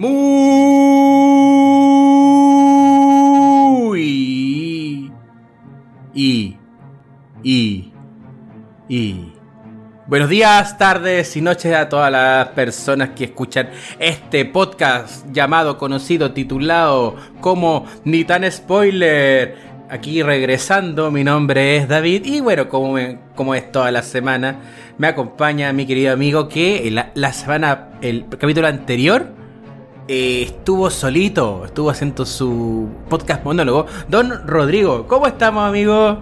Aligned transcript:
Muy. 0.00 0.70
Y. 6.14 6.56
Y. 7.42 7.92
Y. 8.88 9.32
Buenos 10.06 10.30
días, 10.30 10.78
tardes 10.78 11.36
y 11.36 11.42
noches 11.42 11.74
a 11.74 11.90
todas 11.90 12.10
las 12.10 12.48
personas 12.48 13.10
que 13.10 13.24
escuchan 13.24 13.68
este 13.98 14.46
podcast 14.46 15.26
llamado, 15.32 15.76
conocido, 15.76 16.32
titulado 16.32 17.16
como 17.42 17.84
Ni 18.04 18.24
tan 18.24 18.50
spoiler. 18.50 19.68
Aquí 19.90 20.22
regresando, 20.22 21.10
mi 21.10 21.24
nombre 21.24 21.76
es 21.76 21.88
David 21.88 22.24
y 22.24 22.40
bueno, 22.40 22.70
como, 22.70 22.96
como 23.34 23.54
es 23.54 23.70
toda 23.70 23.90
la 23.90 24.02
semana, 24.02 24.60
me 24.96 25.08
acompaña 25.08 25.74
mi 25.74 25.84
querido 25.84 26.14
amigo 26.14 26.48
que 26.48 26.90
la, 26.90 27.10
la 27.14 27.34
semana, 27.34 27.88
el 28.00 28.24
capítulo 28.38 28.66
anterior, 28.66 29.39
eh, 30.12 30.42
estuvo 30.42 30.90
solito, 30.90 31.64
estuvo 31.64 31.88
haciendo 31.88 32.26
su 32.26 32.88
podcast 33.08 33.44
monólogo. 33.44 33.86
Don 34.08 34.44
Rodrigo, 34.44 35.06
¿cómo 35.06 35.28
estamos, 35.28 35.62
amigo? 35.62 36.18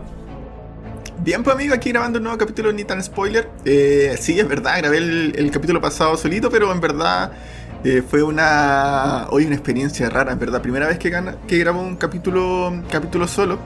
Bien, 1.20 1.42
pues 1.42 1.56
amigo, 1.56 1.72
aquí 1.72 1.90
grabando 1.90 2.18
un 2.18 2.24
nuevo 2.24 2.36
capítulo 2.36 2.70
Ni 2.70 2.84
tan 2.84 3.02
spoiler. 3.02 3.48
Eh, 3.64 4.14
sí, 4.20 4.38
es 4.38 4.46
verdad, 4.46 4.76
grabé 4.76 4.98
el, 4.98 5.50
capítulo 5.50 5.80
pasado 5.80 6.18
solito, 6.18 6.50
pero 6.50 6.70
en 6.70 6.82
verdad 6.82 7.32
eh, 7.82 8.02
fue 8.06 8.22
una 8.22 9.26
hoy 9.30 9.46
una 9.46 9.54
experiencia 9.54 10.10
rara, 10.10 10.32
en 10.32 10.38
verdad. 10.38 10.60
Primera 10.60 10.86
vez 10.86 10.98
que, 10.98 11.08
grabo 11.08 11.80
un 11.80 11.96
capítulo, 11.96 12.70
capítulo 12.90 13.26
solo. 13.26 13.58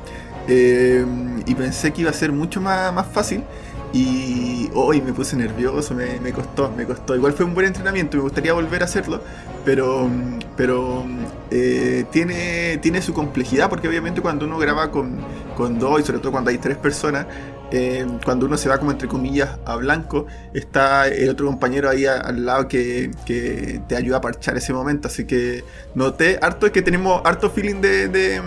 Y 0.47 1.55
pensé 1.57 1.93
que 1.93 2.02
iba 2.02 2.11
a 2.11 2.15
ser 2.15 2.30
mucho 2.30 2.61
más, 2.61 2.95
más 2.95 3.09
fácil. 3.09 3.43
Y 3.92 4.70
hoy 4.73 5.02
me 5.02 5.12
puse 5.12 5.37
nervioso, 5.37 5.95
me, 5.95 6.32
costó, 6.32 6.73
me 6.74 6.87
costó. 6.87 7.15
Igual 7.15 7.35
fue 7.35 7.45
un 7.45 7.52
buen 7.52 7.66
entrenamiento, 7.66 8.16
me 8.16 8.23
gustaría 8.23 8.54
volver 8.54 8.80
a 8.82 8.87
hacerlo, 8.87 9.21
pero, 9.66 10.09
pero 10.57 11.04
eh, 11.51 12.07
tiene, 12.10 12.79
tiene 12.79 13.02
su 13.02 13.12
complejidad, 13.12 13.68
porque 13.68 13.88
obviamente 13.88 14.23
cuando 14.23 14.46
uno 14.46 14.57
graba 14.57 14.90
con, 14.90 15.18
con 15.57 15.79
dos, 15.79 16.01
y 16.01 16.04
sobre 16.04 16.21
todo 16.21 16.32
cuando 16.32 16.51
hay 16.51 16.57
tres 16.57 16.79
personas, 16.79 17.26
eh, 17.71 18.07
cuando 18.24 18.46
uno 18.46 18.57
se 18.57 18.71
va 18.71 18.79
como 18.79 18.93
entre 18.93 19.09
comillas 19.09 19.59
a 19.66 19.76
blanco, 19.76 20.27
está 20.54 21.09
el 21.09 21.29
otro 21.29 21.46
compañero 21.46 21.90
ahí 21.90 22.06
al 22.06 22.46
lado 22.46 22.68
que, 22.68 23.10
que, 23.27 23.82
te 23.88 23.96
ayuda 23.96 24.18
a 24.18 24.21
parchar 24.23 24.56
ese 24.56 24.73
momento. 24.73 25.09
Así 25.09 25.27
que 25.27 25.65
noté 25.95 26.38
harto 26.40 26.73
que 26.73 26.80
tenemos 26.80 27.21
harto 27.24 27.51
feeling 27.51 27.80
de 27.82 28.40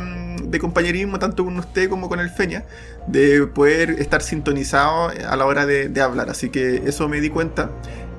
de 0.56 0.60
compañerismo 0.60 1.20
tanto 1.20 1.46
con 1.46 1.58
usted 1.58 1.90
como 1.90 2.10
con 2.10 2.20
el 2.20 2.30
Feña, 2.30 2.64
de 3.08 3.46
poder 3.48 3.92
estar 3.92 4.22
sintonizado 4.22 5.12
a 5.28 5.36
la 5.36 5.46
hora 5.46 5.66
de, 5.66 5.90
de 5.90 6.02
hablar. 6.02 6.30
Así 6.30 6.50
que 6.50 6.84
eso 6.86 7.08
me 7.08 7.22
di 7.22 7.30
cuenta. 7.30 7.70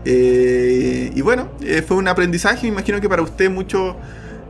Eh, 0.09 1.11
y 1.15 1.21
bueno, 1.21 1.49
eh, 1.63 1.83
fue 1.83 1.97
un 1.97 2.07
aprendizaje, 2.07 2.63
me 2.63 2.69
imagino 2.69 3.01
que 3.01 3.09
para 3.09 3.23
usted 3.23 3.51
mucho... 3.51 3.97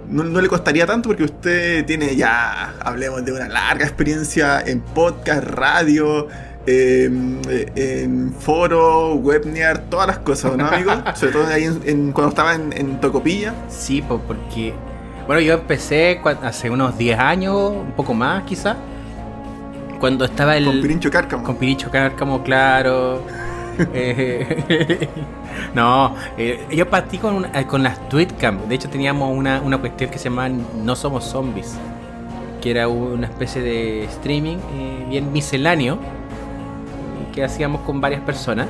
No, 0.09 0.23
no, 0.23 0.41
le 0.41 0.47
costaría 0.47 0.87
tanto 0.87 1.09
porque 1.09 1.25
usted 1.25 1.85
tiene 1.85 2.15
ya, 2.15 2.75
hablemos 2.79 3.25
de 3.25 3.33
una 3.33 3.49
larga 3.49 3.85
experiencia 3.85 4.61
en 4.61 4.81
podcast, 4.81 5.43
radio, 5.43 6.29
eh, 6.65 7.11
en 7.75 8.33
foro, 8.39 9.15
webnear, 9.15 9.79
todas 9.91 10.07
las 10.07 10.19
cosas, 10.19 10.57
¿no, 10.57 10.67
amigo? 10.67 10.93
Sobre 11.17 11.33
todo 11.33 11.47
ahí 11.49 11.65
en, 11.65 11.81
en, 11.85 12.13
cuando 12.13 12.29
estaba 12.29 12.55
en, 12.55 12.73
en 12.73 13.01
Tocopilla. 13.01 13.53
Sí, 13.69 14.01
porque 14.07 14.75
bueno, 15.27 15.41
yo 15.41 15.55
empecé 15.55 16.21
hace 16.43 16.71
unos 16.71 16.97
10 16.97 17.19
años, 17.19 17.73
un 17.73 17.93
poco 17.93 18.15
más 18.15 18.45
quizás. 18.45 18.77
Cuando 19.99 20.25
estaba 20.25 20.57
el. 20.57 20.67
Con 20.67 20.81
Pirincho 20.81 21.11
Cárcamo. 21.11 21.43
Con 21.43 21.57
Pirincho 21.57 21.91
Cárcamo, 21.91 22.43
claro. 22.43 23.23
eh, 23.95 25.09
no, 25.75 26.15
eh, 26.39 26.67
yo 26.71 26.89
partí 26.89 27.19
con, 27.19 27.35
una, 27.35 27.67
con 27.67 27.83
las 27.83 28.09
Tweetcam. 28.09 28.69
De 28.69 28.75
hecho, 28.77 28.89
teníamos 28.89 29.37
una, 29.37 29.61
una, 29.61 29.79
cuestión 29.79 30.11
que 30.11 30.19
se 30.19 30.29
llamaba 30.29 30.49
No 30.49 30.95
Somos 30.95 31.25
Zombies. 31.25 31.77
Que 32.61 32.71
era 32.71 32.89
una 32.89 33.27
especie 33.27 33.63
de 33.63 34.05
streaming 34.05 34.59
eh, 34.75 35.07
bien 35.09 35.33
misceláneo. 35.33 35.99
Que 37.35 37.43
hacíamos 37.45 37.81
con 37.83 38.01
varias 38.01 38.23
personas, 38.23 38.69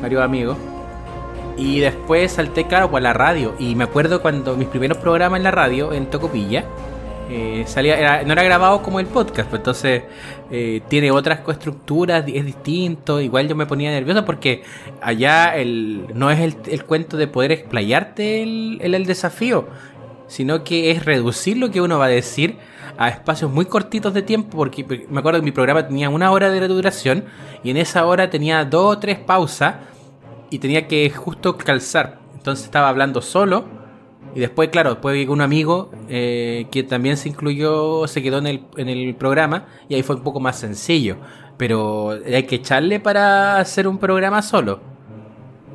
varios 0.00 0.22
amigos. 0.22 0.58
Y 1.56 1.80
después 1.80 2.32
salté, 2.32 2.66
claro, 2.66 2.90
por 2.90 3.02
la 3.02 3.12
radio. 3.12 3.54
Y 3.58 3.74
me 3.74 3.84
acuerdo 3.84 4.22
cuando 4.22 4.56
mis 4.56 4.68
primeros 4.68 4.98
programas 4.98 5.38
en 5.38 5.44
la 5.44 5.50
radio, 5.50 5.92
en 5.92 6.06
Tocopilla, 6.06 6.64
eh, 7.30 7.64
salía, 7.66 7.98
era, 7.98 8.22
no 8.24 8.32
era 8.32 8.42
grabado 8.42 8.82
como 8.82 9.00
el 9.00 9.06
podcast, 9.06 9.48
pues 9.48 9.60
entonces 9.60 10.02
eh, 10.50 10.82
tiene 10.88 11.10
otras 11.10 11.40
coestructuras, 11.40 12.24
es 12.26 12.44
distinto. 12.44 13.20
Igual 13.20 13.48
yo 13.48 13.56
me 13.56 13.66
ponía 13.66 13.90
nervioso 13.90 14.24
porque 14.24 14.62
allá 15.00 15.56
el, 15.56 16.06
no 16.14 16.30
es 16.30 16.40
el, 16.40 16.56
el 16.66 16.84
cuento 16.84 17.16
de 17.16 17.28
poder 17.28 17.52
explayarte 17.52 18.42
el, 18.42 18.78
el, 18.82 18.94
el, 18.94 19.06
desafío, 19.06 19.68
sino 20.26 20.64
que 20.64 20.90
es 20.90 21.04
reducir 21.04 21.56
lo 21.56 21.70
que 21.70 21.80
uno 21.80 21.98
va 21.98 22.06
a 22.06 22.08
decir 22.08 22.56
a 22.98 23.08
espacios 23.08 23.50
muy 23.50 23.64
cortitos 23.64 24.12
de 24.12 24.22
tiempo. 24.22 24.56
Porque 24.58 24.84
me 25.08 25.20
acuerdo 25.20 25.40
que 25.40 25.44
mi 25.44 25.52
programa 25.52 25.86
tenía 25.86 26.10
una 26.10 26.30
hora 26.32 26.50
de 26.50 26.68
duración 26.68 27.24
y 27.62 27.70
en 27.70 27.78
esa 27.78 28.04
hora 28.04 28.28
tenía 28.28 28.64
dos 28.64 28.96
o 28.96 28.98
tres 28.98 29.18
pausas 29.18 29.76
y 30.52 30.58
tenía 30.58 30.86
que 30.86 31.08
justo 31.10 31.56
calzar. 31.56 32.20
Entonces 32.34 32.66
estaba 32.66 32.90
hablando 32.90 33.22
solo. 33.22 33.64
Y 34.34 34.40
después, 34.40 34.68
claro, 34.68 34.90
después 34.90 35.16
llegó 35.16 35.32
un 35.32 35.40
amigo 35.40 35.90
eh, 36.08 36.66
que 36.70 36.82
también 36.82 37.16
se 37.16 37.30
incluyó, 37.30 38.06
se 38.06 38.22
quedó 38.22 38.38
en 38.38 38.46
el, 38.46 38.64
en 38.76 38.88
el 38.88 39.14
programa 39.14 39.66
y 39.88 39.94
ahí 39.94 40.02
fue 40.02 40.16
un 40.16 40.22
poco 40.22 40.40
más 40.40 40.58
sencillo. 40.58 41.16
Pero 41.56 42.10
hay 42.10 42.42
que 42.44 42.56
echarle 42.56 43.00
para 43.00 43.58
hacer 43.58 43.88
un 43.88 43.98
programa 43.98 44.42
solo. 44.42 44.80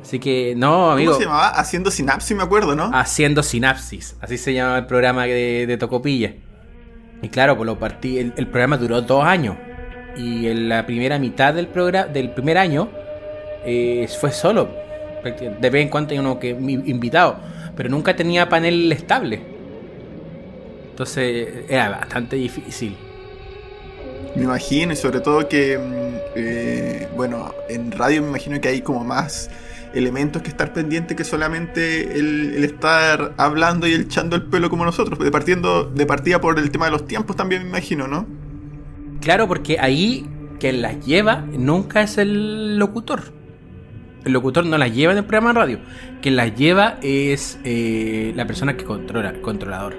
Así 0.00 0.20
que, 0.20 0.54
no, 0.56 0.92
amigo. 0.92 1.12
¿Cómo 1.12 1.18
se 1.18 1.26
llamaba? 1.26 1.48
Haciendo 1.48 1.90
sinapsis, 1.90 2.36
me 2.36 2.44
acuerdo, 2.44 2.76
¿no? 2.76 2.90
Haciendo 2.94 3.42
sinapsis. 3.42 4.16
Así 4.20 4.38
se 4.38 4.54
llamaba 4.54 4.78
el 4.78 4.86
programa 4.86 5.24
de, 5.24 5.66
de 5.66 5.76
Tocopilla. 5.76 6.34
Y 7.20 7.28
claro, 7.30 7.56
pues 7.56 7.66
lo 7.66 7.78
partí. 7.78 8.18
El, 8.18 8.32
el, 8.36 8.46
programa 8.46 8.76
duró 8.76 9.02
dos 9.02 9.24
años. 9.24 9.56
Y 10.16 10.46
en 10.46 10.68
la 10.68 10.86
primera 10.86 11.18
mitad 11.18 11.52
del, 11.52 11.66
programa, 11.66 12.06
del 12.06 12.30
primer 12.30 12.58
año 12.58 12.88
eh, 13.64 14.08
fue 14.20 14.32
solo. 14.32 14.68
De 15.60 15.70
vez 15.70 15.82
en 15.82 15.88
cuando 15.88 16.12
hay 16.12 16.18
uno 16.18 16.38
que 16.38 16.50
invitado, 16.50 17.36
pero 17.76 17.88
nunca 17.88 18.14
tenía 18.16 18.48
panel 18.48 18.90
estable. 18.92 19.40
Entonces 20.90 21.64
era 21.68 21.90
bastante 21.90 22.36
difícil. 22.36 22.96
Me 24.34 24.44
imagino, 24.44 24.92
y 24.92 24.96
sobre 24.96 25.20
todo 25.20 25.48
que, 25.48 25.78
eh, 26.34 27.08
bueno, 27.16 27.54
en 27.68 27.92
radio 27.92 28.22
me 28.22 28.28
imagino 28.28 28.60
que 28.60 28.68
hay 28.68 28.82
como 28.82 29.04
más 29.04 29.50
elementos 29.94 30.42
que 30.42 30.48
estar 30.48 30.72
pendiente 30.72 31.16
que 31.16 31.24
solamente 31.24 32.18
el, 32.18 32.54
el, 32.56 32.64
estar 32.64 33.32
hablando 33.36 33.86
y 33.86 33.94
echando 33.94 34.36
el 34.36 34.42
pelo 34.42 34.70
como 34.70 34.84
nosotros, 34.84 35.18
de, 35.18 35.30
partiendo, 35.30 35.84
de 35.84 36.04
partida 36.04 36.40
por 36.40 36.58
el 36.58 36.70
tema 36.70 36.86
de 36.86 36.92
los 36.92 37.06
tiempos 37.06 37.36
también 37.36 37.62
me 37.62 37.68
imagino, 37.68 38.06
¿no? 38.06 38.26
Claro, 39.20 39.48
porque 39.48 39.78
ahí 39.80 40.26
quien 40.60 40.82
las 40.82 41.04
lleva 41.06 41.44
nunca 41.52 42.02
es 42.02 42.18
el 42.18 42.78
locutor 42.78 43.37
el 44.28 44.34
locutor 44.34 44.64
no 44.64 44.78
las 44.78 44.94
lleva 44.94 45.12
en 45.12 45.18
el 45.18 45.24
programa 45.24 45.52
de 45.52 45.58
radio. 45.58 45.78
Quien 46.22 46.36
las 46.36 46.54
lleva 46.54 46.98
es 47.02 47.58
eh, 47.64 48.32
la 48.36 48.46
persona 48.46 48.76
que 48.76 48.84
controla, 48.84 49.30
el 49.30 49.40
controlador. 49.40 49.96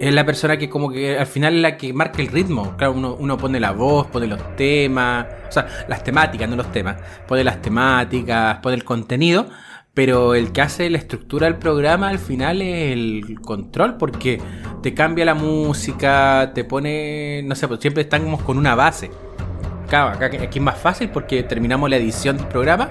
Es 0.00 0.14
la 0.14 0.24
persona 0.24 0.56
que 0.56 0.68
como 0.68 0.90
que 0.90 1.18
al 1.18 1.26
final 1.26 1.56
es 1.56 1.62
la 1.62 1.76
que 1.76 1.92
marca 1.92 2.22
el 2.22 2.28
ritmo. 2.28 2.76
Claro, 2.76 2.94
uno, 2.94 3.16
uno 3.18 3.36
pone 3.36 3.60
la 3.60 3.72
voz, 3.72 4.06
pone 4.06 4.26
los 4.26 4.56
temas, 4.56 5.26
o 5.48 5.52
sea, 5.52 5.66
las 5.88 6.02
temáticas, 6.04 6.48
no 6.48 6.56
los 6.56 6.70
temas. 6.72 6.96
Pone 7.26 7.44
las 7.44 7.60
temáticas, 7.60 8.58
pone 8.58 8.76
el 8.76 8.84
contenido, 8.84 9.48
pero 9.94 10.34
el 10.34 10.52
que 10.52 10.60
hace 10.62 10.88
la 10.88 10.98
estructura 10.98 11.46
del 11.46 11.56
programa 11.56 12.08
al 12.08 12.20
final 12.20 12.62
es 12.62 12.92
el 12.92 13.40
control, 13.42 13.96
porque 13.96 14.40
te 14.82 14.94
cambia 14.94 15.24
la 15.24 15.34
música, 15.34 16.52
te 16.54 16.64
pone, 16.64 17.42
no 17.44 17.54
sé, 17.54 17.66
pues 17.66 17.80
siempre 17.80 18.04
estamos 18.04 18.40
con 18.42 18.56
una 18.56 18.76
base. 18.76 19.10
Acá, 19.88 20.12
acá, 20.12 20.26
aquí 20.26 20.58
es 20.58 20.62
más 20.62 20.76
fácil 20.76 21.08
porque 21.08 21.42
terminamos 21.42 21.88
la 21.88 21.96
edición 21.96 22.36
del 22.36 22.46
programa 22.46 22.90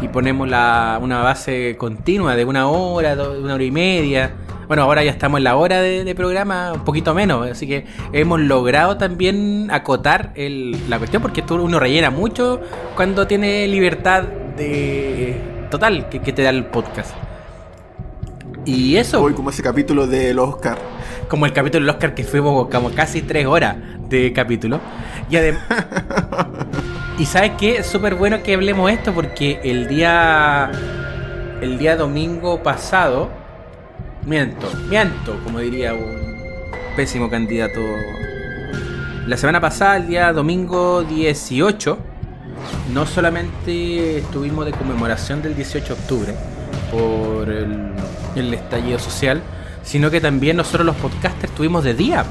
y 0.00 0.08
ponemos 0.08 0.48
la, 0.48 0.98
una 1.02 1.22
base 1.22 1.76
continua 1.76 2.36
de 2.36 2.46
una 2.46 2.68
hora, 2.68 3.12
una 3.12 3.52
hora 3.52 3.64
y 3.64 3.70
media. 3.70 4.32
Bueno, 4.66 4.84
ahora 4.84 5.04
ya 5.04 5.10
estamos 5.10 5.38
en 5.38 5.44
la 5.44 5.56
hora 5.56 5.82
de, 5.82 6.04
de 6.04 6.14
programa, 6.14 6.72
un 6.72 6.84
poquito 6.84 7.12
menos, 7.12 7.50
así 7.50 7.66
que 7.66 7.84
hemos 8.14 8.40
logrado 8.40 8.96
también 8.96 9.68
acotar 9.70 10.32
el, 10.36 10.88
la 10.88 10.96
cuestión 10.96 11.20
porque 11.20 11.40
esto 11.42 11.54
uno 11.56 11.78
rellena 11.78 12.08
mucho 12.08 12.62
cuando 12.96 13.26
tiene 13.26 13.68
libertad 13.68 14.22
de 14.56 15.38
total 15.70 16.08
que, 16.08 16.20
que 16.20 16.32
te 16.32 16.42
da 16.42 16.48
el 16.48 16.64
podcast. 16.64 17.14
Y 18.64 18.96
eso. 18.96 19.22
Hoy 19.22 19.34
como 19.34 19.50
ese 19.50 19.62
capítulo 19.62 20.06
del 20.06 20.38
Oscar. 20.38 20.78
Como 21.28 21.46
el 21.46 21.52
capítulo 21.52 21.84
del 21.84 21.90
Oscar 21.90 22.14
que 22.14 22.24
fuimos 22.24 22.68
como 22.68 22.90
casi 22.90 23.22
tres 23.22 23.46
horas 23.46 23.76
de 24.08 24.32
capítulo. 24.32 24.80
Y 25.30 25.36
además. 25.36 25.62
y 27.18 27.26
sabes 27.26 27.52
qué? 27.58 27.76
Es 27.78 27.86
súper 27.86 28.14
bueno 28.14 28.42
que 28.42 28.54
hablemos 28.54 28.90
esto 28.90 29.12
porque 29.12 29.60
el 29.62 29.88
día. 29.88 30.70
El 31.60 31.78
día 31.78 31.96
domingo 31.96 32.62
pasado. 32.62 33.30
Miento, 34.24 34.70
miento, 34.88 35.38
como 35.44 35.60
diría 35.60 35.94
un 35.94 36.28
pésimo 36.96 37.30
candidato. 37.30 37.80
La 39.26 39.36
semana 39.36 39.60
pasada, 39.60 39.96
el 39.98 40.06
día 40.06 40.32
domingo 40.32 41.02
18, 41.02 41.98
no 42.92 43.06
solamente 43.06 44.18
estuvimos 44.18 44.64
de 44.64 44.72
conmemoración 44.72 45.42
del 45.42 45.54
18 45.54 45.86
de 45.86 46.00
octubre, 46.00 46.34
por 46.90 47.48
el, 47.50 47.92
el 48.34 48.54
estallido 48.54 48.98
social, 48.98 49.42
sino 49.82 50.10
que 50.10 50.20
también 50.20 50.56
nosotros 50.56 50.84
los 50.84 50.96
podcasters 50.96 51.54
tuvimos 51.54 51.84
de 51.84 51.94
día, 51.94 52.24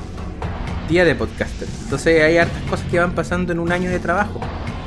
día 0.88 1.06
de 1.06 1.16
podcaster. 1.16 1.68
Entonces 1.84 2.24
hay 2.24 2.38
hartas 2.38 2.62
cosas 2.70 2.86
que 2.90 3.00
van 3.00 3.14
pasando 3.14 3.52
en 3.52 3.60
un 3.60 3.72
año 3.72 3.90
de 3.90 4.00
trabajo. 4.00 4.40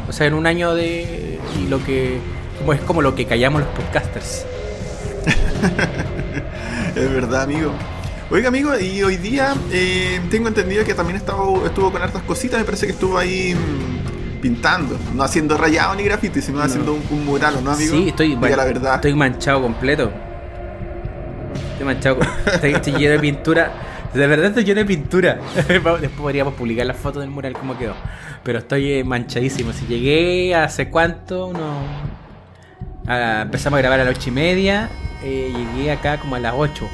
O 0.09 0.13
sea, 0.13 0.27
en 0.27 0.35
un 0.35 0.47
año 0.47 0.75
de... 0.75 1.39
Y 1.61 1.69
lo 1.69 1.83
que... 1.85 2.21
Como 2.59 2.73
es 2.73 2.81
como 2.81 3.01
lo 3.01 3.15
que 3.15 3.25
callamos 3.25 3.63
los 3.63 3.71
podcasters. 3.71 4.45
es 6.97 7.13
verdad, 7.13 7.43
amigo. 7.43 7.73
Oiga, 8.31 8.49
amigo, 8.49 8.79
y 8.79 9.03
hoy 9.03 9.17
día 9.17 9.55
eh, 9.73 10.21
tengo 10.31 10.49
entendido 10.49 10.85
que 10.85 10.95
también 10.95 11.17
estuvo, 11.17 11.65
estuvo 11.67 11.91
con 11.91 12.03
hartas 12.03 12.23
cositas. 12.23 12.61
Me 12.61 12.65
parece 12.65 12.87
que 12.87 12.93
estuvo 12.93 13.19
ahí 13.19 13.55
mm, 13.55 14.41
pintando, 14.41 14.99
no 15.15 15.23
haciendo 15.23 15.57
rayado 15.57 15.95
ni 15.95 16.05
graffiti, 16.05 16.41
sino 16.41 16.61
haciendo 16.61 16.95
un, 16.95 17.25
mural, 17.25 17.63
¿no, 17.65 17.73
amigo? 17.73 17.93
Sí, 17.93 18.09
estoy, 18.09 18.37
la 18.37 18.65
verdad. 18.65 18.95
estoy 18.97 19.15
manchado 19.15 19.63
completo. 19.63 20.13
Estoy 21.81 21.95
manchado, 21.95 22.19
estoy, 22.53 22.93
lleno 22.93 23.13
de 23.13 23.19
pintura. 23.19 23.73
De 24.13 24.27
verdad 24.27 24.49
estoy 24.49 24.65
lleno 24.65 24.81
de 24.81 24.85
pintura. 24.85 25.39
Después 25.67 26.11
podríamos 26.11 26.53
publicar 26.53 26.85
la 26.85 26.93
foto 26.93 27.21
del 27.21 27.31
mural 27.31 27.55
como 27.55 27.79
quedó. 27.79 27.95
Pero 28.45 28.59
estoy 28.59 28.93
eh, 28.93 29.03
manchadísimo. 29.03 29.73
Si 29.73 29.87
llegué 29.87 30.55
hace 30.55 30.91
cuánto, 30.91 31.55
no. 31.55 31.81
Ah, 33.07 33.41
empezamos 33.45 33.79
a 33.79 33.81
grabar 33.81 33.99
a 33.99 34.05
las 34.05 34.15
ocho 34.15 34.29
y 34.29 34.33
media. 34.33 34.91
Eh, 35.25 35.55
llegué 35.75 35.91
acá 35.91 36.19
como 36.19 36.35
a 36.35 36.39
las 36.39 36.53
8 36.55 36.87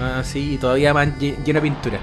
Ah, 0.00 0.22
sí, 0.22 0.54
y 0.54 0.58
todavía 0.58 0.94
más 0.94 1.18
lleno 1.18 1.42
de 1.44 1.60
pintura. 1.60 1.98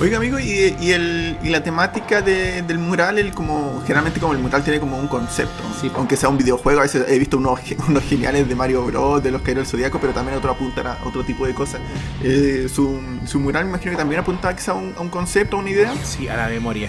Oiga, 0.00 0.16
amigo, 0.16 0.38
¿y, 0.38 0.74
y, 0.80 0.92
el, 0.92 1.38
y 1.42 1.50
la 1.50 1.62
temática 1.62 2.22
del 2.22 2.78
mural, 2.78 3.18
el 3.18 3.34
como 3.34 3.82
generalmente 3.82 4.18
como 4.18 4.32
el 4.32 4.38
mural 4.38 4.64
tiene 4.64 4.80
como 4.80 4.96
un 4.96 5.08
concepto, 5.08 5.62
sí. 5.78 5.92
aunque 5.94 6.16
sea 6.16 6.30
un 6.30 6.38
videojuego, 6.38 6.80
a 6.80 6.84
veces 6.84 7.04
he 7.06 7.18
visto 7.18 7.36
unos, 7.36 7.60
unos 7.88 8.02
geniales 8.04 8.48
de 8.48 8.54
Mario 8.54 8.82
Bros, 8.86 9.22
de 9.22 9.30
los 9.30 9.42
que 9.42 9.50
era 9.50 9.60
el 9.60 9.66
Zodíaco, 9.66 10.00
pero 10.00 10.14
también 10.14 10.38
otro 10.38 10.52
apunta 10.52 10.80
a 10.94 11.06
otro 11.06 11.22
tipo 11.22 11.46
de 11.46 11.52
cosas. 11.52 11.82
Eh, 12.22 12.66
su, 12.72 12.98
su, 13.26 13.38
mural 13.40 13.64
me 13.64 13.70
imagino 13.72 13.90
que 13.90 13.98
también 13.98 14.22
apunta 14.22 14.56
quizá 14.56 14.72
a 14.72 14.76
un, 14.76 14.94
a 14.96 15.02
un 15.02 15.10
concepto, 15.10 15.58
a 15.58 15.60
una 15.60 15.68
idea. 15.68 15.92
Sí, 16.02 16.28
a 16.28 16.36
la 16.36 16.48
memoria. 16.48 16.88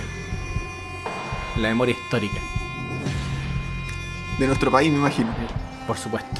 La 1.57 1.67
memoria 1.67 1.93
histórica. 2.01 2.39
De 4.39 4.47
nuestro 4.47 4.71
país, 4.71 4.89
me 4.89 4.99
imagino. 4.99 5.35
Por 5.85 5.97
supuesto. 5.97 6.39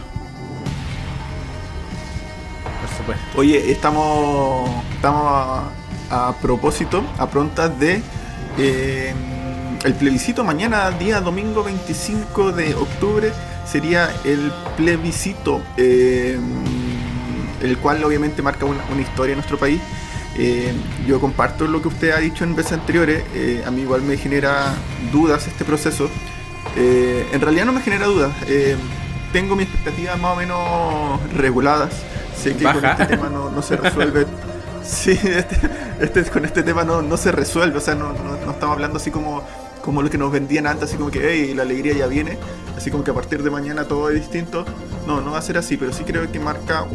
Oye, 3.35 3.71
estamos, 3.71 4.69
estamos 4.95 5.80
a, 6.11 6.33
propósito, 6.41 7.03
a 7.17 7.29
prontas 7.29 7.77
de 7.79 8.01
eh, 8.57 9.13
el 9.83 9.93
plebiscito. 9.95 10.43
Mañana, 10.43 10.91
día 10.91 11.21
domingo 11.21 11.63
25 11.63 12.51
de 12.51 12.75
octubre, 12.75 13.31
sería 13.65 14.11
el 14.23 14.51
plebiscito, 14.77 15.61
eh, 15.77 16.37
el 17.61 17.77
cual 17.77 18.03
obviamente 18.03 18.41
marca 18.41 18.65
una, 18.65 19.01
historia 19.01 19.33
en 19.33 19.37
nuestro 19.37 19.57
país. 19.57 19.81
Eh, 20.37 20.73
yo 21.07 21.19
comparto 21.19 21.67
lo 21.67 21.81
que 21.81 21.87
usted 21.87 22.11
ha 22.11 22.17
dicho 22.19 22.43
en 22.43 22.55
veces 22.55 22.73
anteriores. 22.73 23.23
a 23.65 23.71
mí 23.71 23.81
igual 23.81 24.01
me 24.01 24.17
genera 24.17 24.73
dudas 25.11 25.47
este 25.47 25.65
proceso. 25.65 26.09
en 26.75 27.41
realidad 27.41 27.65
no 27.65 27.73
me 27.73 27.81
genera 27.81 28.05
dudas. 28.05 28.31
tengo 29.33 29.55
mis 29.55 29.67
expectativas 29.67 30.19
más 30.19 30.33
o 30.33 30.35
menos 30.35 31.33
reguladas 31.33 31.91
Sé 32.41 32.55
que 32.55 32.63
con 32.63 32.83
este 32.83 33.05
tema 33.05 33.29
no, 33.29 33.61
se 33.61 33.77
resuelve. 33.77 34.25
sí, 34.91 35.11
este, 35.23 35.57
este, 35.99 36.23
con 36.25 36.45
este 36.45 36.63
tema 36.63 36.83
no, 36.83 37.17
se 37.17 37.31
resuelve. 37.31 37.77
O 37.77 37.81
sea, 37.81 37.95
no, 37.95 38.11
estamos 38.11 38.75
hablando 38.75 38.97
así 38.97 39.11
como, 39.11 39.43
como 39.81 40.01
lo 40.01 40.09
que 40.09 40.17
nos 40.17 40.31
vendían 40.31 40.67
antes, 40.67 40.89
así 40.89 40.97
como 40.97 41.09
que, 41.09 41.21
hey, 41.23 41.53
la 41.55 41.63
alegría 41.63 41.93
ya 41.93 42.07
viene. 42.07 42.37
Así 42.75 42.91
como 42.91 43.03
que 43.03 43.11
a 43.11 43.13
partir 43.13 43.43
de 43.43 43.49
mañana 43.49 43.85
todo 43.85 44.09
es 44.09 44.15
distinto. 44.15 44.65
No, 45.07 45.21
no 45.21 45.31
va 45.31 45.39
a 45.39 45.41
ser 45.41 45.57
así, 45.57 45.77
pero 45.77 45.93
sí 45.93 46.03
creo 46.03 46.31
que 46.31 46.39
marca 46.39 46.85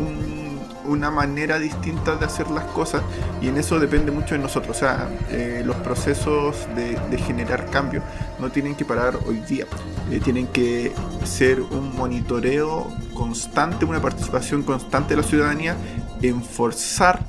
una 0.87 1.11
manera 1.11 1.59
distinta 1.59 2.17
de 2.17 2.27
hacer 2.27 2.51
las 2.51 2.65
cosas 2.67 3.03
y 3.41 3.49
en 3.49 3.59
eso 3.59 3.79
depende 3.79 4.13
mucho 4.13 4.35
de 4.35 4.41
nosotros. 4.41 4.77
O 4.77 4.79
sea, 4.79 5.09
eh, 5.31 5.63
los 5.65 5.77
procesos 5.77 6.67
de, 6.75 6.97
generar 7.19 7.67
cambio 7.71 8.03
no 8.39 8.51
tienen 8.51 8.77
que 8.77 8.85
parar 8.85 9.19
hoy 9.27 9.41
día, 9.41 9.67
eh, 10.11 10.21
tienen 10.23 10.47
que 10.47 10.93
ser 11.25 11.61
un 11.61 11.97
monitoreo 11.97 12.87
constante, 13.15 13.85
una 13.85 14.01
participación 14.01 14.63
constante 14.63 15.17
de 15.17 15.23
la 15.23 15.27
ciudadanía 15.27 15.77
en 16.23 16.43
forzar, 16.43 17.21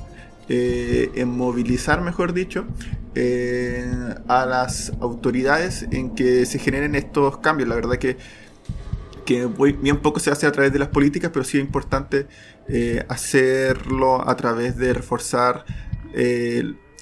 eh, 0.48 1.10
en 1.14 1.28
movilizar, 1.28 2.00
mejor 2.00 2.32
dicho, 2.32 2.66
eh, 3.14 4.14
a 4.28 4.46
las 4.46 4.92
autoridades 5.00 5.86
en 5.90 6.14
que 6.14 6.46
se 6.46 6.58
generen 6.58 6.94
estos 6.94 7.38
cambios. 7.38 7.68
La 7.68 7.74
verdad 7.74 7.96
que, 7.96 8.16
que 9.24 9.46
bien 9.80 9.98
poco 9.98 10.20
se 10.20 10.30
hace 10.30 10.46
a 10.46 10.52
través 10.52 10.72
de 10.72 10.78
las 10.78 10.88
políticas, 10.88 11.30
pero 11.32 11.44
sí 11.44 11.58
es 11.58 11.64
importante 11.64 12.26
eh, 12.68 13.04
hacerlo 13.08 14.28
a 14.28 14.36
través 14.36 14.76
de 14.76 14.94
reforzar 14.94 15.64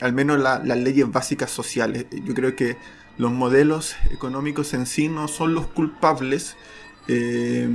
al 0.00 0.12
menos 0.12 0.38
las 0.38 0.78
leyes 0.78 1.10
básicas 1.10 1.50
sociales. 1.50 2.06
Yo 2.24 2.34
creo 2.34 2.54
que 2.54 2.76
los 3.18 3.32
modelos 3.32 3.96
económicos 4.10 4.74
en 4.74 4.86
sí 4.86 5.08
no 5.08 5.28
son 5.28 5.54
los 5.54 5.66
culpables, 5.66 6.56
eh, 7.08 7.68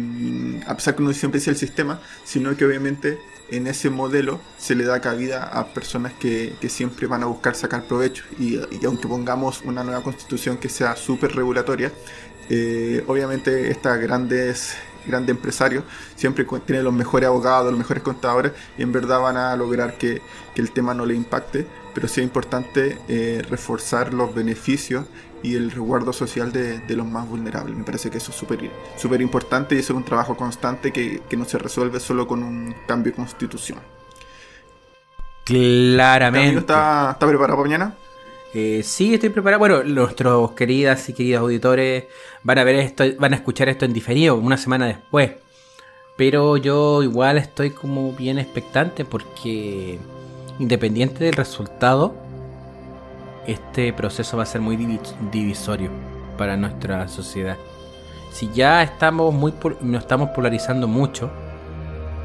a 0.68 0.76
pesar 0.76 0.96
que 0.96 1.04
no 1.04 1.14
siempre 1.14 1.40
dice 1.40 1.50
el 1.52 1.58
sistema, 1.58 2.02
sino 2.24 2.56
que 2.56 2.66
obviamente 2.66 3.18
en 3.52 3.68
ese 3.68 3.90
modelo 3.90 4.40
se 4.58 4.76
le 4.76 4.86
da 4.86 5.02
cabida 5.02 5.44
a 5.44 5.68
personas 5.68 6.14
que, 6.14 6.56
siempre 6.70 7.06
van 7.06 7.24
a 7.24 7.26
buscar 7.26 7.56
sacar 7.56 7.84
provecho. 7.84 8.24
Y, 8.40 8.60
aunque 8.86 9.08
pongamos 9.08 9.62
una 9.64 9.84
nueva 9.84 10.02
constitución 10.02 10.58
que 10.58 10.70
sea 10.70 10.96
súper 10.96 11.36
regulatoria, 11.36 11.92
eh, 12.50 13.04
obviamente 13.08 13.70
estas 13.70 14.00
grandes 14.00 14.76
grandes 15.06 15.36
empresarios 15.36 15.84
siempre 16.16 16.46
tienen 16.66 16.84
los 16.84 16.94
mejores 16.94 17.28
abogados, 17.28 17.72
los 17.72 17.78
mejores 17.80 18.04
contadores 18.04 18.52
y 18.78 18.84
en 18.84 18.92
verdad 18.92 19.20
van 19.20 19.36
a 19.36 19.56
lograr 19.56 19.98
que, 19.98 20.22
el 20.56 20.72
tema 20.72 20.94
no 20.94 21.08
le 21.08 21.16
impacte, 21.16 21.66
pero 21.96 22.08
sí 22.08 22.22
es 22.22 22.26
importante 22.26 23.00
eh, 23.08 23.42
reforzar 23.50 24.14
los 24.14 24.36
beneficios 24.36 25.06
y 25.44 25.56
el 25.56 25.72
resguardo 25.72 26.14
social 26.14 26.52
de, 26.52 26.82
los 26.96 27.08
más 27.08 27.28
vulnerables. 27.28 27.76
Me 27.76 27.84
parece 27.84 28.10
que 28.10 28.18
eso 28.18 28.32
es 28.32 28.38
súper 28.98 29.22
importante 29.22 29.76
y 29.76 29.80
eso 29.80 29.94
es 29.94 29.98
un 29.98 30.06
trabajo 30.06 30.36
constante 30.36 30.92
que, 30.92 31.22
no 31.38 31.46
se 31.46 31.58
resuelve 31.58 32.00
solo 32.00 32.28
con 32.28 32.44
un 32.44 32.76
cambio 32.88 33.12
de 33.12 33.16
constitución. 33.16 33.80
Claramente. 35.44 36.60
¿Está, 36.60 37.12
está 37.14 37.28
preparado 37.28 37.58
para 37.58 37.70
mañana? 37.70 37.96
Eh, 38.54 38.82
sí, 38.84 39.14
estoy 39.14 39.30
preparado. 39.30 39.60
Bueno, 39.60 39.84
nuestros 39.84 40.52
queridas 40.52 41.08
y 41.10 41.14
queridos 41.14 41.42
auditores 41.42 42.06
van 42.44 42.58
a 42.58 42.64
ver 42.64 42.76
esto, 42.76 43.04
van 43.18 43.34
a 43.34 43.38
escuchar 43.38 43.70
esto 43.70 43.86
en 43.86 43.94
diferido, 43.94 44.36
una 44.36 44.58
semana 44.58 44.88
después. 44.88 45.32
Pero 46.18 46.58
yo 46.58 47.02
igual 47.02 47.38
estoy 47.38 47.72
como 47.72 48.12
bien 48.14 48.38
expectante 48.38 49.06
porque 49.06 50.00
independiente 50.60 51.24
del 51.24 51.34
resultado, 51.34 52.16
este 53.48 53.94
proceso 53.94 54.38
va 54.38 54.44
a 54.44 54.46
ser 54.46 54.62
muy 54.62 54.78
divisorio 55.32 55.90
para 56.38 56.58
nuestra 56.58 57.08
sociedad. 57.08 57.58
Si 58.32 58.50
ya 58.54 58.82
estamos 58.82 59.34
muy 59.34 59.54
nos 59.82 60.04
estamos 60.04 60.30
polarizando 60.30 60.88
mucho, 60.88 61.30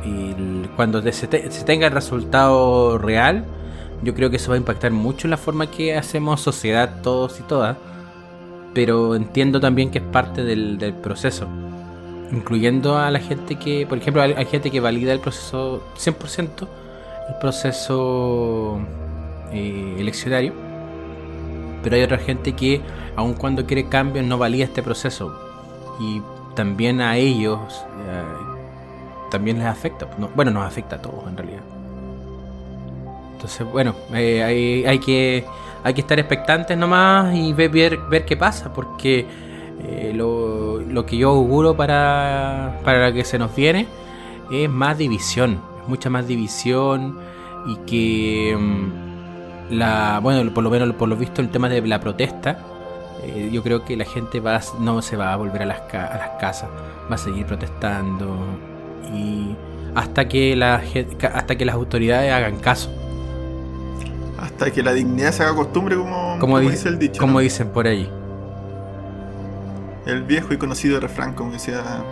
y 0.04 0.68
cuando 0.76 1.02
se, 1.12 1.26
tenga 1.26 1.86
el 1.86 1.92
resultado 1.92 2.96
real, 2.98 3.44
yo 4.02 4.14
creo 4.14 4.30
que 4.30 4.36
eso 4.36 4.50
va 4.50 4.54
a 4.54 4.58
impactar 4.58 4.92
mucho 4.92 5.26
en 5.26 5.32
la 5.32 5.36
forma 5.36 5.68
que 5.68 5.96
hacemos 5.96 6.40
sociedad 6.40 7.00
todos 7.02 7.40
y 7.40 7.42
todas. 7.42 7.76
Pero 8.72 9.16
entiendo 9.16 9.58
también 9.58 9.90
que 9.90 9.98
es 9.98 10.04
parte 10.04 10.44
del, 10.44 10.94
proceso. 11.02 11.48
Incluyendo 12.30 12.98
a 12.98 13.10
la 13.10 13.18
gente 13.18 13.56
que, 13.56 13.86
por 13.86 13.98
ejemplo, 13.98 14.22
hay, 14.22 14.46
gente 14.46 14.70
que 14.70 14.80
valida 14.80 15.12
el 15.12 15.20
proceso 15.20 15.82
100%, 15.96 16.68
el 17.28 17.34
proceso 17.40 18.78
eh, 19.52 19.96
eleccionario 19.98 20.65
pero 21.86 21.94
hay 21.94 22.02
otra 22.02 22.18
gente 22.18 22.52
que, 22.54 22.80
aun 23.14 23.34
cuando 23.34 23.64
quiere 23.64 23.88
cambios, 23.88 24.26
no 24.26 24.38
valía 24.38 24.64
este 24.64 24.82
proceso. 24.82 25.32
Y 26.00 26.20
también 26.56 27.00
a 27.00 27.16
ellos 27.16 27.60
eh, 27.60 28.24
también 29.30 29.58
les 29.58 29.68
afecta. 29.68 30.08
bueno, 30.34 30.50
nos 30.50 30.66
afecta 30.66 30.96
a 30.96 30.98
todos 31.00 31.28
en 31.28 31.36
realidad. 31.36 31.60
Entonces, 33.34 33.64
bueno, 33.70 33.94
eh, 34.12 34.84
hay, 34.84 34.98
que, 34.98 35.44
hay 35.84 35.94
que 35.94 36.00
estar 36.00 36.18
expectantes 36.18 36.76
nomás 36.76 37.32
y 37.36 37.52
ver, 37.52 37.70
ver, 37.70 38.24
qué 38.24 38.36
pasa, 38.36 38.72
porque 38.72 39.24
eh, 39.84 40.10
lo, 40.12 40.80
lo, 40.80 41.06
que 41.06 41.16
yo 41.16 41.30
auguro 41.30 41.76
para, 41.76 42.80
para 42.82 43.12
que 43.12 43.24
se 43.24 43.38
nos 43.38 43.54
viene 43.54 43.86
es 44.50 44.68
más 44.68 44.98
división, 44.98 45.60
mucha 45.86 46.10
más 46.10 46.26
división 46.26 47.16
y 47.64 47.76
que... 47.86 48.56
Mm, 48.58 49.05
la 49.70 50.20
bueno 50.22 50.52
por 50.52 50.64
lo 50.64 50.70
menos 50.70 50.94
por 50.94 51.08
lo 51.08 51.16
visto 51.16 51.40
el 51.40 51.48
tema 51.48 51.68
de 51.68 51.80
la 51.82 52.00
protesta 52.00 52.58
eh, 53.24 53.50
yo 53.52 53.62
creo 53.62 53.84
que 53.84 53.96
la 53.96 54.04
gente 54.04 54.40
va 54.40 54.60
no 54.80 55.02
se 55.02 55.16
va 55.16 55.32
a 55.32 55.36
volver 55.36 55.62
a 55.62 55.66
las, 55.66 55.80
a 55.92 56.16
las 56.16 56.30
casas 56.40 56.68
va 57.10 57.14
a 57.14 57.18
seguir 57.18 57.46
protestando 57.46 58.36
y 59.12 59.56
hasta 59.96 60.28
que 60.28 60.54
la 60.54 60.82
hasta 61.32 61.56
que 61.56 61.64
las 61.64 61.74
autoridades 61.74 62.30
hagan 62.30 62.56
caso. 62.58 62.90
Hasta 64.38 64.70
que 64.70 64.82
la 64.82 64.92
dignidad 64.92 65.32
se 65.32 65.42
haga 65.42 65.54
costumbre 65.54 65.96
como, 65.96 66.38
como, 66.38 66.60
dice 66.60 66.88
el 66.90 66.98
dicho 66.98 67.18
como 67.18 67.40
dicen 67.40 67.68
por 67.68 67.86
ahí. 67.86 68.08
El 70.04 70.22
viejo 70.22 70.52
y 70.52 70.58
conocido 70.58 71.00
refrán 71.00 71.32
como 71.32 71.52
decía 71.52 71.82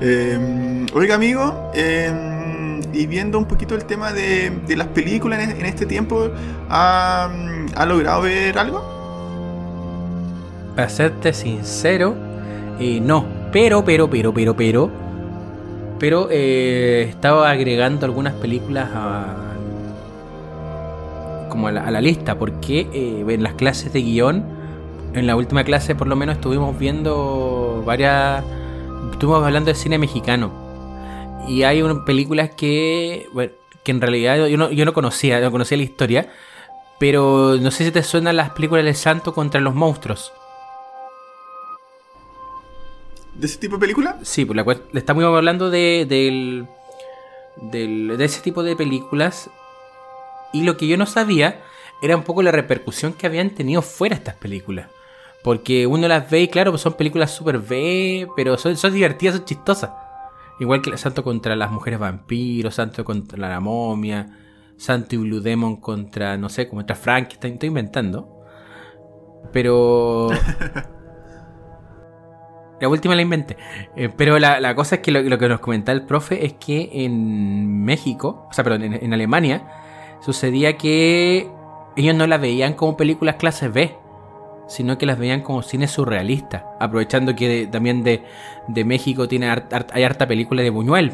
Eh, 0.00 0.86
oiga, 0.94 1.16
amigo, 1.16 1.72
eh, 1.74 2.08
y 2.92 3.06
viendo 3.06 3.38
un 3.38 3.46
poquito 3.46 3.74
el 3.74 3.84
tema 3.84 4.12
de, 4.12 4.50
de 4.66 4.76
las 4.76 4.88
películas 4.88 5.48
en, 5.48 5.64
este 5.64 5.86
tiempo, 5.86 6.30
¿ha, 6.68 7.30
¿ha 7.76 7.86
logrado 7.86 8.22
ver 8.22 8.58
algo? 8.58 8.82
Para 10.74 10.88
serte 10.88 11.32
sincero, 11.32 12.14
eh, 12.78 13.00
no. 13.00 13.24
Pero, 13.52 13.84
pero, 13.84 14.08
pero, 14.08 14.32
pero, 14.32 14.56
pero. 14.56 14.90
Pero 15.98 16.28
eh, 16.30 17.06
estaba 17.08 17.50
agregando 17.50 18.06
algunas 18.06 18.34
películas 18.34 18.88
a, 18.94 19.34
como 21.48 21.66
a 21.66 21.72
la, 21.72 21.84
a 21.84 21.90
la 21.90 22.00
lista, 22.00 22.38
porque 22.38 22.86
eh, 22.92 23.24
en 23.26 23.42
las 23.42 23.54
clases 23.54 23.92
de 23.92 24.02
guion, 24.02 24.44
en 25.14 25.26
la 25.26 25.34
última 25.34 25.64
clase 25.64 25.96
por 25.96 26.06
lo 26.06 26.14
menos 26.14 26.36
estuvimos 26.36 26.78
viendo 26.78 27.82
varias, 27.84 28.44
estuvimos 29.10 29.44
hablando 29.44 29.70
de 29.70 29.74
cine 29.74 29.98
mexicano. 29.98 30.67
Y 31.46 31.62
hay 31.62 31.82
unas 31.82 32.04
películas 32.04 32.50
que, 32.56 33.26
bueno, 33.32 33.52
que 33.82 33.90
en 33.92 34.00
realidad 34.00 34.46
yo 34.48 34.56
no, 34.58 34.70
yo 34.70 34.84
no 34.84 34.92
conocía, 34.92 35.40
no 35.40 35.50
conocía 35.50 35.78
la 35.78 35.84
historia, 35.84 36.32
pero 36.98 37.56
no 37.60 37.70
sé 37.70 37.84
si 37.84 37.90
te 37.92 38.02
suenan 38.02 38.36
las 38.36 38.50
películas 38.50 38.84
del 38.84 38.96
santo 38.96 39.34
contra 39.34 39.60
los 39.60 39.74
monstruos. 39.74 40.32
¿De 43.34 43.46
ese 43.46 43.58
tipo 43.58 43.76
de 43.76 43.80
película? 43.80 44.18
Sí, 44.22 44.44
por 44.44 44.56
la 44.56 44.64
cual 44.64 44.82
le 44.92 44.98
estamos 45.00 45.22
hablando 45.24 45.70
de, 45.70 46.06
del, 46.08 46.66
del- 47.56 48.16
de 48.18 48.24
ese 48.24 48.40
tipo 48.42 48.62
de 48.62 48.76
películas. 48.76 49.50
Y 50.52 50.62
lo 50.62 50.76
que 50.76 50.86
yo 50.86 50.96
no 50.96 51.06
sabía 51.06 51.60
era 52.02 52.16
un 52.16 52.22
poco 52.22 52.42
la 52.42 52.52
repercusión 52.52 53.12
que 53.12 53.26
habían 53.26 53.50
tenido 53.50 53.82
fuera 53.82 54.14
estas 54.16 54.34
películas. 54.36 54.88
Porque 55.42 55.86
uno 55.86 56.08
las 56.08 56.28
ve 56.30 56.42
y 56.42 56.48
claro, 56.48 56.72
pues 56.72 56.82
son 56.82 56.94
películas 56.94 57.30
super 57.34 57.58
B, 57.58 58.28
pero 58.36 58.58
son, 58.58 58.76
son 58.76 58.92
divertidas, 58.92 59.36
son 59.36 59.44
chistosas. 59.44 59.90
Igual 60.60 60.82
que 60.82 60.96
Santo 60.96 61.22
contra 61.22 61.56
las 61.56 61.70
mujeres 61.70 61.98
vampiros, 61.98 62.74
Santo 62.74 63.04
contra 63.04 63.38
la 63.38 63.60
momia, 63.60 64.36
Santo 64.76 65.14
y 65.14 65.18
Blue 65.18 65.40
Demon 65.40 65.76
contra, 65.76 66.36
no 66.36 66.48
sé, 66.48 66.68
contra 66.68 66.96
Frankenstein, 66.96 67.54
estoy 67.54 67.68
inventando. 67.68 68.44
Pero 69.52 70.30
la 72.80 72.88
última 72.88 73.14
la 73.14 73.22
inventé. 73.22 73.56
Eh, 73.96 74.10
pero 74.14 74.38
la, 74.38 74.60
la 74.60 74.74
cosa 74.74 74.96
es 74.96 75.02
que 75.02 75.12
lo, 75.12 75.22
lo 75.22 75.38
que 75.38 75.48
nos 75.48 75.60
comentaba 75.60 75.96
el 75.96 76.06
profe 76.06 76.44
es 76.44 76.54
que 76.54 76.90
en 76.92 77.84
México, 77.84 78.46
o 78.50 78.52
sea, 78.52 78.64
perdón, 78.64 78.82
en, 78.82 78.94
en 78.94 79.14
Alemania, 79.14 79.68
sucedía 80.20 80.76
que 80.76 81.48
ellos 81.96 82.14
no 82.14 82.26
las 82.26 82.40
veían 82.40 82.74
como 82.74 82.96
películas 82.96 83.36
clase 83.36 83.68
B, 83.68 83.96
sino 84.68 84.98
que 84.98 85.06
las 85.06 85.18
veían 85.18 85.42
como 85.42 85.62
cine 85.62 85.88
surrealista. 85.88 86.66
Aprovechando 86.78 87.34
que 87.34 87.66
también 87.66 88.04
de, 88.04 88.22
de 88.68 88.84
México 88.84 89.26
tiene 89.26 89.50
hay 89.50 90.04
harta 90.04 90.28
película 90.28 90.62
de 90.62 90.70
Buñuel. 90.70 91.12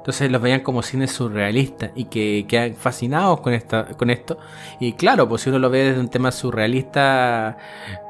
Entonces 0.00 0.30
los 0.30 0.40
veían 0.40 0.60
como 0.60 0.82
cine 0.82 1.06
surrealista 1.06 1.90
y 1.94 2.06
que 2.06 2.46
quedan 2.48 2.74
fascinados 2.74 3.40
con, 3.40 3.52
esta, 3.52 3.84
con 3.84 4.08
esto. 4.08 4.38
Y 4.80 4.94
claro, 4.94 5.28
pues 5.28 5.42
si 5.42 5.50
uno 5.50 5.58
lo 5.58 5.68
ve 5.68 5.84
desde 5.84 6.00
un 6.00 6.08
tema 6.08 6.32
surrealista, 6.32 7.58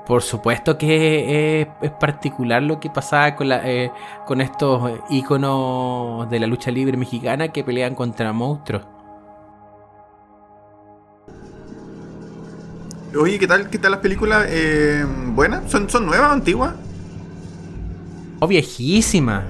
por 0.07 0.23
supuesto 0.23 0.79
que 0.79 1.63
es, 1.63 1.69
es 1.83 1.91
particular 1.91 2.63
lo 2.63 2.79
que 2.79 2.91
pasaba 2.91 3.35
con, 3.35 3.49
la, 3.49 3.69
eh, 3.69 3.91
con 4.25 4.41
estos 4.41 5.01
íconos 5.11 6.31
de 6.31 6.39
la 6.39 6.47
lucha 6.47 6.71
libre 6.71 6.97
mexicana 6.97 7.49
que 7.49 7.65
pelean 7.65 7.97
contra 7.97 8.33
monstruos. 8.33 9.00
Oye, 13.19 13.39
¿qué 13.41 13.47
tal, 13.49 13.69
qué 13.69 13.79
tal 13.79 13.91
las 13.91 14.01
películas? 14.01 14.47
Eh, 14.49 15.05
¿Buenas? 15.35 15.71
¿Son, 15.71 15.91
¿Son 15.91 16.07
nuevas 16.07 16.31
o 16.31 16.33
antiguas? 16.33 16.75
Oh, 18.39 18.47
viejísima. 18.47 19.45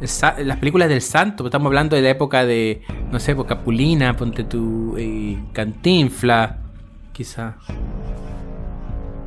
Las 0.00 0.58
películas 0.58 0.88
del 0.88 1.02
santo, 1.02 1.44
estamos 1.44 1.66
hablando 1.66 1.96
de 1.96 2.02
la 2.02 2.10
época 2.10 2.44
de, 2.44 2.82
no 3.12 3.20
sé, 3.20 3.34
pues, 3.34 3.46
Capulina, 3.46 4.16
ponte 4.16 4.44
tu 4.44 4.96
eh, 4.96 5.38
Cantinfla, 5.52 6.58
quizá. 7.12 7.56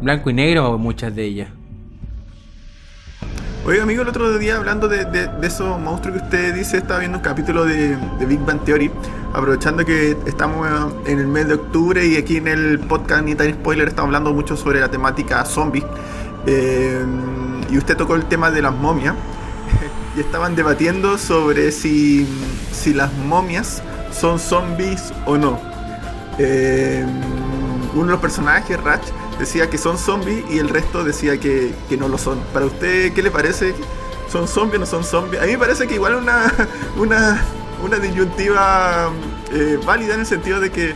Blanco 0.02 0.30
y 0.30 0.34
negro, 0.34 0.78
muchas 0.78 1.16
de 1.16 1.24
ellas. 1.24 1.50
Oye, 3.68 3.82
amigo, 3.82 4.02
el 4.02 4.08
otro 4.08 4.38
día 4.38 4.56
hablando 4.56 4.88
de, 4.88 5.04
de- 5.06 5.28
de 5.28 5.48
esos 5.48 5.78
monstruos 5.80 6.18
que 6.18 6.24
usted 6.24 6.56
dice, 6.56 6.78
estaba 6.78 7.00
viendo 7.02 7.18
un 7.18 7.24
capítulo 7.24 7.66
de, 7.66 7.98
de 8.18 8.26
Big 8.26 8.40
Bang 8.40 8.62
Theory, 8.64 8.90
aprovechando 9.34 9.84
que 9.84 10.16
estamos 10.26 10.66
eh, 10.66 11.12
en 11.12 11.20
el 11.20 11.28
mes 11.28 11.50
de 11.50 11.56
octubre 11.56 12.06
y 12.06 12.16
aquí 12.16 12.38
en 12.38 12.48
el 12.48 12.80
podcast 12.80 13.24
Ni 13.26 13.34
Spoiler 13.34 13.90
estamos 13.90 14.08
hablando 14.08 14.34
mucho 14.34 14.56
sobre 14.56 14.80
la 14.80 14.90
temática 14.90 15.44
zombie. 15.44 15.84
Eh, 16.46 17.04
y 17.70 17.78
usted 17.78 17.98
tocó 17.98 18.16
el 18.16 18.24
tema 18.26 18.52
de 18.52 18.62
las 18.62 18.74
momias 18.74 19.16
y 20.16 20.22
estaban 20.22 20.56
debatiendo 20.56 21.18
sobre 21.18 21.74
si, 21.74 22.26
si 22.72 22.94
las 22.94 23.12
momias 23.14 23.84
son 24.18 24.40
zombies 24.40 25.12
o 25.26 25.38
no. 25.38 25.60
Eh, 26.40 27.06
uno 27.96 28.06
de 28.06 28.12
los 28.12 28.22
personajes, 28.22 28.82
Ratch, 28.82 29.08
decía 29.40 29.70
que 29.70 29.78
son 29.78 29.98
zombies 29.98 30.44
y 30.50 30.60
el 30.60 30.70
resto 30.70 31.04
decía 31.04 31.40
que, 31.40 31.74
que 31.90 31.98
no 31.98 32.08
lo 32.08 32.18
son. 32.18 32.40
Para 32.54 32.66
usted, 32.66 33.14
¿qué 33.14 33.22
le 33.22 33.32
parece? 33.32 33.76
¿Son 34.32 34.48
zombies 34.48 34.78
o 34.78 34.80
no 34.80 34.86
son 34.86 35.04
zombies? 35.04 35.42
A 35.42 35.46
mí 35.46 35.54
me 35.54 35.58
parece 35.58 35.88
que 35.88 35.96
igual 35.96 36.16
una, 36.16 36.54
una, 36.98 37.44
una 37.84 37.98
disyuntiva 37.98 39.10
eh, 39.54 39.80
válida 39.86 40.16
en 40.16 40.22
el 40.22 40.26
sentido 40.26 40.60
de 40.60 40.72
que 40.72 40.96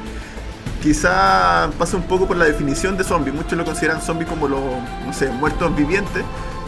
quizá 0.81 1.69
pasa 1.77 1.95
un 1.95 2.03
poco 2.03 2.27
por 2.27 2.37
la 2.37 2.45
definición 2.45 2.97
de 2.97 3.03
zombie. 3.03 3.31
Muchos 3.31 3.53
lo 3.53 3.65
consideran 3.65 4.01
zombie 4.01 4.25
como 4.25 4.47
los, 4.47 4.61
no 5.05 5.13
sé, 5.13 5.29
muertos 5.29 5.75
vivientes. 5.75 6.23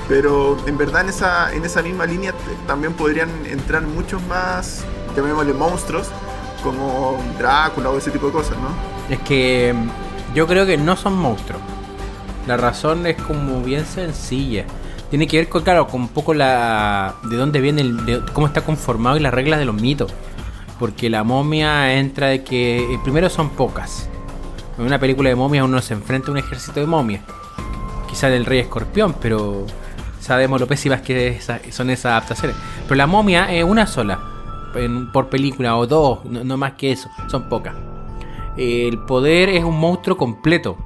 Pero 0.08 0.58
en 0.68 0.77
verdad 0.77 1.01
en 1.01 1.10
esa, 1.10 1.53
en 1.53 1.63
esa 1.63 1.82
misma 1.82 2.06
línea 2.06 2.34
también 2.68 2.94
podrían 2.94 3.30
entrar 3.46 3.84
muchos 3.84 4.22
más, 4.24 4.84
llamémosle 5.15 5.53
monstruos, 5.53 6.08
como 6.62 7.24
Drácula 7.38 7.89
o 7.89 7.98
ese 7.98 8.12
tipo 8.12 8.27
de 8.27 8.34
cosas, 8.34 8.58
¿no? 8.58 8.70
Es 9.13 9.20
que 9.22 9.74
mm, 9.74 10.36
yo 10.36 10.46
creo 10.46 10.65
que 10.65 10.77
no 10.77 10.98
son 10.98 11.18
monstruos. 11.18 11.62
La 12.47 12.57
razón 12.57 13.05
es 13.07 13.15
como 13.21 13.62
bien 13.62 13.85
sencilla. 13.85 14.65
Tiene 15.09 15.27
que 15.27 15.38
ver 15.38 15.50
con, 15.50 15.63
claro, 15.63 15.88
con 15.88 16.01
un 16.01 16.07
poco 16.09 16.33
la. 16.33 17.15
de 17.23 17.38
dónde 17.38 17.62
viene 17.62 17.81
el. 17.81 18.05
de 18.05 18.21
cómo 18.33 18.47
está 18.47 18.62
conformado 18.62 19.15
y 19.17 19.19
las 19.19 19.33
reglas 19.33 19.59
de 19.59 19.65
los 19.65 19.75
mitos. 19.75 20.12
Porque 20.79 21.09
la 21.09 21.23
momia 21.23 21.93
entra 21.93 22.27
de 22.27 22.43
que. 22.43 22.79
eh, 22.93 23.00
primero 23.03 23.29
son 23.29 23.50
pocas. 23.51 24.09
En 24.77 24.85
una 24.85 25.00
película 25.00 25.29
de 25.29 25.35
momias 25.35 25.63
uno 25.65 25.81
se 25.81 25.93
enfrenta 25.93 26.29
a 26.29 26.31
un 26.31 26.38
ejército 26.39 26.79
de 26.79 26.88
momias. 26.88 27.23
Quizá 28.09 28.29
del 28.29 28.45
rey 28.45 28.59
escorpión, 28.59 29.15
pero 29.21 29.65
sabemos 30.19 30.59
lo 30.59 30.67
pésimas 30.67 31.01
que 31.01 31.39
son 31.71 31.89
esas 31.91 32.05
adaptaciones. 32.07 32.57
Pero 32.83 32.95
la 32.95 33.07
momia 33.07 33.51
es 33.53 33.63
una 33.63 33.88
sola. 33.88 34.19
en- 34.75 35.12
por 35.12 35.29
película 35.29 35.77
o 35.77 35.85
dos, 35.85 36.25
no 36.25 36.57
más 36.57 36.73
que 36.73 36.91
eso. 36.91 37.07
Son 37.29 37.47
pocas 37.47 37.75
el 38.57 39.00
poder 39.00 39.50
es 39.50 39.63
un 39.63 39.79
monstruo 39.79 40.17
completo. 40.17 40.77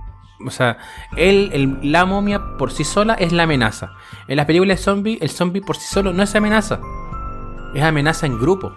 O 0.46 0.52
sea, 0.52 0.78
él, 1.16 1.50
el- 1.54 1.92
la 1.92 2.06
momia 2.06 2.58
por 2.58 2.72
sí 2.72 2.84
sola 2.84 3.14
es 3.16 3.32
la 3.32 3.44
amenaza. 3.44 3.94
En 4.28 4.38
las 4.38 4.46
películas 4.46 4.78
de 4.78 4.84
zombie, 4.84 5.18
el 5.22 5.30
zombie 5.30 5.62
por 5.62 5.78
sí 5.78 5.88
solo 5.92 6.14
no 6.14 6.22
es 6.24 6.36
amenaza. 6.36 6.80
Es 7.74 7.84
amenaza 7.84 8.26
en 8.28 8.38
grupo. 8.40 8.72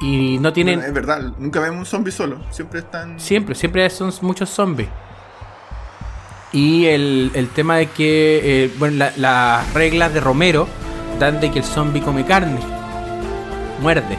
Y 0.00 0.38
no 0.40 0.52
tienen... 0.52 0.76
Bueno, 0.76 0.88
es 0.88 0.94
verdad, 0.94 1.32
nunca 1.38 1.58
vemos 1.60 1.78
un 1.80 1.86
zombie 1.86 2.12
solo, 2.12 2.38
siempre 2.50 2.80
están... 2.80 3.18
Siempre, 3.18 3.54
siempre 3.54 3.88
son 3.90 4.12
muchos 4.22 4.50
zombies. 4.50 4.88
Y 6.52 6.86
el, 6.86 7.30
el 7.34 7.48
tema 7.48 7.76
de 7.76 7.86
que, 7.88 8.64
eh, 8.64 8.70
bueno, 8.78 8.96
la- 8.98 9.12
las 9.16 9.74
reglas 9.74 10.12
de 10.12 10.20
Romero 10.20 10.68
dan 11.18 11.40
de 11.40 11.50
que 11.50 11.60
el 11.60 11.64
zombie 11.64 12.02
come 12.02 12.24
carne, 12.26 12.60
muerde. 13.80 14.18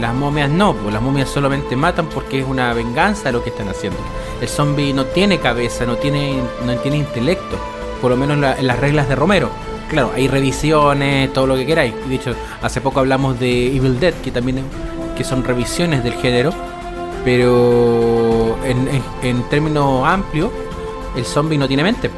Las 0.00 0.14
momias 0.14 0.50
no, 0.50 0.74
pues 0.74 0.92
las 0.92 1.02
momias 1.02 1.28
solamente 1.28 1.74
matan 1.76 2.06
porque 2.06 2.40
es 2.40 2.46
una 2.46 2.72
venganza 2.74 3.32
lo 3.32 3.42
que 3.42 3.50
están 3.50 3.68
haciendo. 3.68 3.98
El 4.40 4.48
zombie 4.48 4.92
no 4.92 5.06
tiene 5.06 5.38
cabeza, 5.38 5.86
no 5.86 5.96
tiene, 5.96 6.38
no 6.66 6.74
tiene 6.76 6.98
intelecto, 6.98 7.56
por 8.02 8.10
lo 8.10 8.16
menos 8.16 8.34
en, 8.34 8.40
la- 8.42 8.56
en 8.58 8.66
las 8.66 8.78
reglas 8.78 9.08
de 9.08 9.14
Romero. 9.14 9.48
Claro, 9.88 10.10
hay 10.14 10.28
revisiones, 10.28 11.32
todo 11.32 11.46
lo 11.46 11.56
que 11.56 11.64
queráis. 11.64 11.94
De 12.08 12.14
hecho, 12.16 12.34
hace 12.60 12.80
poco 12.80 13.00
hablamos 13.00 13.38
de 13.40 13.74
Evil 13.74 13.98
Dead, 13.98 14.12
que 14.14 14.30
también 14.30 14.62
que 15.16 15.24
son 15.24 15.42
revisiones 15.44 16.04
del 16.04 16.12
género, 16.14 16.50
pero 17.24 18.56
en, 18.64 18.88
en- 18.88 19.02
en 19.22 19.42
términos 19.48 20.06
amplios, 20.06 20.50
el 21.16 21.24
zombie 21.24 21.58
no 21.58 21.66
tiene 21.68 21.82
mente. 21.82 22.10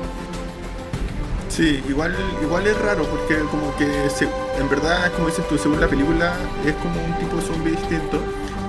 Sí, 1.58 1.82
igual, 1.88 2.14
igual 2.40 2.68
es 2.68 2.78
raro 2.80 3.02
porque 3.10 3.36
como 3.50 3.74
que 3.76 4.08
se- 4.10 4.28
en 4.60 4.68
verdad, 4.70 5.10
como 5.16 5.26
dices 5.26 5.44
tú, 5.48 5.58
según 5.58 5.80
la 5.80 5.88
película 5.88 6.32
es 6.64 6.72
como 6.76 7.04
un 7.04 7.18
tipo 7.18 7.34
de 7.36 7.42
zombie 7.42 7.72
distinto 7.72 8.22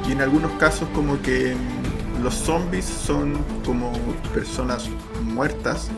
y 0.08 0.14
en 0.14 0.22
algunos 0.22 0.52
casos 0.54 0.90
como 0.96 1.22
que 1.22 1.54
mm, 1.56 2.24
los 2.24 2.34
zombies 2.34 2.86
son 2.86 3.46
como 3.64 3.92
personas 4.34 4.90
muertas 5.22 5.90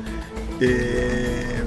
eh, 0.60 1.62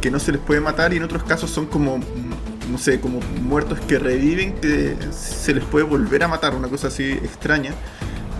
que 0.00 0.10
no 0.10 0.18
se 0.18 0.32
les 0.32 0.40
puede 0.40 0.60
matar 0.60 0.92
y 0.92 0.96
en 0.96 1.04
otros 1.04 1.22
casos 1.22 1.48
son 1.50 1.66
como, 1.66 1.98
mm, 1.98 2.72
no 2.72 2.78
sé, 2.78 3.00
como 3.00 3.20
muertos 3.42 3.78
que 3.86 4.00
reviven 4.00 4.54
que 4.56 4.96
se 5.12 5.54
les 5.54 5.64
puede 5.64 5.84
volver 5.84 6.24
a 6.24 6.28
matar, 6.28 6.56
una 6.56 6.66
cosa 6.68 6.88
así 6.88 7.04
extraña. 7.12 7.72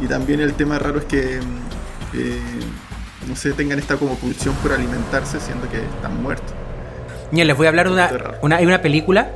Y 0.00 0.06
también 0.08 0.40
el 0.40 0.54
tema 0.54 0.78
raro 0.80 0.98
es 0.98 1.04
que... 1.04 1.40
mm, 1.40 2.16
eh, 2.18 2.55
no 3.26 3.36
sé, 3.36 3.52
tengan 3.52 3.78
esta 3.78 3.96
como 3.96 4.14
pulsión 4.14 4.54
por 4.56 4.72
alimentarse 4.72 5.40
siendo 5.40 5.68
que 5.68 5.78
están 5.78 6.22
muertos. 6.22 6.54
Mira, 7.32 7.44
les 7.44 7.56
voy 7.56 7.66
a 7.66 7.70
hablar 7.70 7.88
de 7.88 7.94
una, 7.94 8.10
una, 8.42 8.56
hay 8.56 8.66
una 8.66 8.82
película, 8.82 9.30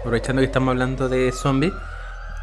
aprovechando 0.00 0.40
que 0.40 0.46
estamos 0.46 0.70
hablando 0.70 1.08
de 1.08 1.32
zombies, 1.32 1.72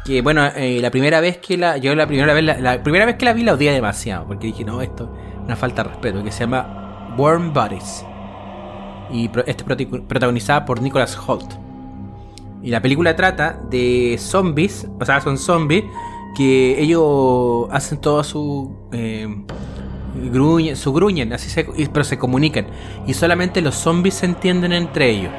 que 0.04 0.20
bueno, 0.20 0.44
eh, 0.54 0.80
la 0.80 0.90
primera 0.90 1.20
vez 1.20 1.38
que 1.38 1.56
la, 1.56 1.78
yo 1.78 1.94
la 1.94 2.06
primera 2.06 2.34
vez, 2.34 2.44
la, 2.44 2.82
primera 2.82 3.06
vez 3.06 3.16
que 3.16 3.24
la 3.24 3.32
vi 3.32 3.42
la 3.42 3.54
odié 3.54 3.72
demasiado, 3.72 4.26
porque 4.26 4.48
dije, 4.48 4.64
no, 4.64 4.82
esto 4.82 5.10
es 5.34 5.44
una 5.44 5.56
falta 5.56 5.82
de 5.82 5.90
respeto, 5.90 6.22
que 6.22 6.30
se 6.30 6.40
llama 6.40 7.14
Warm 7.16 7.52
Bodies. 7.52 8.04
Y 9.10 9.30
este 9.46 9.64
protagonizada 9.64 10.64
por 10.64 10.80
Nicholas 10.80 11.18
Holt. 11.26 11.54
Y 12.62 12.70
la 12.70 12.80
película 12.80 13.16
trata 13.16 13.60
de 13.70 14.16
zombies, 14.18 14.86
o 14.98 15.04
sea, 15.04 15.20
son 15.20 15.38
zombies 15.38 15.84
que 16.36 16.80
ellos 16.80 17.68
hacen 17.70 18.00
todo 18.00 18.24
su 18.24 18.88
eh, 18.92 19.28
gruñen, 20.14 20.76
su 20.76 20.92
gruñen, 20.92 21.32
así 21.32 21.50
se, 21.50 21.64
pero 21.92 22.04
se 22.04 22.18
comunican. 22.18 22.66
Y 23.06 23.14
solamente 23.14 23.60
los 23.60 23.74
zombies 23.74 24.14
se 24.14 24.26
entienden 24.26 24.72
entre 24.72 25.10
ellos. 25.10 25.32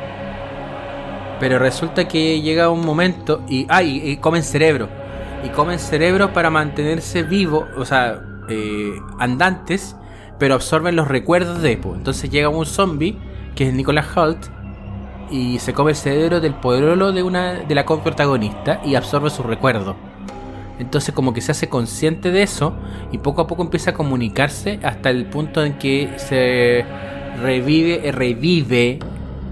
Pero 1.39 1.59
resulta 1.59 2.07
que 2.07 2.41
llega 2.41 2.69
un 2.69 2.85
momento 2.85 3.43
y, 3.47 3.65
ah, 3.69 3.83
y, 3.83 4.17
comen 4.17 4.43
cerebro. 4.43 4.89
Y 5.43 5.49
comen 5.49 5.79
cerebro 5.79 6.33
para 6.33 6.49
mantenerse 6.49 7.23
vivos, 7.23 7.65
o 7.77 7.85
sea, 7.85 8.21
eh, 8.49 8.93
andantes, 9.19 9.95
pero 10.39 10.55
absorben 10.55 10.95
los 10.95 11.07
recuerdos 11.07 11.61
de 11.61 11.73
Epo. 11.73 11.93
Entonces 11.95 12.29
llega 12.29 12.49
un 12.49 12.65
zombie, 12.65 13.17
que 13.55 13.67
es 13.67 13.73
Nicholas 13.73 14.05
Holt, 14.15 14.47
y 15.29 15.59
se 15.59 15.73
come 15.73 15.91
el 15.91 15.97
cerebro 15.97 16.39
del 16.39 16.53
poderolo 16.53 17.11
de 17.11 17.23
una 17.23 17.53
de 17.53 17.75
la 17.75 17.85
protagonista 17.85 18.81
y 18.85 18.95
absorbe 18.95 19.29
su 19.29 19.43
recuerdo. 19.43 19.95
Entonces 20.79 21.13
como 21.13 21.33
que 21.33 21.41
se 21.41 21.51
hace 21.51 21.69
consciente 21.69 22.31
de 22.31 22.43
eso 22.43 22.73
y 23.11 23.19
poco 23.19 23.41
a 23.41 23.47
poco 23.47 23.63
empieza 23.63 23.91
a 23.91 23.93
comunicarse 23.93 24.79
hasta 24.83 25.09
el 25.09 25.25
punto 25.25 25.63
en 25.63 25.73
que 25.77 26.09
se 26.17 26.85
revive, 27.41 28.11
revive 28.11 28.99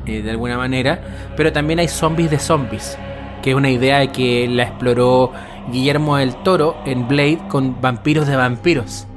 eh, 0.06 0.22
de 0.22 0.30
alguna 0.30 0.58
manera. 0.58 1.02
Pero 1.38 1.54
también 1.54 1.80
hay 1.80 1.88
zombies 1.88 2.30
de 2.30 2.40
zombies, 2.40 2.98
que 3.42 3.52
es 3.52 3.56
una 3.56 3.70
idea 3.70 4.12
que 4.12 4.48
la 4.50 4.64
exploró 4.64 5.32
Guillermo 5.72 6.18
del 6.18 6.36
Toro 6.44 6.76
en 6.86 7.08
Blade 7.08 7.40
con 7.50 7.80
vampiros 7.80 8.28
de 8.28 8.36
vampiros. 8.36 9.08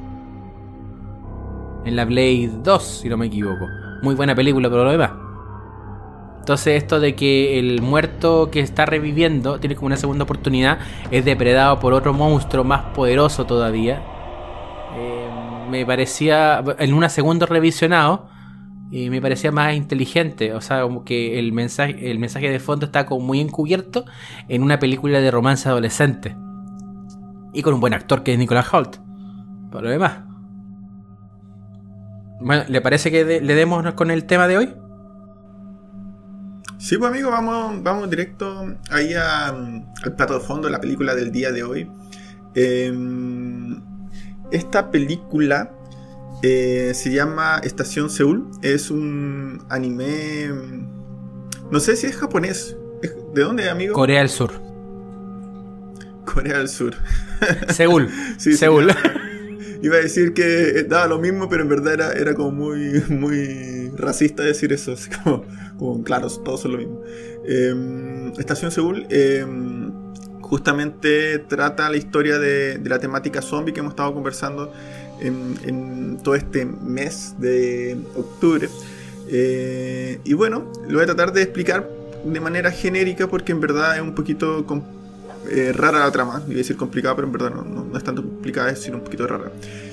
En 1.85 1.97
la 1.97 2.05
Blade 2.05 2.51
2, 2.63 2.83
si 2.83 3.09
no 3.09 3.17
me 3.17 3.27
equivoco. 3.27 3.67
Muy 4.03 4.15
buena 4.15 4.35
película, 4.35 4.69
pero 4.69 4.85
lo 4.85 4.91
demás. 4.91 5.26
Entonces 6.47 6.81
esto 6.81 7.01
de 7.01 7.17
que 7.17 7.59
el 7.59 7.83
muerto 7.83 8.53
que 8.53 8.61
está 8.61 8.87
reviviendo 8.87 9.59
tiene 9.59 9.75
como 9.75 9.87
una 9.87 9.97
segunda 9.97 10.23
oportunidad 10.23 10.79
es 11.11 11.25
depredado 11.25 11.81
por 11.81 11.93
otro 11.93 12.13
monstruo 12.15 12.63
más 12.63 12.83
poderoso 12.95 13.47
todavía. 13.47 14.01
Eh, 14.97 15.29
me 15.69 15.85
parecía 15.85 16.63
en 16.79 16.95
una 16.95 17.09
segunda 17.09 17.47
revisionado 17.47 18.29
y 18.93 19.11
me 19.11 19.21
parecía 19.21 19.51
más 19.51 19.75
inteligente, 19.75 20.55
o 20.55 20.61
sea, 20.61 20.83
como 20.83 21.05
que 21.05 21.41
el 21.41 21.51
mensaje 21.53 22.13
el 22.13 22.21
mensaje 22.21 22.49
de 22.49 22.61
fondo 22.61 22.87
está 22.87 23.07
como 23.07 23.27
muy 23.27 23.41
encubierto 23.41 24.05
en 24.47 24.63
una 24.63 24.79
película 24.79 25.19
de 25.19 25.33
romance 25.33 25.69
adolescente. 25.69 26.37
Y 27.55 27.63
con 27.63 27.75
un 27.75 27.81
buen 27.81 27.93
actor 27.93 28.23
que 28.23 28.35
es 28.35 28.39
Nicolas 28.39 28.73
Holt. 28.73 28.99
Por 29.73 29.83
lo 29.83 29.91
demás. 29.91 30.21
Bueno, 32.41 32.63
¿le 32.69 32.81
parece 32.81 33.11
que 33.11 33.41
le 33.41 33.55
demos 33.57 33.93
con 33.95 34.13
el 34.13 34.27
tema 34.27 34.47
de 34.47 34.59
hoy? 34.59 34.86
Sí, 36.79 36.99
pues 36.99 37.11
amigo, 37.11 37.31
vamos, 37.31 37.83
vamos 37.83 38.11
directo 38.11 38.75
ahí 38.91 39.15
al 39.15 39.85
plato 40.17 40.35
de 40.35 40.41
fondo, 40.41 40.69
la 40.69 40.81
película 40.81 41.15
del 41.15 41.33
día 41.33 41.51
de 41.51 41.63
hoy. 41.63 41.91
Em, 42.55 43.81
esta 44.51 44.91
película 44.91 45.73
eh, 46.43 46.93
se 46.95 47.11
llama 47.11 47.61
Estación 47.65 48.11
Seúl. 48.11 48.51
Es 48.63 48.91
un 48.91 49.65
anime. 49.69 50.51
No 51.71 51.81
sé 51.81 51.97
si 51.97 52.07
es 52.07 52.17
japonés. 52.17 52.77
¿De 53.35 53.43
dónde, 53.43 53.69
amigo? 53.71 53.95
Corea 53.95 54.21
del 54.21 54.29
Sur. 54.29 54.53
Corea 56.25 56.59
del 56.59 56.69
Sur. 56.69 56.95
Seúl. 57.69 58.09
Seúl. 58.39 58.91
iba 59.83 59.97
a 59.97 60.01
decir 60.01 60.35
que 60.35 60.85
daba 60.85 61.07
lo 61.07 61.19
mismo, 61.19 61.49
pero 61.49 61.63
en 61.63 61.69
verdad 61.69 61.95
era, 61.95 62.13
era 62.13 62.35
como 62.35 62.51
muy, 62.51 63.03
muy 63.09 63.86
racista 63.97 64.43
decir 64.43 64.73
eso. 64.73 64.93
Así 64.93 65.11
como, 65.11 65.45
como 65.79 66.03
claro, 66.03 66.29
todos 66.29 66.61
son 66.61 66.73
lo 66.73 66.79
mismo. 66.79 67.01
Em, 67.47 68.33
Estación 68.39 68.71
Seúl 68.71 69.07
em, 69.11 69.93
justamente 70.41 71.39
trata 71.41 71.91
la 71.91 71.97
historia 71.97 72.39
de, 72.39 72.81
la 72.85 72.99
temática 72.99 73.43
zombie 73.43 73.73
que 73.73 73.81
hemos 73.81 73.93
estado 73.93 74.15
conversando 74.15 74.73
en, 75.21 76.19
todo 76.23 76.35
este 76.35 76.65
mes 76.65 77.35
de 77.39 77.99
octubre. 78.17 78.69
Eh, 79.29 80.21
y 80.25 80.35
bueno, 80.35 80.71
lo 80.89 80.95
voy 80.95 81.03
a 81.03 81.07
tratar 81.07 81.33
de 81.33 81.43
explicar 81.43 81.89
de 82.25 82.41
manera 82.41 82.71
genérica 82.71 83.29
porque 83.29 83.53
en 83.53 83.61
verdad 83.61 83.97
es 83.97 84.03
un 84.03 84.15
poquito 84.15 84.65
eh, 85.51 85.73
rara 85.73 86.01
la 86.01 86.11
trama. 86.11 86.43
Iba 86.47 86.55
a 86.55 86.59
decir 86.59 86.77
complicada, 86.77 87.15
pero 87.17 87.27
en 87.27 87.33
verdad 87.33 87.51
no, 87.51 87.97
es 87.97 88.05
tanto 88.05 88.23
complicada, 88.23 88.75
sino 88.77 88.99
un 88.99 89.05
poquito 89.05 89.27
rara. 89.27 89.51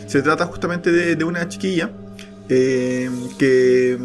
Se 0.08 0.22
trata 0.22 0.46
justamente 0.46 0.92
de, 0.92 1.24
una 1.24 1.48
chiquilla 1.48 1.92
eh, 2.50 3.10
que, 3.38 3.98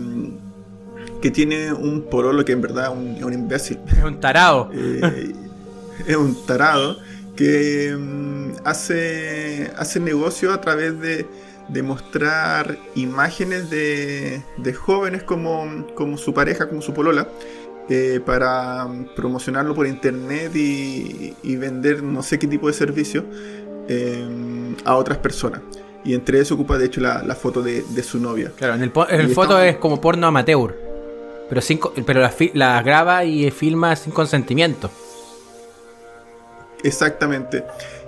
que 1.20 1.30
tiene 1.30 1.72
un 1.72 2.02
porolo 2.02 2.44
que 2.44 2.52
en 2.52 2.60
verdad 2.60 2.92
es 2.92 3.22
un, 3.24 3.32
imbécil. 3.32 3.78
Es 3.96 4.04
un 4.04 4.20
tarado. 4.20 4.70
es 6.06 6.16
un 6.16 6.46
tarado 6.46 6.98
que 7.36 7.96
mm, 7.96 8.52
hace, 8.64 9.70
hace 9.76 10.00
negocio 10.00 10.52
a 10.52 10.60
través 10.60 10.98
de, 11.00 11.26
de 11.68 11.82
mostrar 11.82 12.78
imágenes 12.94 13.70
de, 13.70 14.42
de 14.56 14.74
jóvenes 14.74 15.22
como, 15.22 15.86
como, 15.94 16.18
su 16.18 16.34
pareja, 16.34 16.68
como 16.68 16.82
su 16.82 16.94
polola, 16.94 17.28
eh, 17.88 18.20
para 18.24 18.86
promocionarlo 19.16 19.74
por 19.74 19.86
internet 19.86 20.54
y, 20.54 21.56
vender 21.56 22.02
no 22.02 22.22
sé 22.22 22.38
qué 22.38 22.46
tipo 22.46 22.68
de 22.68 22.74
servicio 22.74 23.24
a 24.84 24.94
otras 24.96 25.18
personas. 25.18 25.62
Y 26.08 26.14
entre 26.14 26.40
eso 26.40 26.54
ocupa 26.54 26.78
de 26.78 26.86
hecho 26.86 27.02
la, 27.02 27.34
foto 27.34 27.60
de, 27.60 28.02
su 28.02 28.18
novia. 28.18 28.50
Claro, 28.56 28.76
en 28.76 28.82
el, 28.82 29.28
foto 29.28 29.60
es 29.60 29.76
como 29.76 30.00
porno 30.00 30.26
amateur. 30.26 30.74
Pero, 31.50 31.60
sin, 31.60 31.78
pero 32.06 32.22
la, 32.22 32.32
la 32.54 32.82
graba 32.82 33.26
y 33.26 33.50
filma 33.50 33.94
sin 33.94 34.10
consentimiento. 34.14 34.90
Exactamente. 36.82 37.62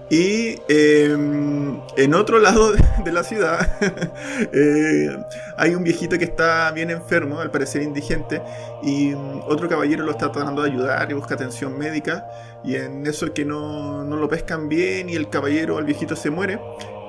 Y 0.08 0.56
em, 0.68 1.78
en 1.98 2.14
otro 2.14 2.38
lado 2.38 2.72
de 3.04 3.12
la 3.12 3.22
ciudad 3.22 3.70
eh, 4.50 5.16
hay 5.58 5.74
un 5.74 5.84
viejito 5.84 6.16
que 6.16 6.24
está 6.24 6.70
bien 6.72 6.88
enfermo, 6.88 7.38
al 7.38 7.50
parecer 7.50 7.82
indigente, 7.82 8.40
y 8.82 9.14
mm, 9.14 9.42
otro 9.46 9.68
caballero 9.68 10.04
lo 10.06 10.12
está 10.12 10.32
tratando 10.32 10.62
de 10.62 10.70
ayudar 10.70 11.10
y 11.10 11.12
busca 11.12 11.34
atención 11.34 11.76
médica. 11.76 12.26
Y 12.64 12.76
en 12.76 13.06
eso 13.06 13.30
que 13.34 13.44
no, 13.44 14.04
no 14.04 14.16
lo 14.16 14.26
pescan 14.26 14.70
bien 14.70 15.10
y 15.10 15.16
el 15.16 15.28
caballero, 15.28 15.78
el 15.78 15.84
viejito 15.84 16.16
se 16.16 16.30
muere. 16.30 16.58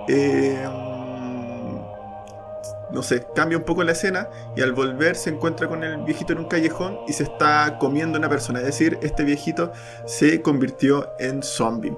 Eh, 0.07 0.67
no 2.91 3.03
sé, 3.03 3.25
cambia 3.33 3.57
un 3.57 3.63
poco 3.63 3.83
la 3.83 3.93
escena 3.93 4.27
y 4.55 4.61
al 4.61 4.73
volver 4.73 5.15
se 5.15 5.29
encuentra 5.29 5.67
con 5.67 5.83
el 5.83 5.97
viejito 6.03 6.33
en 6.33 6.39
un 6.39 6.45
callejón 6.45 6.99
y 7.07 7.13
se 7.13 7.23
está 7.23 7.77
comiendo 7.79 8.17
una 8.17 8.29
persona. 8.29 8.59
Es 8.59 8.65
decir, 8.65 8.97
este 9.01 9.23
viejito 9.23 9.71
se 10.05 10.41
convirtió 10.41 11.09
en 11.19 11.41
zombie. 11.41 11.93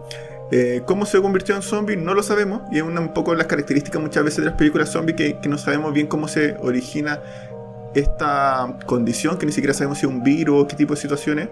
Eh, 0.51 0.83
¿Cómo 0.85 1.05
se 1.05 1.19
convirtió 1.21 1.55
en 1.55 1.63
zombie? 1.63 1.95
No 1.95 2.13
lo 2.13 2.21
sabemos 2.21 2.61
y 2.71 2.77
es 2.77 2.83
un 2.83 3.13
poco 3.13 3.33
las 3.33 3.47
características 3.47 4.01
muchas 4.01 4.23
veces 4.23 4.39
de 4.39 4.45
las 4.45 4.53
películas 4.53 4.89
zombie 4.89 5.15
que, 5.15 5.39
no 5.47 5.57
sabemos 5.57 5.93
bien 5.93 6.07
cómo 6.07 6.27
se 6.27 6.57
origina 6.61 7.19
esta 7.95 8.77
condición, 8.85 9.37
que 9.37 9.45
ni 9.45 9.51
siquiera 9.51 9.73
sabemos 9.73 9.99
si 9.99 10.05
es 10.05 10.11
un 10.11 10.23
virus 10.23 10.63
o 10.63 10.67
qué 10.67 10.75
tipo 10.75 10.93
de 10.93 11.01
situaciones. 11.01 11.49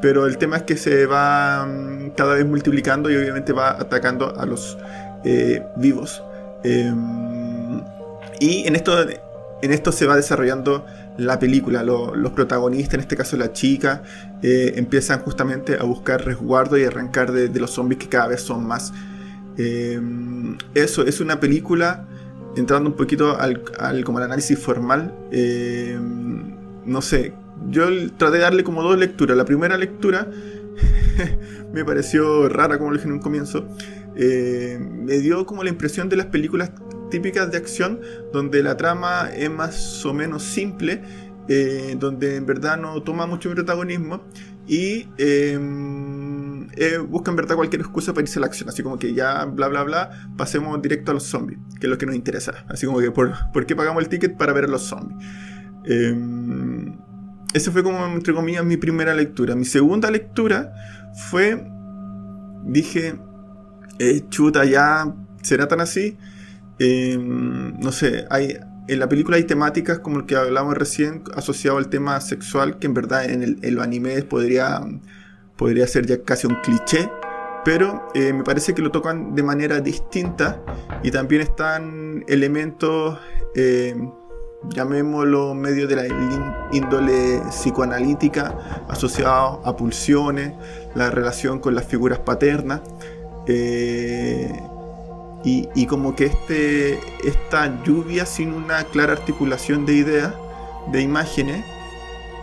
Pero 0.00 0.26
el 0.26 0.38
tema 0.38 0.56
es 0.56 0.64
que 0.64 0.76
se 0.76 1.06
va 1.06 1.64
mm, 1.64 2.10
cada 2.16 2.34
vez 2.34 2.44
multiplicando 2.44 3.08
y 3.08 3.16
obviamente 3.16 3.52
va 3.52 3.70
atacando 3.70 4.36
a 4.36 4.44
los 4.44 4.76
eh, 5.24 5.62
vivos. 5.76 6.22
Em, 6.64 7.80
y 8.40 8.66
en 8.66 8.76
esto, 8.76 8.94
en 9.62 9.72
esto 9.72 9.92
se 9.92 10.06
va 10.06 10.16
desarrollando 10.16 10.84
la 11.16 11.38
película. 11.38 11.82
los 11.82 12.32
protagonistas, 12.32 12.94
en 12.94 13.00
este 13.00 13.16
caso 13.16 13.36
la 13.36 13.52
chica, 13.52 14.02
eh, 14.42 14.74
empiezan 14.76 15.20
justamente 15.20 15.76
a 15.78 15.84
buscar 15.84 16.24
resguardo 16.24 16.78
y 16.78 16.84
arrancar 16.84 17.32
de, 17.32 17.48
los 17.60 17.70
zombies 17.70 17.98
que 17.98 18.08
cada 18.08 18.28
vez 18.28 18.42
son 18.42 18.66
más. 18.66 18.92
Eh, 19.58 20.00
eso 20.74 21.04
es 21.04 21.20
una 21.20 21.40
película, 21.40 22.06
entrando 22.56 22.88
un 22.90 22.96
poquito 22.96 23.38
al, 23.38 23.62
como 24.04 24.18
al 24.18 24.24
análisis 24.24 24.58
formal. 24.58 25.14
Eh, 25.30 25.98
no 26.84 27.02
sé, 27.02 27.34
yo 27.70 27.86
traté 28.16 28.36
de 28.36 28.42
darle 28.42 28.64
como 28.64 28.82
dos 28.82 28.98
lecturas. 28.98 29.36
La 29.36 29.44
primera 29.44 29.76
lectura 29.76 30.26
me 31.72 31.84
pareció 31.84 32.48
rara, 32.48 32.78
como 32.78 32.90
lo 32.90 32.96
dije 32.96 33.08
en 33.08 33.14
un 33.14 33.20
comienzo. 33.20 33.66
Me 34.14 35.18
dio 35.18 35.46
como 35.46 35.62
la 35.64 35.70
impresión 35.70 36.08
de 36.08 36.16
las 36.16 36.26
películas 36.26 36.72
típicas 37.12 37.50
de 37.50 37.58
acción 37.58 38.00
donde 38.32 38.62
la 38.62 38.76
trama 38.76 39.30
es 39.34 39.50
más 39.50 40.04
o 40.06 40.14
menos 40.14 40.42
simple, 40.42 41.02
eh, 41.48 41.94
donde 41.98 42.36
en 42.36 42.46
verdad 42.46 42.78
no 42.78 43.02
toma 43.02 43.26
mucho 43.26 43.50
protagonismo 43.50 44.22
y 44.66 45.08
em, 45.18 46.68
eh, 46.76 46.98
busca 46.98 47.30
en 47.30 47.36
verdad 47.36 47.56
cualquier 47.56 47.82
excusa 47.82 48.14
para 48.14 48.22
irse 48.22 48.38
a 48.38 48.40
la 48.40 48.46
acción, 48.46 48.68
así 48.68 48.82
como 48.82 48.98
que 48.98 49.12
ya 49.12 49.44
bla 49.44 49.68
bla 49.68 49.82
bla, 49.82 50.30
pasemos 50.36 50.80
directo 50.80 51.10
a 51.10 51.14
los 51.14 51.24
zombies, 51.24 51.58
que 51.78 51.86
es 51.86 51.90
lo 51.90 51.98
que 51.98 52.06
nos 52.06 52.14
interesa, 52.14 52.64
así 52.68 52.86
como 52.86 53.00
que 53.00 53.10
por, 53.10 53.32
¿por 53.52 53.66
qué 53.66 53.76
pagamos 53.76 54.02
el 54.02 54.08
ticket 54.08 54.36
para 54.38 54.52
ver 54.52 54.64
a 54.64 54.68
los 54.68 54.82
zombies? 54.82 55.18
Em, 55.84 56.96
ese 57.52 57.70
fue 57.70 57.82
como, 57.82 58.06
entre 58.06 58.32
comillas, 58.32 58.64
mi 58.64 58.78
primera 58.78 59.14
lectura. 59.14 59.54
Mi 59.54 59.66
segunda 59.66 60.10
lectura 60.10 60.72
fue, 61.28 61.62
dije, 62.64 63.18
eh, 63.98 64.22
chuta, 64.28 64.64
ya, 64.64 65.14
¿será 65.42 65.68
tan 65.68 65.80
así? 65.80 66.16
Em, 66.78 67.78
no 67.78 67.92
sé, 67.92 68.26
hay, 68.30 68.56
en 68.88 68.98
la 68.98 69.08
película 69.08 69.36
hay 69.36 69.44
temáticas 69.44 70.00
como 70.00 70.18
el 70.20 70.26
que 70.26 70.36
hablamos 70.36 70.76
recién 70.76 71.22
asociado 71.34 71.78
al 71.78 71.88
tema 71.88 72.20
sexual, 72.20 72.78
que 72.78 72.86
en 72.86 72.94
verdad 72.94 73.24
en, 73.24 73.42
el, 73.42 73.58
en 73.62 73.74
los 73.74 73.84
animes 73.84 74.24
podría, 74.24 74.80
podría 75.56 75.86
ser 75.86 76.06
ya 76.06 76.22
casi 76.22 76.46
un 76.46 76.56
cliché, 76.56 77.08
pero 77.64 78.08
eh, 78.14 78.32
me 78.32 78.42
parece 78.42 78.74
que 78.74 78.82
lo 78.82 78.90
tocan 78.90 79.34
de 79.34 79.42
manera 79.42 79.80
distinta 79.80 80.60
y 81.02 81.10
también 81.10 81.42
están 81.42 82.24
elementos, 82.26 83.18
eh, 83.54 83.94
llamémoslo 84.70 85.54
medio 85.54 85.86
de 85.86 85.96
la 85.96 86.06
índole 86.72 87.40
psicoanalítica, 87.50 88.84
asociados 88.88 89.60
a 89.64 89.76
pulsiones, 89.76 90.54
la 90.94 91.10
relación 91.10 91.60
con 91.60 91.74
las 91.74 91.84
figuras 91.84 92.18
paternas. 92.18 92.80
Eh, 93.46 94.62
y, 95.44 95.86
como 95.86 96.14
que 96.14 96.26
este, 96.26 97.00
esta 97.24 97.82
lluvia 97.82 98.26
sin 98.26 98.52
una 98.52 98.84
clara 98.84 99.12
articulación 99.12 99.84
de 99.86 99.94
ideas, 99.94 100.34
de 100.92 101.00
imágenes, 101.00 101.64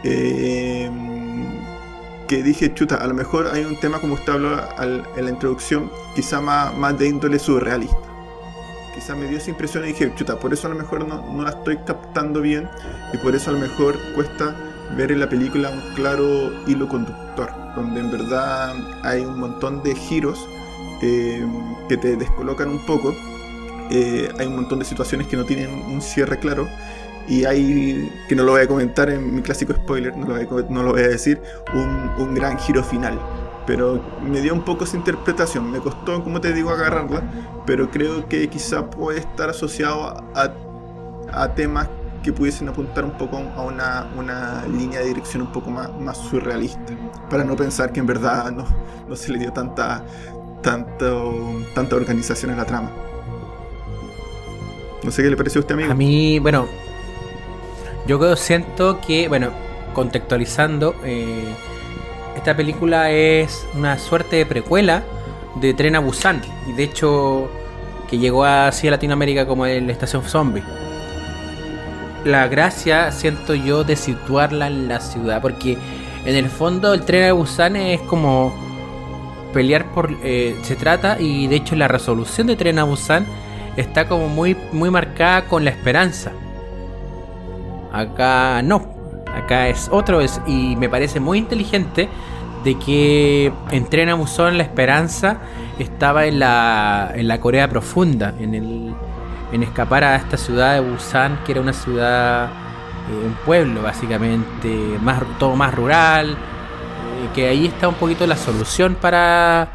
eh, 0.03 0.89
que 2.27 2.43
dije, 2.43 2.73
chuta, 2.73 2.95
a 2.95 3.07
lo 3.07 3.13
mejor 3.13 3.47
hay 3.53 3.63
un 3.63 3.79
tema 3.79 3.99
como 3.99 4.15
usted 4.15 4.33
habló 4.33 4.59
en 4.81 5.25
la 5.25 5.31
introducción, 5.31 5.89
quizá 6.13 6.41
más, 6.41 6.75
más 6.77 6.99
de 6.99 7.07
índole 7.07 7.39
surrealista. 7.39 7.97
Quizá 8.93 9.15
me 9.15 9.27
dio 9.27 9.37
esa 9.37 9.49
impresión 9.49 9.85
y 9.85 9.87
dije, 9.87 10.13
chuta, 10.15 10.37
por 10.37 10.53
eso 10.53 10.67
a 10.67 10.71
lo 10.71 10.75
mejor 10.75 11.07
no, 11.07 11.25
no 11.33 11.43
la 11.43 11.51
estoy 11.51 11.77
captando 11.77 12.41
bien 12.41 12.69
y 13.13 13.17
por 13.17 13.33
eso 13.33 13.49
a 13.49 13.53
lo 13.53 13.59
mejor 13.59 13.95
cuesta 14.13 14.55
ver 14.97 15.11
en 15.11 15.21
la 15.21 15.29
película 15.29 15.69
un 15.69 15.95
claro 15.95 16.51
hilo 16.67 16.87
conductor, 16.89 17.49
donde 17.75 18.01
en 18.01 18.11
verdad 18.11 18.75
hay 19.03 19.21
un 19.21 19.39
montón 19.39 19.81
de 19.83 19.95
giros 19.95 20.47
eh, 21.01 21.45
que 21.87 21.97
te 21.97 22.15
descolocan 22.15 22.69
un 22.69 22.85
poco. 22.85 23.13
Eh, 23.91 24.29
hay 24.37 24.47
un 24.47 24.55
montón 24.55 24.79
de 24.79 24.85
situaciones 24.85 25.27
que 25.27 25.37
no 25.37 25.45
tienen 25.45 25.71
un 25.71 26.01
cierre 26.01 26.39
claro. 26.39 26.67
Y 27.27 27.45
hay, 27.45 28.11
que 28.27 28.35
no 28.35 28.43
lo 28.43 28.53
voy 28.53 28.61
a 28.61 28.67
comentar 28.67 29.09
en 29.09 29.35
mi 29.35 29.41
clásico 29.41 29.73
spoiler, 29.73 30.17
no 30.17 30.27
lo 30.27 30.33
voy 30.33 30.63
a, 30.63 30.71
no 30.71 30.81
lo 30.81 30.91
voy 30.93 31.01
a 31.01 31.09
decir, 31.09 31.39
un, 31.75 32.09
un, 32.17 32.33
gran 32.33 32.57
giro 32.57 32.83
final. 32.83 33.19
Pero 33.67 34.03
me 34.23 34.41
dio 34.41 34.51
un 34.53 34.65
poco 34.65 34.85
esa 34.85 34.97
interpretación. 34.97 35.69
Me 35.69 35.79
costó, 35.79 36.23
como 36.23 36.41
te 36.41 36.53
digo, 36.53 36.71
agarrarla. 36.71 37.21
Pero 37.67 37.91
creo 37.91 38.27
que 38.27 38.47
quizá 38.49 38.89
puede 38.89 39.19
estar 39.19 39.49
asociado 39.49 40.23
a, 40.33 40.53
a 41.31 41.53
temas 41.53 41.87
que 42.23 42.33
pudiesen 42.33 42.67
apuntar 42.67 43.05
un 43.05 43.11
poco 43.11 43.37
a 43.37 43.63
una, 43.63 44.07
una, 44.17 44.65
línea 44.67 44.99
de 44.99 45.07
dirección 45.07 45.43
un 45.43 45.51
poco 45.51 45.69
más, 45.69 45.89
más 45.99 46.17
surrealista. 46.17 46.93
Para 47.29 47.43
no 47.43 47.55
pensar 47.55 47.91
que 47.93 47.99
en 47.99 48.07
verdad 48.07 48.51
no, 48.51 48.65
no 49.07 49.15
se 49.15 49.31
le 49.31 49.39
dio 49.39 49.53
tanta, 49.53 50.03
tanto, 50.61 51.63
tanta 51.73 51.95
organización 51.95 52.51
en 52.51 52.57
la 52.57 52.65
trama. 52.65 52.91
No 55.03 55.11
sé 55.11 55.23
qué 55.23 55.29
le 55.29 55.37
pareció 55.37 55.59
a 55.59 55.61
usted, 55.61 55.75
amigo. 55.75 55.91
A 55.91 55.95
mí, 55.95 56.39
bueno, 56.39 56.67
yo 58.05 58.35
siento 58.35 58.99
que, 59.01 59.27
bueno, 59.27 59.51
contextualizando, 59.93 60.95
eh, 61.03 61.53
esta 62.35 62.55
película 62.55 63.11
es 63.11 63.65
una 63.75 63.97
suerte 63.97 64.37
de 64.37 64.45
precuela 64.45 65.03
de 65.55 65.73
Tren 65.73 65.95
a 65.95 65.99
Busan. 65.99 66.41
Y 66.67 66.73
de 66.73 66.83
hecho, 66.83 67.49
que 68.09 68.17
llegó 68.17 68.43
así 68.43 68.87
a 68.87 68.91
Latinoamérica 68.91 69.45
como 69.45 69.65
la 69.65 69.91
estación 69.91 70.23
zombie. 70.23 70.63
La 72.25 72.47
gracia, 72.47 73.11
siento 73.11 73.55
yo, 73.55 73.83
de 73.83 73.95
situarla 73.95 74.67
en 74.67 74.87
la 74.87 74.99
ciudad, 74.99 75.41
porque 75.41 75.77
en 76.25 76.35
el 76.35 76.49
fondo 76.49 76.93
el 76.93 77.03
Tren 77.03 77.29
a 77.29 77.33
Busan 77.33 77.75
es 77.75 78.01
como 78.01 78.68
pelear 79.53 79.85
por... 79.91 80.11
Eh, 80.23 80.57
se 80.63 80.75
trata 80.75 81.19
y 81.19 81.47
de 81.47 81.57
hecho 81.57 81.75
la 81.75 81.87
resolución 81.87 82.47
de 82.47 82.55
Tren 82.55 82.79
a 82.79 82.83
Busan 82.83 83.25
está 83.77 84.07
como 84.07 84.27
muy, 84.27 84.55
muy 84.71 84.89
marcada 84.89 85.45
con 85.45 85.63
la 85.63 85.71
esperanza. 85.71 86.31
Acá 87.91 88.61
no, 88.61 88.87
acá 89.33 89.67
es 89.67 89.89
otro 89.91 90.21
es, 90.21 90.41
y 90.45 90.75
me 90.75 90.89
parece 90.89 91.19
muy 91.19 91.37
inteligente 91.37 92.09
de 92.63 92.77
que 92.77 93.51
en 93.71 93.85
Tren 93.85 94.09
a 94.09 94.15
Busan 94.15 94.57
la 94.57 94.63
esperanza 94.63 95.37
estaba 95.79 96.25
en 96.25 96.39
la, 96.39 97.11
en 97.15 97.27
la 97.27 97.39
Corea 97.39 97.69
profunda, 97.69 98.33
en, 98.39 98.53
el, 98.53 98.93
en 99.51 99.63
escapar 99.63 100.03
a 100.03 100.15
esta 100.15 100.37
ciudad 100.37 100.73
de 100.73 100.81
Busan, 100.81 101.39
que 101.45 101.53
era 101.53 101.61
una 101.61 101.73
ciudad, 101.73 102.45
eh, 102.45 103.25
un 103.25 103.33
pueblo 103.45 103.81
básicamente, 103.81 104.69
más, 105.01 105.21
todo 105.39 105.55
más 105.55 105.73
rural, 105.73 106.37
que 107.33 107.47
ahí 107.47 107.67
está 107.67 107.87
un 107.87 107.95
poquito 107.95 108.25
la 108.27 108.35
solución 108.35 108.95
para 108.99 109.71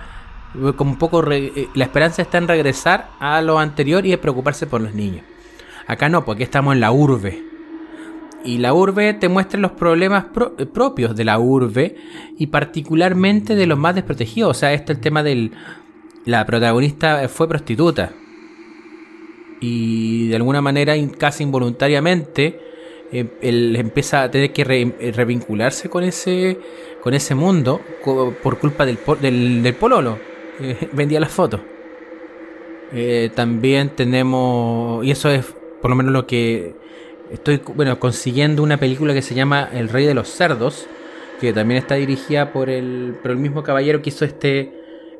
como 0.77 0.93
un 0.93 0.99
poco 0.99 1.31
eh, 1.33 1.69
la 1.75 1.85
esperanza 1.85 2.23
está 2.23 2.39
en 2.39 2.49
regresar 2.49 3.11
a 3.19 3.41
lo 3.43 3.59
anterior 3.59 4.07
y 4.07 4.11
de 4.11 4.19
preocuparse 4.19 4.67
por 4.67 4.81
los 4.81 4.95
niños. 4.95 5.25
Acá 5.87 6.09
no, 6.09 6.25
porque 6.25 6.45
estamos 6.45 6.75
en 6.75 6.81
la 6.81 6.93
urbe. 6.93 7.43
Y 8.45 8.59
la 8.59 8.75
urbe 8.75 9.15
te 9.15 9.29
muestra 9.29 9.59
los 9.59 9.73
problemas 9.73 10.27
eh, 10.59 10.67
propios 10.67 11.17
de 11.17 11.25
la 11.25 11.39
urbe 11.39 11.97
y 12.39 12.47
particularmente 12.49 13.55
de 13.55 13.67
los 13.67 13.79
más 13.79 13.95
desprotegidos. 13.95 14.51
O 14.51 14.55
sea, 14.55 14.73
este 14.73 14.93
es 14.93 14.99
el 14.99 15.03
tema 15.03 15.23
del... 15.23 15.53
La 16.25 16.47
protagonista 16.47 17.29
fue 17.29 17.49
prostituta. 17.49 18.13
Y 19.61 20.29
de 20.29 20.37
alguna 20.37 20.63
manera, 20.63 20.95
casi 21.19 21.43
involuntariamente, 21.43 22.61
eh, 23.13 23.27
él 23.43 23.77
empieza 23.77 24.23
a 24.23 24.31
tener 24.31 24.53
que 24.53 24.65
revincularse 25.15 25.91
con 25.91 26.03
ese 26.05 26.59
con 27.05 27.13
ese 27.13 27.35
mundo 27.35 27.83
por 28.43 28.59
culpa 28.59 28.87
del, 28.87 28.97
pololo. 29.79 30.19
Eh, 30.59 30.89
vendía 30.93 31.21
las 31.21 31.31
fotos. 31.31 31.61
Eh, 32.95 33.31
también 33.35 33.91
tenemos, 33.91 35.05
y 35.05 35.11
eso 35.11 35.29
es 35.29 35.45
por 35.83 35.91
lo 35.91 35.97
menos 35.97 36.15
lo 36.15 36.27
que 36.27 36.75
estoy 37.31 37.61
bueno, 37.75 38.01
consiguiendo 38.01 38.63
una 38.63 38.79
película 38.79 39.13
que 39.13 39.21
se 39.21 39.35
llama 39.35 39.69
El 39.71 39.91
Rey 39.91 40.07
de 40.07 40.15
los 40.15 40.31
Cerdos, 40.31 40.87
que 41.43 41.53
también 41.53 41.77
está 41.77 41.97
dirigida 41.97 42.55
por 42.55 42.71
el, 42.71 43.17
por 43.21 43.33
el 43.33 43.37
mismo 43.37 43.63
caballero 43.63 44.01
que 44.01 44.09
hizo 44.09 44.25
este, 44.25 44.73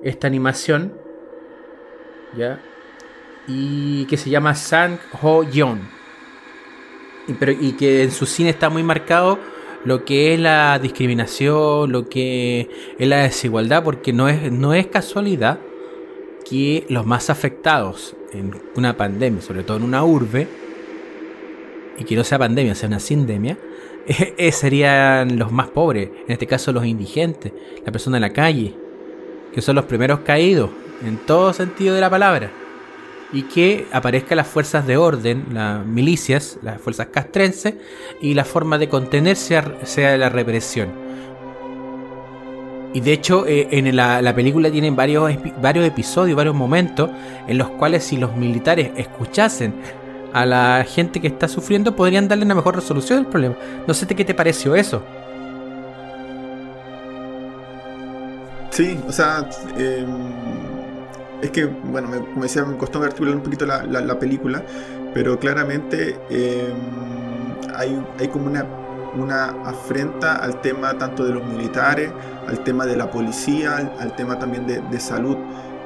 esta 0.03 0.27
animación. 0.27 0.95
¿Ya? 2.35 2.61
Y 3.47 4.07
que 4.07 4.17
se 4.17 4.31
llama 4.31 4.55
Sang 4.55 4.99
Ho 5.21 5.43
Yeon. 5.43 5.81
Y, 7.29 7.35
pero, 7.35 7.53
y 7.53 7.73
que 7.73 8.05
en 8.05 8.11
su 8.11 8.25
cine 8.25 8.49
está 8.49 8.71
muy 8.71 8.83
marcado 8.83 9.39
lo 9.85 10.05
que 10.05 10.35
es 10.35 10.41
la 10.41 10.79
discriminación, 10.79 11.93
lo 11.93 12.09
que 12.09 12.69
es 12.99 13.09
la 13.09 13.23
desigualdad, 13.23 13.83
porque 13.85 14.13
no 14.13 14.29
es, 14.29 14.51
no 14.51 14.75
es 14.75 14.87
casualidad 14.87 15.61
que 16.49 16.85
los 16.89 17.07
más 17.07 17.31
afectados 17.31 18.17
en 18.33 18.55
una 18.77 18.97
pandemia, 18.97 19.41
sobre 19.41 19.63
todo 19.63 19.77
en 19.77 19.83
una 19.83 20.05
urbe, 20.05 20.49
y 21.99 22.05
que 22.05 22.17
no 22.17 22.25
sea 22.25 22.39
pandemia, 22.39 22.75
sea 22.75 22.89
una 22.89 23.01
sindemia, 23.01 23.59
eh, 24.07 24.53
serían 24.53 25.39
los 25.39 25.53
más 25.53 25.69
pobres, 25.69 26.11
en 26.27 26.33
este 26.33 26.47
caso 26.47 26.73
los 26.73 26.85
indigentes, 26.85 27.53
la 27.85 27.93
persona 27.93 28.17
en 28.17 28.23
la 28.23 28.33
calle, 28.33 28.75
que 29.53 29.61
son 29.61 29.77
los 29.77 29.85
primeros 29.85 30.21
caídos, 30.21 30.71
en 31.05 31.19
todo 31.19 31.53
sentido 31.53 31.95
de 31.95 32.01
la 32.01 32.11
palabra 32.11 32.64
y 33.35 33.43
que 33.43 33.89
aparezcan 33.93 34.37
las 34.37 34.47
fuerzas 34.47 34.87
de 34.87 34.97
orden, 34.97 35.47
las 35.53 35.85
milicias, 35.85 36.57
las 36.63 36.81
fuerzas 36.81 37.09
castrenses, 37.09 37.75
y 38.21 38.33
la 38.33 38.45
forma 38.45 38.79
de 38.79 38.89
contenerse 38.89 39.61
sea 39.83 40.17
la 40.17 40.29
represión. 40.29 41.05
Y 42.95 43.01
de 43.01 43.13
hecho, 43.13 43.45
eh, 43.45 43.67
en 43.73 43.97
la, 43.97 44.35
película 44.37 44.71
tienen 44.71 44.95
varios, 44.95 45.33
varios 45.61 45.85
episodios, 45.85 46.37
varios 46.37 46.55
momentos 46.55 47.11
en 47.49 47.59
los 47.59 47.71
cuales 47.71 48.05
si 48.05 48.17
los 48.17 48.37
militares 48.37 48.93
escuchasen 48.97 49.75
a 50.33 50.47
la 50.47 50.87
gente 50.89 51.21
que 51.21 51.27
está 51.27 51.49
sufriendo, 51.49 51.97
podrían 51.97 52.29
darle 52.29 52.45
una 52.45 52.55
mejor 52.55 52.77
resolución 52.77 53.19
del 53.19 53.27
problema. 53.27 53.57
No 53.89 53.95
sé 53.95 54.07
qué 54.07 54.25
te 54.25 54.33
pareció 54.33 54.77
eso. 54.77 55.03
Sí, 58.71 58.99
o 59.09 59.13
sea, 59.13 59.49
em, 59.77 60.44
es 61.45 61.51
que, 61.51 61.67
bueno, 61.67 62.09
me, 62.09 62.19
como 62.21 62.43
decía, 62.43 62.65
me 62.65 62.77
costó 62.79 63.03
articular 63.03 63.37
un 63.37 63.43
poquito 63.43 63.67
la, 63.67 64.19
película, 64.19 64.63
pero 65.13 65.39
claramente 65.39 66.19
em, 66.31 66.75
hay, 67.75 68.03
hay 68.19 68.29
como 68.29 68.47
una, 68.47 68.65
una 69.15 69.51
afrenta 69.65 70.37
al 70.37 70.63
tema 70.63 70.97
tanto 70.97 71.25
de 71.25 71.35
los 71.35 71.45
militares, 71.45 72.11
al 72.49 72.65
tema 72.65 72.87
de 72.87 72.97
la 72.97 73.11
policía, 73.11 73.93
al, 73.99 74.17
tema 74.17 74.39
también 74.39 74.67
de, 74.67 75.01
salud. 75.01 75.37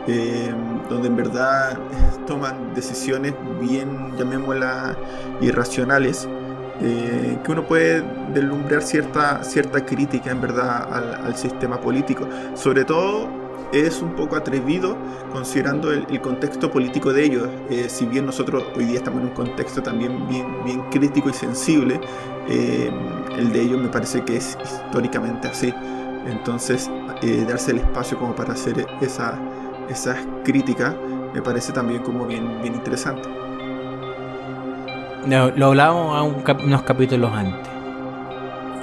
Em, 0.07 0.89
donde 0.89 1.09
en 1.09 1.17
verdad 1.17 1.77
toman 2.27 2.73
decisiones 2.75 3.35
bien, 3.61 4.17
llamémoslas, 4.17 4.97
irracionales, 5.41 6.27
eh, 6.81 7.37
que 7.45 7.53
uno 7.53 7.67
puede 7.67 8.03
deslumbrar 8.33 8.81
cierta, 8.81 9.43
cierta 9.43 9.85
crítica 9.85 10.31
en 10.31 10.41
verdad 10.41 10.89
al, 10.91 11.27
al 11.27 11.37
sistema 11.37 11.79
político, 11.81 12.27
sobre 12.55 12.85
todo 12.85 13.48
es 13.73 14.01
un 14.03 14.15
poco 14.15 14.37
atrevido 14.37 14.97
considerando 15.33 15.93
el, 15.93 16.21
contexto 16.21 16.71
político 16.71 17.13
de 17.13 17.25
ellos. 17.25 17.49
Eh, 17.71 17.89
si 17.89 18.07
bien 18.07 18.27
nosotros 18.27 18.65
hoy 18.77 18.85
día 18.85 18.99
estamos 18.99 19.21
en 19.21 19.29
un 19.29 19.35
contexto 19.35 19.83
también 19.83 20.27
bien, 20.29 20.47
bien 20.65 20.83
crítico 20.91 21.31
y 21.31 21.33
sensible, 21.33 22.01
eh, 22.49 22.91
el 23.37 23.53
de 23.53 23.63
ellos 23.63 23.81
me 23.81 23.89
parece 23.89 24.25
que 24.25 24.37
es 24.37 24.57
históricamente 24.63 25.49
así. 25.49 25.73
Entonces, 26.27 26.91
eh, 27.23 27.45
darse 27.49 27.71
el 27.73 27.79
espacio 27.79 28.19
como 28.19 28.35
para 28.35 28.53
hacer 28.53 28.87
esa, 29.01 29.39
esas 29.89 30.19
críticas 30.45 30.95
me 31.33 31.43
parece 31.43 31.73
también 31.73 32.03
como 32.03 32.27
bien, 32.27 32.61
bien 32.63 32.75
interesante. 32.75 33.29
lo 35.27 35.67
hablábamos 35.67 36.35
unos 36.65 36.83
capítulos 36.83 37.31
antes 37.33 37.78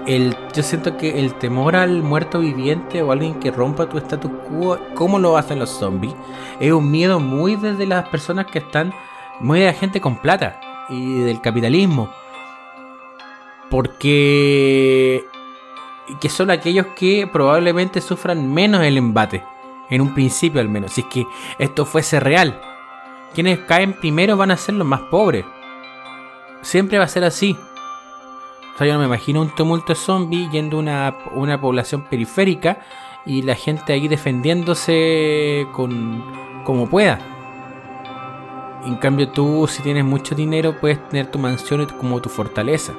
el, 0.08 0.36
yo 0.54 0.64
siento 0.64 0.98
que 0.98 1.20
el 1.20 1.34
temor 1.36 1.76
al 1.76 2.04
muerto 2.04 2.40
viviente 2.40 3.02
o 3.02 3.12
alguien 3.12 3.40
que 3.40 3.52
rompa 3.52 3.90
tu 3.90 3.98
status 3.98 4.32
quo, 4.48 4.78
como 4.94 5.20
lo 5.20 5.38
hacen 5.38 5.60
los 5.60 5.70
zombies, 5.70 6.16
es 6.60 6.72
un 6.72 6.92
miedo 6.92 7.20
muy 7.20 7.56
desde 7.56 7.86
las 7.86 8.08
personas 8.10 8.46
que 8.48 8.60
están, 8.60 8.94
muy 9.40 9.60
de 9.60 9.66
la 9.68 9.74
gente 9.74 10.02
con 10.02 10.18
plata 10.18 10.60
y 10.90 11.20
del 11.20 11.42
capitalismo. 11.42 12.10
Porque 13.70 15.26
que 16.22 16.30
son 16.30 16.52
aquellos 16.52 16.88
que 16.96 17.28
probablemente 17.28 18.00
sufran 18.00 18.54
menos 18.54 18.84
el 18.84 18.98
embate, 18.98 19.44
en 19.90 20.02
un 20.02 20.14
principio 20.14 20.62
al 20.62 20.70
menos, 20.70 20.94
si 20.94 21.02
es 21.02 21.08
que 21.08 21.26
esto 21.58 21.86
fuese 21.86 22.20
real. 22.20 22.62
Quienes 23.34 23.60
caen 23.60 23.94
primero 23.94 24.38
van 24.38 24.52
a 24.52 24.58
ser 24.58 24.76
los 24.76 24.88
más 24.88 25.02
pobres. 25.12 25.46
Siempre 26.62 26.98
va 26.98 27.04
a 27.04 27.10
ser 27.10 27.24
así. 27.24 27.58
O 28.76 28.78
sea, 28.78 28.88
yo 28.88 28.94
no 28.94 29.00
me 29.00 29.06
imagino 29.06 29.42
un 29.42 29.56
tumulto 29.56 29.94
de 29.94 29.96
zombies 29.96 30.52
yendo 30.52 30.76
a 30.76 30.80
una, 30.82 31.18
una 31.34 31.62
población 31.62 32.02
periférica 32.10 32.80
y 33.26 33.42
la 33.42 33.56
gente 33.56 33.94
ahí 33.94 34.10
defendiéndose 34.10 35.66
con 35.72 36.22
como 36.66 36.86
pueda. 36.90 37.20
En 38.86 38.96
cambio 38.98 39.30
tú, 39.30 39.66
si 39.68 39.82
tienes 39.82 40.04
mucho 40.04 40.36
dinero, 40.36 40.76
puedes 40.82 41.08
tener 41.08 41.32
tu 41.32 41.40
mansión 41.40 41.88
como 41.98 42.22
tu 42.22 42.28
fortaleza. 42.28 42.94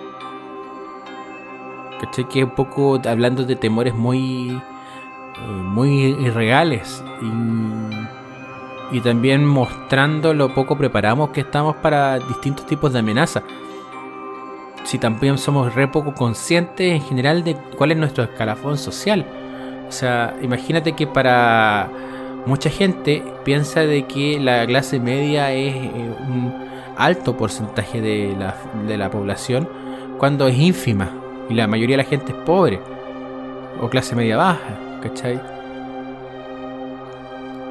¿Cachai? 2.01 2.27
Que 2.27 2.45
un 2.45 2.51
poco 2.51 2.99
hablando 3.07 3.45
de 3.45 3.55
temores 3.55 3.95
muy, 3.95 4.53
eh, 4.53 5.47
muy 5.47 6.05
irreales. 6.05 7.05
Y, 7.21 8.97
y 8.97 9.01
también 9.03 9.45
mostrando 9.45 10.33
lo 10.33 10.55
poco 10.55 10.79
preparados 10.79 11.29
que 11.31 11.43
estamos 11.43 11.77
para 11.77 12.19
distintos 12.19 12.67
tipos 12.67 12.95
de 12.95 13.01
amenazas 13.01 13.43
si 14.87 14.99
también 14.99 15.37
somos 15.37 15.75
re 15.75 15.89
poco 15.89 16.15
conscientes 16.15 16.93
en 16.93 17.03
general 17.03 17.43
de 17.43 17.57
cuál 17.77 17.91
es 17.91 17.99
nuestro 17.99 18.25
escalafón 18.25 18.79
social. 18.79 19.27
O 19.89 19.93
sea, 19.93 20.37
imagínate 20.43 20.93
que 20.93 21.07
para 21.07 21.91
mucha 22.47 22.71
gente 22.71 23.23
piensa 23.45 23.81
de 23.81 24.05
que 24.07 24.39
la 24.39 24.65
clase 24.65 25.01
media 25.01 25.53
es 25.53 25.75
eh, 25.75 26.15
un 26.21 26.55
alto 26.97 27.37
porcentaje 27.37 28.01
de 28.01 28.37
la, 28.39 28.55
de 28.87 28.97
la 28.97 29.11
población 29.11 29.69
cuando 30.19 30.47
es 30.47 30.57
ínfima 30.57 31.11
y 31.51 31.55
la 31.55 31.67
mayoría 31.67 31.97
de 31.97 32.05
la 32.05 32.09
gente 32.09 32.33
es 32.33 32.39
pobre 32.39 32.81
o 33.81 33.89
clase 33.91 34.15
media 34.15 34.37
baja, 34.37 34.79
¿cachai? 35.03 35.41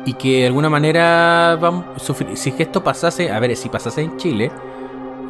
Y 0.05 0.13
que 0.13 0.41
de 0.41 0.47
alguna 0.47 0.69
manera 0.69 1.57
vamos, 1.59 1.85
si 2.35 2.53
esto 2.59 2.83
pasase, 2.83 3.31
a 3.31 3.39
ver, 3.39 3.55
si 3.55 3.69
pasase 3.69 4.01
en 4.01 4.17
Chile, 4.17 4.51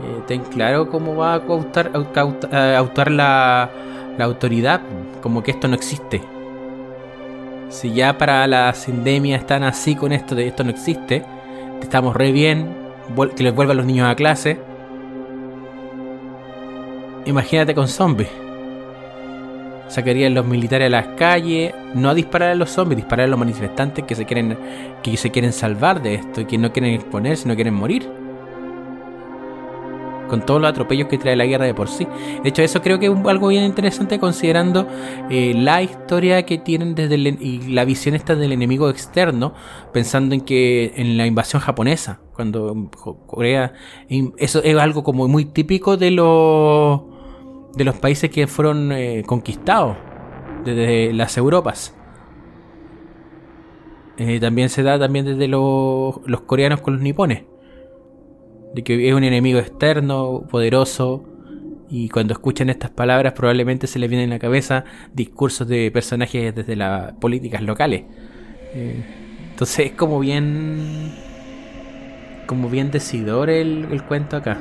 eh, 0.01 0.21
ten 0.27 0.41
claro 0.43 0.89
cómo 0.89 1.15
va 1.15 1.33
a 1.33 1.35
autar, 1.35 1.91
autar 1.93 3.11
la, 3.11 3.69
autoridad, 4.19 4.81
como 5.21 5.43
que 5.43 5.51
esto 5.51 5.67
no 5.67 5.75
existe. 5.75 6.21
Si 7.69 7.93
ya 7.93 8.17
para 8.17 8.45
las 8.47 8.87
endemias 8.87 9.41
están 9.41 9.63
así 9.63 9.95
con 9.95 10.11
esto 10.11 10.35
de 10.35 10.47
esto 10.47 10.63
no 10.63 10.69
existe, 10.69 11.23
estamos 11.81 12.15
re 12.15 12.31
bien, 12.31 12.75
que 13.35 13.43
les 13.43 13.53
vuelvan 13.53 13.77
los 13.77 13.85
niños 13.85 14.07
a 14.07 14.15
clase. 14.15 14.59
Imagínate 17.25 17.73
con 17.73 17.87
zombies. 17.87 18.29
Sacarían 19.87 20.33
los 20.33 20.45
militares 20.45 20.87
a 20.87 20.89
las 20.89 21.07
calles, 21.09 21.73
no 21.93 22.13
disparar 22.13 22.51
a 22.51 22.55
los 22.55 22.71
zombies, 22.71 22.97
disparar 22.97 23.25
a 23.25 23.29
los 23.29 23.39
manifestantes 23.39 24.05
que 24.05 24.15
se 24.15 24.25
quieren, 24.25 24.57
que 25.03 25.15
se 25.17 25.31
quieren 25.31 25.53
salvar 25.53 26.01
de 26.01 26.15
esto 26.15 26.45
que 26.47 26.57
no 26.57 26.71
quieren 26.71 26.93
exponerse, 26.93 27.47
no 27.47 27.55
quieren 27.55 27.73
morir 27.73 28.24
con 30.27 30.45
todos 30.45 30.61
los 30.61 30.69
atropellos 30.69 31.07
que 31.07 31.17
trae 31.17 31.35
la 31.35 31.45
guerra 31.45 31.65
de 31.65 31.73
por 31.73 31.87
sí. 31.87 32.07
De 32.43 32.49
hecho, 32.49 32.61
eso 32.61 32.81
creo 32.81 32.99
que 32.99 33.07
es 33.07 33.13
algo 33.25 33.47
bien 33.47 33.63
interesante 33.63 34.19
considerando 34.19 34.87
eh, 35.29 35.53
la 35.55 35.81
historia 35.81 36.43
que 36.45 36.57
tienen 36.57 36.95
desde 36.95 37.15
y 37.15 37.73
la 37.73 37.85
visión 37.85 38.15
esta 38.15 38.35
del 38.35 38.51
enemigo 38.51 38.89
externo, 38.89 39.53
pensando 39.93 40.35
en 40.35 40.41
que 40.41 40.93
en 40.95 41.17
la 41.17 41.25
invasión 41.25 41.61
japonesa, 41.61 42.19
cuando 42.33 42.89
Corea, 43.25 43.73
eso 44.37 44.61
es 44.63 44.77
algo 44.77 45.03
como 45.03 45.27
muy 45.27 45.45
típico 45.45 45.97
de 45.97 46.11
los 46.11 47.01
de 47.75 47.83
los 47.83 47.95
países 47.95 48.29
que 48.29 48.47
fueron 48.47 48.91
eh, 48.93 49.23
conquistados 49.25 49.97
desde 50.63 51.11
las 51.13 51.37
Europas. 51.37 51.93
Eh, 54.17 54.39
también 54.39 54.69
se 54.69 54.81
da 54.81 54.97
también 54.97 55.25
desde 55.25 55.49
los, 55.49 56.21
los 56.25 56.41
coreanos 56.41 56.79
con 56.79 56.93
los 56.93 57.03
nipones 57.03 57.43
de 58.75 58.83
que 58.83 59.07
es 59.07 59.13
un 59.13 59.23
enemigo 59.23 59.57
externo, 59.57 60.43
poderoso, 60.49 61.23
y 61.89 62.09
cuando 62.09 62.33
escuchan 62.33 62.69
estas 62.69 62.89
palabras 62.91 63.33
probablemente 63.33 63.87
se 63.87 63.99
les 63.99 64.09
viene 64.09 64.23
en 64.25 64.29
la 64.29 64.39
cabeza 64.39 64.83
discursos 65.13 65.67
de 65.67 65.89
personajes 65.91 66.53
desde 66.53 66.75
las 66.75 67.13
políticas 67.13 67.61
locales. 67.61 68.03
Eh, 68.73 69.03
entonces 69.51 69.87
es 69.87 69.91
como 69.93 70.19
bien... 70.19 71.13
como 72.47 72.69
bien 72.69 72.91
decidor 72.91 73.49
el, 73.49 73.87
el 73.91 74.03
cuento 74.03 74.35
acá. 74.37 74.57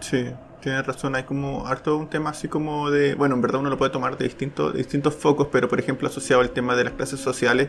Sí, 0.00 0.24
tienes 0.62 0.86
razón, 0.86 1.14
hay 1.16 1.24
como 1.24 1.66
harto 1.66 1.96
un 1.96 2.08
tema 2.08 2.30
así 2.30 2.48
como 2.48 2.90
de, 2.90 3.14
bueno, 3.14 3.34
en 3.34 3.42
verdad 3.42 3.60
uno 3.60 3.68
lo 3.68 3.76
puede 3.76 3.90
tomar 3.90 4.16
de 4.16 4.24
distintos, 4.24 4.72
distintos 4.74 5.14
focos, 5.14 5.48
pero 5.50 5.68
por 5.68 5.78
ejemplo 5.80 6.08
asociado 6.08 6.40
al 6.40 6.50
tema 6.50 6.76
de 6.76 6.84
las 6.84 6.94
clases 6.94 7.20
sociales, 7.20 7.68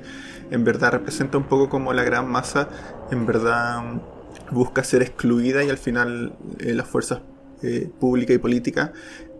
en 0.52 0.64
verdad 0.64 0.92
representa 0.92 1.38
un 1.38 1.46
poco 1.46 1.70
como 1.70 1.92
la 1.92 2.04
gran 2.04 2.30
masa, 2.30 2.70
en 3.12 3.26
verdad 3.26 4.02
busca 4.52 4.84
ser 4.84 5.02
excluida 5.02 5.64
y 5.64 5.70
al 5.70 5.78
final 5.78 6.34
eh, 6.60 6.74
las 6.74 6.88
fuerzas 6.88 7.22
eh, 7.64 7.90
públicas 8.00 8.36
y 8.36 8.40
políticas, 8.40 8.92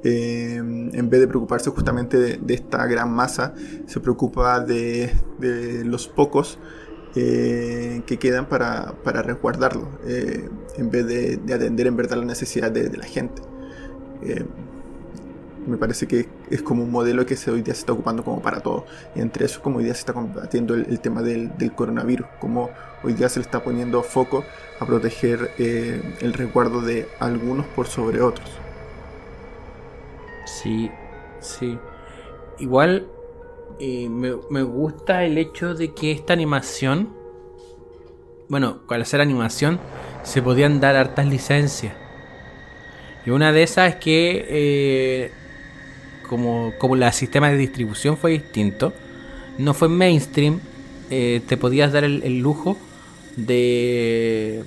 eh, 0.04 0.56
en 0.56 1.10
vez 1.10 1.22
de 1.22 1.28
preocuparse 1.28 1.70
justamente 1.70 2.18
de, 2.18 2.54
esta 2.54 2.86
gran 2.88 3.12
masa, 3.12 3.54
se 3.86 4.00
preocupa 4.00 4.60
de, 4.60 5.14
los 5.86 6.08
pocos 6.08 6.58
que 7.14 8.18
quedan 8.20 8.48
para, 8.48 8.94
para 9.04 9.22
resguardarlo, 9.22 9.88
en 10.06 10.90
vez 10.90 11.06
de, 11.08 11.54
atender 11.54 11.88
en 11.88 11.96
verdad 11.96 12.18
la 12.18 12.26
necesidad 12.26 12.72
de, 12.72 12.90
la 12.98 13.06
gente 13.06 13.42
me 15.68 15.78
parece 15.78 16.08
que 16.08 16.28
es 16.50 16.62
como 16.62 16.84
un 16.84 16.92
modelo 16.92 17.26
que 17.26 17.36
se, 17.36 17.52
hoy 17.52 17.62
día 17.62 17.74
se 17.74 17.82
está 17.82 17.94
ocupando 17.94 18.24
como 18.24 18.42
para 18.42 18.62
todo. 18.62 18.86
Y 19.16 19.22
entre 19.22 19.46
eso, 19.46 19.62
como 19.62 19.78
hoy 19.78 19.86
día 19.86 19.94
se 19.94 20.02
está 20.02 20.14
combatiendo 20.14 20.74
el, 20.74 21.00
tema 21.00 21.22
del, 21.22 21.52
coronavirus, 21.76 22.28
como 22.40 22.70
hoy 23.04 23.14
día 23.14 23.30
se 23.30 23.40
le 23.40 23.46
está 23.46 23.64
poniendo 23.64 24.02
foco 24.04 24.44
a 24.80 24.86
proteger 24.86 25.52
eh, 25.58 26.02
el 26.22 26.34
resguardo 26.34 26.82
de 26.82 27.08
algunos 27.20 27.66
por 27.68 27.88
sobre 27.88 28.22
otros. 28.22 28.50
Sí, 30.46 30.92
sí. 31.40 31.78
Igual 32.60 33.08
eh, 33.80 34.10
me, 34.10 34.64
gusta 34.64 35.24
el 35.24 35.38
hecho 35.38 35.74
de 35.74 35.94
que 35.94 36.12
esta 36.12 36.34
animación, 36.34 37.10
bueno, 38.50 38.80
al 38.90 39.02
hacer 39.02 39.22
animación, 39.22 39.80
se 40.24 40.42
podían 40.42 40.80
dar 40.80 40.96
hartas 40.96 41.26
licencias. 41.26 41.94
Y 43.26 43.30
una 43.30 43.52
de 43.52 43.64
esas 43.64 43.94
es 43.94 43.96
que 43.96 44.46
eh, 44.50 45.32
como, 46.28 46.74
como 46.78 46.96
el 46.96 47.14
sistema 47.14 47.50
de 47.50 47.58
distribución 47.58 48.18
fue 48.18 48.32
distinto, 48.32 48.94
no 49.58 49.74
fue 49.74 49.90
mainstream, 49.90 50.60
eh, 51.10 51.42
te 51.48 51.58
podías 51.58 51.92
dar 51.92 52.04
el, 52.04 52.40
lujo 52.40 52.78
de, 53.36 54.64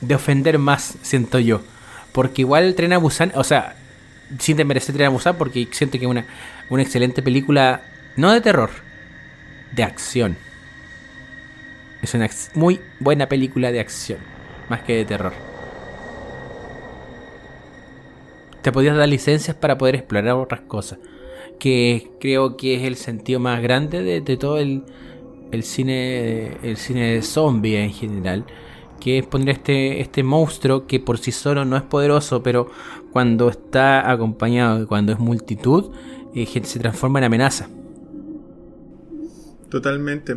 de 0.00 0.14
ofender 0.14 0.58
más, 0.58 0.96
siento 1.02 1.38
yo. 1.38 1.60
Porque 2.12 2.42
igual 2.42 2.64
el 2.64 2.74
Tren 2.74 2.92
a 2.92 2.98
Busan, 2.98 3.32
o 3.34 3.44
sea, 3.44 3.76
sin 4.38 4.56
desmerecer 4.56 4.94
Tren 4.94 5.08
a 5.08 5.10
Busan, 5.10 5.36
porque 5.36 5.68
siento 5.72 5.98
que 5.98 6.04
es 6.04 6.10
una, 6.10 6.26
una 6.70 6.82
excelente 6.82 7.22
película, 7.22 7.82
no 8.18 8.32
de 8.32 8.42
terror, 8.42 8.70
de 9.74 9.82
acción. 9.82 10.36
Es 12.02 12.12
una 12.12 12.28
muy 12.54 12.80
buena 13.00 13.28
película 13.28 13.72
de 13.72 13.80
acción, 13.80 14.18
más 14.68 14.82
que 14.82 14.96
de 14.96 15.04
terror. 15.06 15.32
te 18.62 18.72
podías 18.72 18.96
dar 18.96 19.08
licencias 19.08 19.56
para 19.56 19.78
poder 19.78 19.94
explorar 19.94 20.34
otras 20.34 20.60
cosas. 20.60 20.98
Que 21.58 22.10
creo 22.20 22.56
que 22.56 22.74
es 22.74 22.82
el 22.82 22.96
sentido 22.96 23.40
más 23.40 23.62
grande 23.62 24.02
de, 24.02 24.36
todo 24.36 24.58
el, 24.58 24.84
cine 25.62 26.58
el 26.62 26.76
cine 26.76 27.14
de 27.14 27.22
zombie 27.22 27.82
en 27.82 27.92
general. 27.92 28.44
Que 29.00 29.18
es 29.18 29.26
poner 29.26 29.50
este, 29.50 30.00
este 30.00 30.22
monstruo 30.22 30.86
que 30.86 31.00
por 31.00 31.18
sí 31.18 31.32
solo 31.32 31.64
no 31.64 31.76
es 31.76 31.82
poderoso, 31.82 32.42
pero 32.42 32.68
cuando 33.12 33.48
está 33.48 34.10
acompañado 34.10 34.86
cuando 34.86 35.12
es 35.12 35.18
multitud, 35.18 35.90
eh, 36.34 36.46
se 36.46 36.78
transforma 36.78 37.20
en 37.20 37.24
amenaza. 37.24 37.68
Totalmente. 39.68 40.36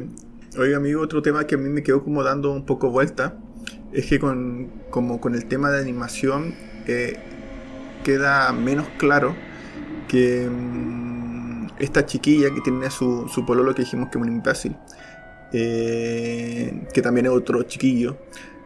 Oiga, 0.58 0.78
amigo, 0.78 1.02
otro 1.02 1.22
tema 1.22 1.48
que 1.48 1.56
a 1.56 1.58
mí 1.58 1.70
me 1.70 1.84
quedó 1.84 2.04
como 2.04 2.24
dando 2.24 2.52
un 2.52 2.66
poco 2.66 2.90
vuelta 2.90 3.38
es 3.94 4.06
que 4.06 4.20
con, 4.20 4.70
como 4.90 5.22
con 5.22 5.36
el 5.36 5.46
tema 5.46 5.70
de 5.72 5.80
animación 5.80 6.54
eh, 6.88 7.18
queda 8.04 8.52
menos 8.52 8.88
claro 8.98 9.34
que 10.10 10.50
mm, 10.50 11.68
esta 11.80 12.06
chiquilla 12.06 12.54
que 12.54 12.62
tiene 12.62 12.90
su, 12.92 13.30
su 13.30 13.46
pololo 13.46 13.74
que 13.74 13.84
dijimos 13.84 14.10
que 14.10 14.18
es 14.18 14.22
un 14.22 14.28
imbécil, 14.28 14.76
eh, 15.54 16.88
que 16.94 17.02
también 17.02 17.28
es 17.28 17.32
otro 17.32 17.64
chiquillo, 17.64 18.18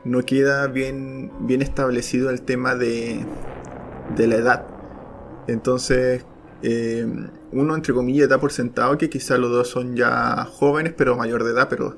no 0.04 0.24
queda 0.24 0.68
bien, 0.68 1.32
bien 1.42 1.62
establecido 1.62 2.32
el 2.32 2.42
tema 2.42 2.76
de, 2.76 3.24
de 4.16 4.28
la 4.28 4.36
edad. 4.36 4.68
Entonces, 5.48 6.26
eh, 6.64 7.06
uno 7.56 7.76
entre 7.76 7.94
comillas 7.94 8.30
da 8.30 8.40
por 8.40 8.52
sentado 8.52 8.98
que 8.98 9.10
quizá 9.10 9.38
los 9.38 9.50
dos 9.50 9.70
son 9.70 9.96
ya 9.96 10.46
jóvenes 10.46 10.94
pero 10.96 11.16
mayor 11.16 11.44
de 11.44 11.52
edad, 11.52 11.68
pero 11.70 11.96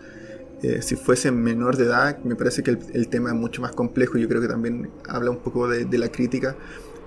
eh, 0.61 0.81
si 0.81 0.95
fuesen 0.95 1.41
menor 1.41 1.77
de 1.77 1.85
edad 1.85 2.19
me 2.23 2.35
parece 2.35 2.63
que 2.63 2.71
el, 2.71 3.07
tema 3.09 3.29
es 3.29 3.35
mucho 3.35 3.61
más 3.61 3.71
complejo. 3.71 4.17
Yo 4.17 4.27
creo 4.27 4.41
que 4.41 4.47
también 4.47 4.89
habla 5.09 5.31
un 5.31 5.37
poco 5.37 5.67
de, 5.67 5.85
la 5.97 6.09
crítica 6.09 6.55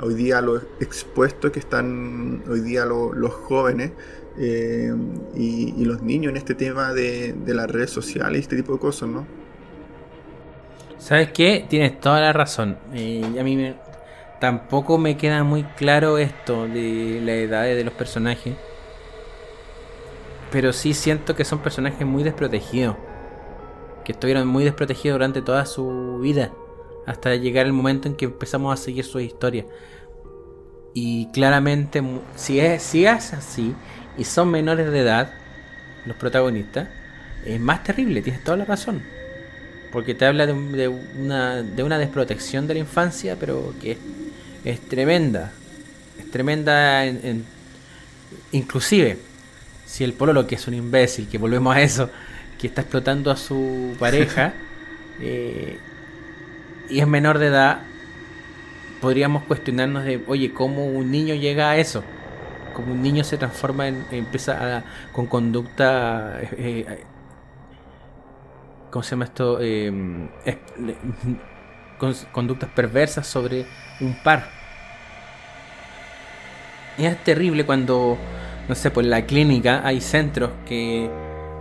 hoy 0.00 0.14
día 0.14 0.40
los 0.40 0.62
expuestos 0.80 1.50
que 1.50 1.58
están 1.58 2.42
hoy 2.48 2.60
día 2.60 2.84
los 2.86 3.32
jóvenes 3.32 3.92
eh, 4.38 4.92
y, 5.36 5.84
los 5.84 6.02
niños 6.02 6.30
en 6.30 6.36
este 6.36 6.54
tema 6.54 6.92
de, 6.92 7.34
las 7.46 7.70
redes 7.70 7.90
sociales 7.90 8.38
y 8.38 8.40
este 8.40 8.56
tipo 8.56 8.72
de 8.72 8.78
cosas, 8.78 9.08
¿no? 9.08 9.26
¿Sabes 10.98 11.30
qué? 11.32 11.66
Tienes 11.68 12.00
toda 12.00 12.20
la 12.20 12.32
razón. 12.32 12.76
a 12.88 13.42
mí 13.42 13.56
me, 13.56 13.74
Tampoco 14.40 14.96
me 14.96 15.18
queda 15.18 15.44
muy 15.44 15.64
claro 15.64 16.16
esto 16.16 16.66
de 16.66 17.20
la 17.22 17.34
edad 17.34 17.64
de 17.64 17.84
los 17.84 17.92
personajes. 17.92 18.54
Pero 20.50 20.72
sí 20.72 20.94
siento 20.94 21.36
que 21.36 21.44
son 21.44 21.58
personajes 21.58 22.06
muy 22.06 22.22
desprotegidos. 22.22 22.96
Que 24.04 24.12
estuvieron 24.12 24.48
muy 24.48 24.64
desprotegidos 24.64 25.16
durante 25.16 25.42
toda 25.42 25.66
su 25.66 26.18
vida. 26.22 26.52
Hasta 27.06 27.36
llegar 27.36 27.66
el 27.66 27.74
momento 27.74 28.08
en 28.08 28.16
que 28.16 28.24
empezamos 28.24 28.72
a 28.72 28.82
seguir 28.82 29.04
su 29.04 29.20
historia. 29.20 29.66
Y 30.94 31.30
claramente, 31.32 32.02
si 32.34 32.60
es, 32.60 32.82
si 32.82 33.04
es 33.04 33.34
así, 33.34 33.74
y 34.16 34.24
son 34.24 34.50
menores 34.50 34.90
de 34.90 35.00
edad, 35.00 35.32
los 36.06 36.16
protagonistas, 36.16 36.88
es 37.44 37.60
más 37.60 37.84
terrible, 37.84 38.22
tienes 38.22 38.42
toda 38.42 38.56
la 38.56 38.64
razón. 38.64 39.02
Porque 39.92 40.14
te 40.14 40.24
habla 40.24 40.46
de, 40.46 40.52
una, 40.88 41.62
de 41.62 41.82
una 41.82 41.98
desprotección 41.98 42.66
de 42.66 42.74
la 42.74 42.80
infancia, 42.80 43.36
pero 43.38 43.74
que 43.80 43.92
es 43.92 43.98
es 44.64 44.80
tremenda. 44.80 45.52
Es 46.18 46.30
tremenda 46.30 47.04
en, 47.06 47.44
inclusive 48.52 49.18
si 49.86 50.04
el 50.04 50.12
pololo 50.12 50.46
que 50.46 50.54
es 50.54 50.68
un 50.68 50.74
imbécil, 50.74 51.28
que 51.28 51.38
volvemos 51.38 51.74
a 51.74 51.80
eso, 51.80 52.10
que 52.58 52.66
está 52.66 52.82
explotando 52.82 53.30
a 53.30 53.36
su 53.36 53.96
pareja 53.98 54.52
eh, 55.20 55.78
y 56.88 57.00
es 57.00 57.06
menor 57.06 57.38
de 57.38 57.46
edad, 57.46 57.80
podríamos 59.00 59.44
cuestionarnos 59.44 60.04
de, 60.04 60.22
oye, 60.26 60.52
¿cómo 60.52 60.86
un 60.86 61.10
niño 61.10 61.34
llega 61.34 61.70
a 61.70 61.76
eso? 61.76 62.04
Como 62.74 62.92
un 62.92 63.02
niño 63.02 63.24
se 63.24 63.36
transforma 63.36 63.88
en, 63.88 64.04
empieza 64.12 64.84
con 65.12 65.26
conducta, 65.26 66.38
eh, 66.40 66.84
eh, 66.88 67.04
¿cómo 68.90 69.02
se 69.02 69.10
llama 69.10 69.24
esto? 69.24 69.58
con 71.98 72.14
conductas 72.32 72.70
perversas 72.70 73.26
sobre 73.26 73.66
un 74.00 74.16
par. 74.24 74.48
Es 76.98 77.22
terrible 77.22 77.64
cuando, 77.64 78.16
no 78.68 78.74
sé, 78.74 78.90
por 78.90 79.04
la 79.04 79.26
clínica 79.26 79.82
hay 79.84 80.00
centros 80.00 80.50
que, 80.66 81.08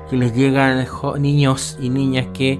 que 0.09 0.17
les 0.17 0.33
llegan 0.33 0.85
niños 1.19 1.77
y 1.79 1.89
niñas 1.89 2.27
que 2.33 2.59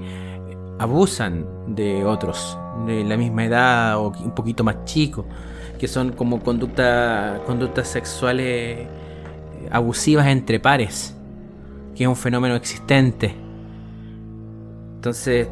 abusan 0.78 1.46
de 1.74 2.04
otros 2.04 2.56
de 2.86 3.04
la 3.04 3.16
misma 3.16 3.44
edad 3.44 3.98
o 3.98 4.08
un 4.10 4.34
poquito 4.34 4.64
más 4.64 4.84
chicos, 4.84 5.26
que 5.78 5.88
son 5.88 6.12
como 6.12 6.40
conducta, 6.40 7.40
conductas 7.46 7.88
sexuales 7.88 8.86
abusivas 9.70 10.26
entre 10.26 10.60
pares, 10.60 11.14
que 11.94 12.04
es 12.04 12.08
un 12.08 12.16
fenómeno 12.16 12.54
existente. 12.56 13.34
Entonces, 15.00 15.48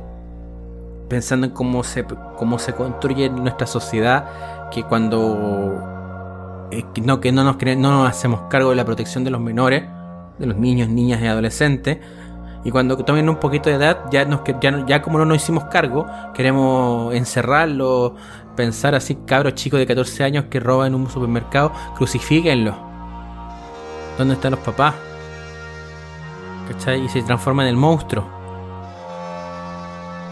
pensando 1.09 1.47
en 1.47 1.55
cómo 1.55 1.83
se, 1.83 2.05
cómo 2.37 2.59
se 2.59 2.75
construye 2.75 3.31
nuestra 3.31 3.67
sociedad, 3.67 4.69
que 4.71 4.83
cuando 4.83 6.69
eh, 6.71 6.85
no, 7.03 7.19
que 7.19 7.33
no 7.33 7.45
nos, 7.45 7.57
no 7.57 7.91
nos 7.93 8.11
hacemos 8.11 8.43
cargo 8.51 8.69
de 8.69 8.77
la 8.77 8.85
protección 8.85 9.25
de 9.25 9.31
los 9.31 9.41
menores, 9.41 9.85
de 10.39 10.45
los 10.45 10.59
niños, 10.59 10.91
niñas 10.91 11.23
y 11.23 11.27
adolescentes, 11.27 11.97
y 12.63 12.71
cuando 12.71 12.95
tomen 12.99 13.27
un 13.27 13.37
poquito 13.37 13.71
de 13.71 13.77
edad, 13.77 14.01
ya, 14.11 14.27
nos, 14.27 14.43
ya, 14.61 14.85
ya 14.87 15.01
como 15.01 15.17
no 15.17 15.25
nos 15.25 15.39
hicimos 15.39 15.65
cargo, 15.65 16.05
queremos 16.35 17.15
encerrarlo, 17.15 18.17
pensar 18.55 18.95
así, 18.95 19.15
cabros 19.25 19.55
chicos 19.55 19.81
de 19.81 19.87
14 19.87 20.25
años 20.25 20.45
que 20.51 20.61
roban 20.61 20.89
en 20.89 20.95
un 20.97 21.09
supermercado, 21.09 21.73
crucifíquenlo. 21.97 22.77
¿Dónde 24.19 24.35
están 24.35 24.51
los 24.51 24.61
papás? 24.61 24.95
¿Cachai? 26.71 27.03
Y 27.03 27.09
se 27.09 27.23
transforma 27.23 27.63
en 27.63 27.71
el 27.71 27.77
monstruo. 27.77 28.38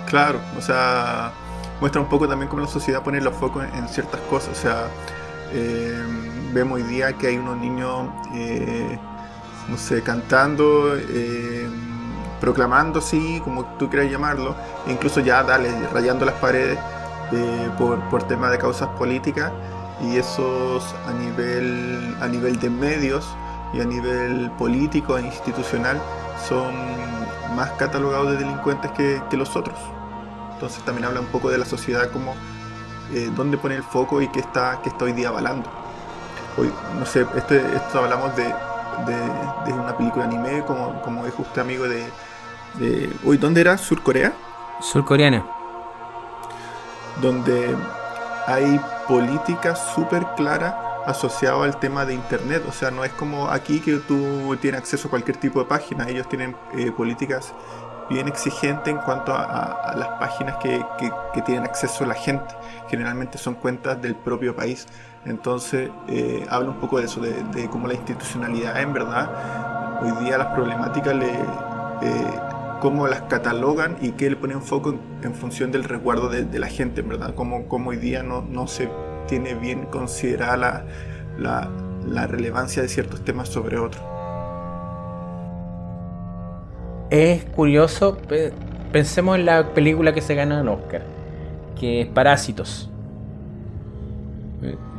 Claro, 0.07 0.41
o 0.57 0.61
sea, 0.61 1.33
muestra 1.81 2.01
un 2.01 2.09
poco 2.09 2.29
también 2.29 2.49
cómo 2.49 2.63
la 2.63 2.69
sociedad 2.69 3.03
pone 3.03 3.21
los 3.21 3.35
focos 3.35 3.65
en, 3.75 3.89
ciertas 3.89 4.21
cosas. 4.23 4.57
O 4.57 4.61
sea, 4.61 4.87
eh, 5.53 6.03
vemos 6.53 6.81
hoy 6.81 6.85
día 6.85 7.13
que 7.15 7.29
hay 7.29 7.37
unos 7.37 7.57
niños, 7.59 8.09
eh, 8.35 8.99
no 9.69 9.77
sé, 9.77 10.03
cantando, 10.03 10.97
eh, 10.97 11.69
proclamando, 12.41 13.01
sí, 13.01 13.41
como 13.43 13.65
tú 13.79 13.91
quieras 13.91 14.11
llamarlo, 14.11 14.55
e 14.87 14.93
incluso 14.93 15.21
ya, 15.21 15.43
dale, 15.43 15.71
rayando 15.93 16.25
las 16.25 16.35
paredes 16.37 16.79
por, 17.77 17.99
por 18.09 18.23
temas 18.23 18.53
de 18.53 18.59
causas 18.59 18.89
políticas, 18.91 19.51
y 20.03 20.17
esos 20.17 20.95
a 21.09 21.13
nivel, 21.13 22.15
a 22.21 22.29
nivel 22.29 22.61
de 22.61 22.71
medios 22.71 23.27
y 23.73 23.81
a 23.81 23.85
nivel 23.85 24.51
político 24.53 25.19
e 25.19 25.23
institucional 25.23 26.01
son 26.49 26.75
más 27.55 27.71
catalogados 27.73 28.33
de 28.33 28.37
delincuentes 28.39 28.91
que, 28.93 29.23
que 29.31 29.37
los 29.37 29.57
otros. 29.57 29.79
Entonces 30.55 30.83
también 30.85 31.07
habla 31.07 31.21
un 31.21 31.27
poco 31.27 31.51
de 31.51 31.59
la 31.59 31.65
sociedad 31.65 32.11
como 32.11 32.35
eh, 33.13 33.31
dónde 33.35 33.59
pone 33.59 33.77
el 33.77 33.83
foco 33.83 34.23
y 34.23 34.29
qué 34.29 34.41
está, 34.41 34.81
qué 34.83 34.89
está 34.89 35.05
hoy 35.05 35.13
día 35.13 35.29
avalando. 35.29 35.69
Hoy, 36.57 36.73
no 36.99 37.05
sé, 37.05 37.27
este, 37.37 37.59
esto 37.77 37.99
hablamos 37.99 38.35
de, 38.37 38.45
de, 38.45 39.73
una 39.73 39.97
película 39.97 40.25
anime, 40.25 40.63
como, 40.67 41.03
como 41.03 41.25
dijo 41.25 41.43
usted 41.43 41.61
amigo 41.61 41.85
de, 41.85 42.07
de... 42.75 43.13
Uy, 43.25 43.37
¿dónde 43.37 43.61
era? 43.61 43.77
¿Surcorea? 43.77 44.33
Surcoreana. 44.81 45.45
Donde 47.21 47.77
hay 48.47 48.81
políticas 49.07 49.93
súper 49.95 50.27
claras 50.37 50.86
asociadas 51.07 51.63
al 51.63 51.79
tema 51.79 52.05
de 52.05 52.15
internet. 52.15 52.63
O 52.69 52.73
sea, 52.73 52.91
no 52.91 53.05
es 53.05 53.13
como 53.13 53.49
aquí 53.49 53.81
que 53.81 53.97
tú 53.99 54.57
tienes 54.61 54.81
acceso 54.81 55.09
a 55.09 55.11
cualquier 55.11 55.37
tipo 55.37 55.61
de 55.61 55.67
página. 55.67 56.09
Ellos 56.09 56.29
tienen 56.29 56.57
eh, 56.77 56.91
políticas 56.93 57.55
bien 58.09 58.29
exigente 58.29 58.91
en 58.91 58.99
cuanto 58.99 59.35
a, 59.35 59.95
las 59.97 60.09
páginas 60.21 60.57
que, 60.63 60.85
tienen 61.45 61.65
acceso 61.65 62.05
la 62.05 62.15
gente. 62.15 62.55
Generalmente 62.89 63.39
son 63.39 63.55
cuentas 63.55 64.01
del 64.01 64.15
propio 64.15 64.55
país. 64.55 64.87
Entonces 65.25 65.91
eh, 66.09 66.47
habla 66.49 66.71
un 66.71 66.77
poco 66.77 66.99
de 66.99 67.07
eso, 67.07 67.21
de, 67.21 67.69
cómo 67.69 67.89
la 67.89 67.95
institucionalidad 67.95 68.81
en 68.81 68.93
verdad, 68.93 70.01
hoy 70.03 70.25
día 70.25 70.39
las 70.39 70.55
problemáticas, 70.55 71.17
le, 71.17 71.33
eh, 71.33 72.41
cómo 72.81 73.09
las 73.09 73.23
catalogan 73.23 73.97
y 74.01 74.13
qué 74.13 74.31
le 74.31 74.37
ponen 74.37 74.63
foco 74.63 74.95
en, 75.23 75.35
función 75.35 75.73
del 75.73 75.85
resguardo 75.85 76.29
de, 76.29 76.59
la 76.59 76.69
gente, 76.69 77.01
en 77.01 77.09
verdad, 77.09 77.35
cómo, 77.35 77.67
hoy 77.87 77.97
día 77.97 78.23
no, 78.23 78.43
no 78.43 78.69
se 78.69 78.89
tiene 79.27 79.55
bien 79.55 79.87
considerada 79.87 80.85
la, 81.39 81.71
la 82.09 82.27
relevancia 82.27 82.83
de 82.83 82.89
ciertos 82.89 83.25
temas 83.25 83.49
sobre 83.49 83.79
otros. 83.79 84.03
Es 87.11 87.45
curioso, 87.45 88.19
pensemos 88.91 89.39
en 89.39 89.47
la 89.47 89.75
película 89.75 90.13
que 90.13 90.21
se 90.21 90.35
gana 90.35 90.61
el 90.61 90.69
Oscar, 90.69 91.03
que 91.79 92.01
es 92.03 92.07
Parásitos. 92.09 92.91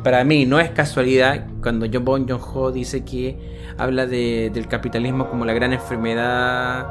Para 0.04 0.24
mí 0.24 0.46
no 0.46 0.60
es 0.60 0.70
casualidad 0.70 1.48
cuando 1.62 1.86
John 1.92 2.06
Bon 2.06 2.28
Joon-ho 2.28 2.72
dice 2.72 3.04
que 3.04 3.58
habla 3.78 4.06
del 4.06 4.68
capitalismo 4.68 5.30
como 5.30 5.44
la 5.44 5.54
gran 5.54 5.74
enfermedad 5.74 6.88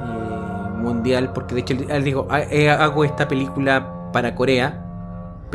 eh, 0.00 0.76
mundial, 0.76 1.32
porque 1.32 1.56
de 1.56 1.60
hecho 1.62 1.74
él 1.88 2.04
dijo, 2.04 2.28
ah, 2.30 2.42
hago 2.78 3.04
esta 3.04 3.26
película 3.26 4.10
para 4.12 4.36
Corea, 4.36 4.85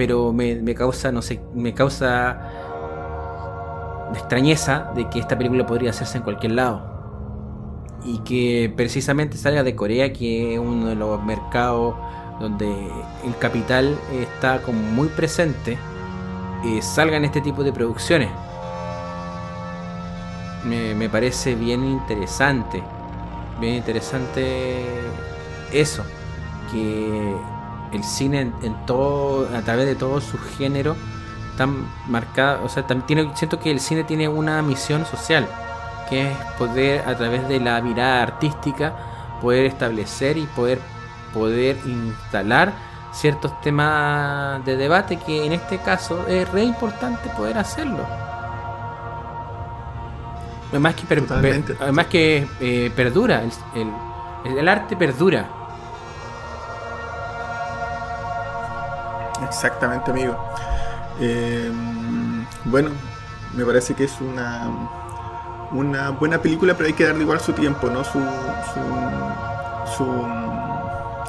pero 0.02 0.34
me, 0.34 0.56
me 0.56 0.74
causa, 0.74 1.12
no 1.12 1.22
sé, 1.22 1.40
me 1.54 1.76
causa 1.76 2.42
extrañeza 4.16 4.92
de 4.96 5.08
que 5.12 5.20
esta 5.20 5.38
película 5.38 5.64
podría 5.68 5.92
hacerse 5.92 6.18
en 6.18 6.24
cualquier 6.24 6.54
lado 6.54 6.82
y 8.04 8.18
que 8.22 8.74
precisamente 8.76 9.38
salga 9.38 9.62
de 9.62 9.76
Corea, 9.76 10.12
que 10.12 10.56
es 10.56 10.60
uno 10.60 10.88
de 10.88 10.96
los 10.96 11.24
mercados 11.24 11.94
donde 12.40 12.68
el 13.24 13.38
capital 13.38 13.96
está 14.12 14.64
como 14.64 14.82
muy 14.82 15.08
presente, 15.10 15.78
eh, 16.66 16.82
salgan 16.82 17.24
este 17.24 17.40
tipo 17.40 17.64
de 17.64 17.72
producciones. 17.72 18.30
Me, 20.66 21.10
parece 21.10 21.54
bien 21.54 21.86
interesante. 21.86 22.82
bien 23.60 23.76
interesante 23.76 24.84
eso, 25.72 26.04
que 26.72 27.36
el 27.92 28.04
cine 28.04 28.52
en, 28.62 28.86
todo, 28.86 29.48
a 29.56 29.62
través 29.62 29.86
de 29.86 29.96
todos 29.96 30.24
sus 30.24 30.40
géneros, 30.58 30.98
tan 31.58 31.86
marcado, 32.08 32.64
o 32.64 32.70
sea, 32.70 32.88
también 32.88 33.08
tiene, 33.08 33.36
siento 33.36 33.60
que 33.60 33.72
el 33.72 33.80
cine 33.80 34.04
tiene 34.04 34.28
una 34.28 34.62
misión 34.62 35.06
social, 35.06 35.48
que 36.10 36.32
es 36.32 36.38
poder 36.58 37.08
a 37.08 37.16
través 37.16 37.48
de 37.48 37.60
la 37.60 37.82
mirada 37.82 38.24
artística 38.24 38.94
poder 39.42 39.66
establecer 39.66 40.38
y 40.38 40.46
poder 40.48 40.80
poder 41.34 41.78
instalar 41.86 42.74
ciertos 43.14 43.60
temas 43.62 44.64
de 44.66 44.78
debate 44.78 45.18
que 45.18 45.46
en 45.46 45.54
este 45.54 45.78
caso 45.80 46.26
es 46.28 46.50
re 46.50 46.64
importante 46.64 47.30
poder 47.30 47.58
hacerlo. 47.58 48.06
Además 50.70 50.96
que, 50.96 51.76
además 51.80 52.06
que 52.08 52.48
eh, 52.62 52.92
perdura, 52.96 53.44
el, 53.76 54.58
el, 54.58 54.70
arte 54.70 54.96
perdura. 54.96 55.50
Exactamente, 59.52 60.12
amigo. 60.12 60.38
Eh, 61.20 61.70
bueno, 62.64 62.90
me 63.54 63.66
parece 63.66 63.94
que 63.94 64.06
es 64.06 64.22
una, 64.22 64.70
una 65.72 66.12
buena 66.12 66.42
película, 66.42 66.74
pero 66.74 66.88
hay 66.88 66.94
que 66.94 67.04
darle 67.04 67.24
igual 67.24 67.42
su 67.42 67.52
tiempo, 67.52 67.90
¿no? 67.90 68.02
Su, 68.06 68.20
su, 68.74 69.98
su 69.98 70.06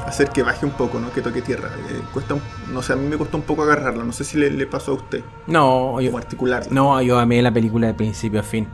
hacer 0.07 0.31
que 0.31 0.45
baje 0.45 0.65
un 0.65 0.73
poco, 0.73 1.01
¿no? 1.01 1.13
Que 1.13 1.21
toque 1.21 1.43
tierra. 1.43 1.69
Eh, 1.91 2.01
cuesta, 2.13 2.37
no 2.73 2.81
sé, 2.81 2.93
a 2.93 2.97
mí 2.97 3.09
me 3.09 3.19
costó 3.19 3.39
un 3.39 3.43
poco 3.43 3.65
agarrarla. 3.65 4.05
No 4.05 4.13
sé 4.13 4.23
si 4.23 4.39
le, 4.39 4.67
pasó 4.67 4.93
a 4.93 4.95
usted. 4.95 5.25
No, 5.49 6.01
yo, 6.01 6.17
articular. 6.17 6.71
No, 6.71 7.03
yo 7.03 7.19
amé 7.19 7.43
la 7.43 7.51
película 7.51 7.89
de 7.89 7.95
principio 7.95 8.39
a 8.39 8.45
fin. 8.45 8.69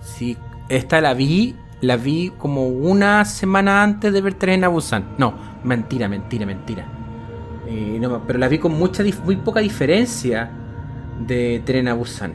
Sí, 0.00 0.36
esta 0.68 1.00
la 1.00 1.14
vi, 1.14 1.54
la 1.80 1.96
vi 1.96 2.32
como 2.36 2.66
una 2.66 3.24
semana 3.24 3.84
antes 3.84 4.12
de 4.12 4.20
ver 4.20 4.34
Tren 4.34 4.64
a 4.64 4.68
Busan. 4.68 5.14
No, 5.18 5.34
mentira, 5.62 6.08
mentira, 6.08 6.46
mentira. 6.46 7.01
No, 8.00 8.26
pero 8.26 8.38
la 8.38 8.48
vi 8.48 8.58
con 8.58 8.72
mucha, 8.72 9.04
muy 9.24 9.36
poca 9.36 9.60
diferencia 9.60 10.50
de 11.26 11.62
Tren 11.64 11.88
a 11.88 11.94
Busan. 11.94 12.34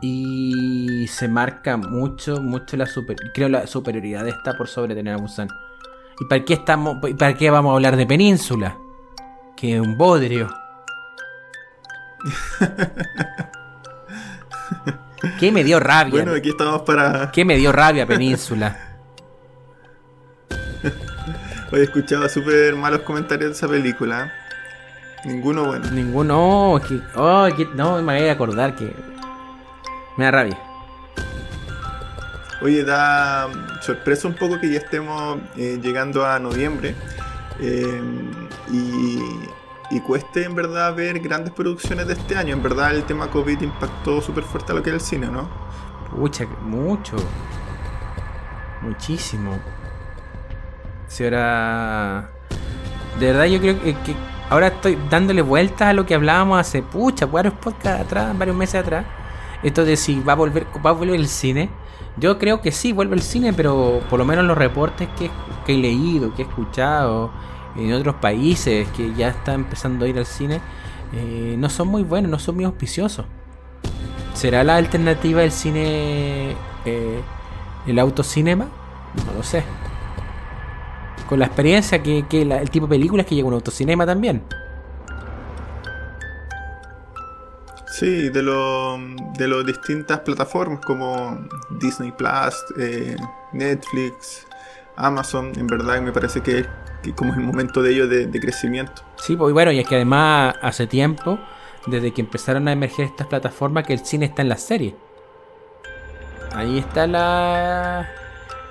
Y 0.00 1.06
se 1.08 1.28
marca 1.28 1.76
mucho, 1.76 2.40
mucho 2.40 2.76
la 2.76 2.86
super, 2.86 3.16
creo 3.32 3.48
la 3.48 3.66
superioridad 3.66 4.24
de 4.24 4.30
esta 4.30 4.56
por 4.56 4.68
sobre 4.68 4.94
tener 4.94 5.14
a 5.14 5.18
Busan. 5.18 5.48
¿Y 6.20 6.26
para 6.26 6.44
qué 6.44 6.54
estamos, 6.54 6.98
para 7.18 7.34
qué 7.34 7.50
vamos 7.50 7.72
a 7.72 7.74
hablar 7.74 7.96
de 7.96 8.06
Península? 8.06 8.78
Que 9.56 9.74
es 9.76 9.80
un 9.80 9.96
bodrio. 9.96 10.48
¿Qué 15.40 15.52
me 15.52 15.64
dio 15.64 15.80
rabia? 15.80 16.22
Bueno, 16.22 16.32
aquí 16.32 16.50
estamos 16.50 16.82
para. 16.82 17.32
¿Qué 17.32 17.44
me 17.44 17.56
dio 17.56 17.72
rabia 17.72 18.06
Península? 18.06 18.93
Hoy 21.74 21.80
escuchaba 21.80 22.28
súper 22.28 22.76
malos 22.76 23.00
comentarios 23.00 23.50
de 23.50 23.56
esa 23.56 23.66
película. 23.66 24.32
Ninguno 25.24 25.64
bueno. 25.64 25.90
Ninguno. 25.90 26.80
Que, 26.86 27.00
oh, 27.16 27.48
que, 27.56 27.66
no 27.74 28.00
me 28.00 28.16
voy 28.16 28.28
a 28.28 28.32
acordar 28.32 28.76
que 28.76 28.94
me 30.16 30.24
da 30.26 30.30
rabia. 30.30 30.56
Oye, 32.62 32.84
da 32.84 33.48
sorpresa 33.80 34.28
un 34.28 34.34
poco 34.34 34.60
que 34.60 34.70
ya 34.70 34.78
estemos 34.78 35.40
eh, 35.56 35.80
llegando 35.82 36.24
a 36.24 36.38
noviembre 36.38 36.94
eh, 37.58 38.02
y, 38.70 39.98
cueste 40.06 40.44
en 40.44 40.54
verdad 40.54 40.94
ver 40.94 41.18
grandes 41.18 41.52
producciones 41.52 42.06
de 42.06 42.12
este 42.12 42.36
año. 42.36 42.54
En 42.54 42.62
verdad 42.62 42.94
el 42.94 43.02
tema 43.02 43.28
COVID 43.28 43.60
impactó 43.62 44.20
súper 44.20 44.44
fuerte 44.44 44.70
a 44.70 44.76
lo 44.76 44.82
que 44.84 44.90
es 44.90 44.94
el 44.94 45.00
cine, 45.00 45.26
¿no? 45.26 45.48
Pucha, 46.14 46.46
mucho. 46.46 47.16
Muchísimo. 48.80 49.58
Si 51.14 51.22
ahora... 51.22 52.28
De 53.20 53.26
verdad 53.26 53.44
yo 53.44 53.60
creo 53.60 53.80
que, 53.80 53.94
ahora 54.50 54.66
estoy 54.66 54.98
dándole 55.08 55.42
vueltas 55.42 55.88
a 55.88 55.92
lo 55.92 56.04
que 56.04 56.16
hablábamos 56.16 56.58
hace, 56.58 56.82
pucha, 56.82 57.26
varios 57.26 57.54
podcasts 57.54 58.06
atrás, 58.06 58.36
varios 58.36 58.56
meses 58.56 58.80
atrás 58.80 59.04
esto 59.62 59.84
de 59.84 59.96
si 59.96 60.20
va 60.20 60.34
a 60.34 60.36
volver, 60.36 60.66
va 60.84 60.90
a 60.90 60.92
volver 60.92 61.14
el 61.14 61.28
cine. 61.28 61.70
Yo 62.16 62.38
creo 62.38 62.60
que 62.60 62.70
sí, 62.70 62.92
vuelve 62.92 63.14
el 63.14 63.22
cine, 63.22 63.52
pero 63.52 64.02
por 64.10 64.18
lo 64.18 64.24
menos 64.24 64.44
los 64.44 64.58
reportes 64.58 65.08
que, 65.16 65.30
he 65.72 65.76
leído, 65.76 66.34
que 66.34 66.42
he 66.42 66.44
escuchado 66.44 67.30
en 67.76 67.92
otros 67.92 68.16
países 68.16 68.88
que 68.90 69.14
ya 69.14 69.28
está 69.28 69.54
empezando 69.54 70.04
a 70.04 70.08
ir 70.08 70.18
al 70.18 70.26
cine, 70.26 70.60
eh, 71.12 71.54
no 71.58 71.70
son 71.70 71.88
muy 71.88 72.02
buenos, 72.02 72.30
no 72.30 72.38
son 72.38 72.56
muy 72.56 72.64
auspiciosos. 72.64 73.24
¿Será 74.34 74.64
la 74.64 74.76
alternativa 74.76 75.40
del 75.42 75.52
cine, 75.52 76.56
eh, 76.84 77.20
el 77.86 77.98
autocinema? 78.00 78.66
No 79.26 79.32
lo 79.38 79.42
sé. 79.44 79.64
Con 81.28 81.38
la 81.38 81.46
experiencia 81.46 82.02
que, 82.02 82.24
el 82.30 82.70
tipo 82.70 82.86
de 82.86 82.90
películas 82.90 83.26
que 83.26 83.34
llega 83.34 83.48
un 83.48 83.54
autocinema 83.54 84.04
también. 84.04 84.42
Sí, 87.86 88.28
de 88.28 88.42
lo 88.42 88.98
de 89.38 89.46
las 89.46 89.64
distintas 89.64 90.18
plataformas 90.20 90.80
como 90.84 91.46
Disney 91.70 92.10
Plus, 92.10 92.54
eh, 92.76 93.16
Netflix, 93.52 94.46
Amazon, 94.96 95.52
en 95.56 95.68
verdad 95.68 96.00
me 96.00 96.10
parece 96.10 96.40
que, 96.40 96.66
que 97.02 97.14
como 97.14 97.32
es 97.32 97.38
el 97.38 97.44
momento 97.44 97.82
de 97.82 97.92
ello 97.92 98.08
de, 98.08 98.40
crecimiento. 98.40 99.02
Sí, 99.16 99.36
pues 99.36 99.52
bueno, 99.52 99.70
y 99.70 99.78
es 99.78 99.86
que 99.86 99.94
además 99.94 100.56
hace 100.60 100.88
tiempo, 100.88 101.38
desde 101.86 102.12
que 102.12 102.20
empezaron 102.20 102.66
a 102.66 102.72
emerger 102.72 103.06
estas 103.06 103.28
plataformas, 103.28 103.86
que 103.86 103.92
el 103.92 104.04
cine 104.04 104.26
está 104.26 104.42
en 104.42 104.48
la 104.48 104.56
serie. 104.56 104.96
Ahí 106.52 106.78
está 106.78 107.06
la 107.06 108.08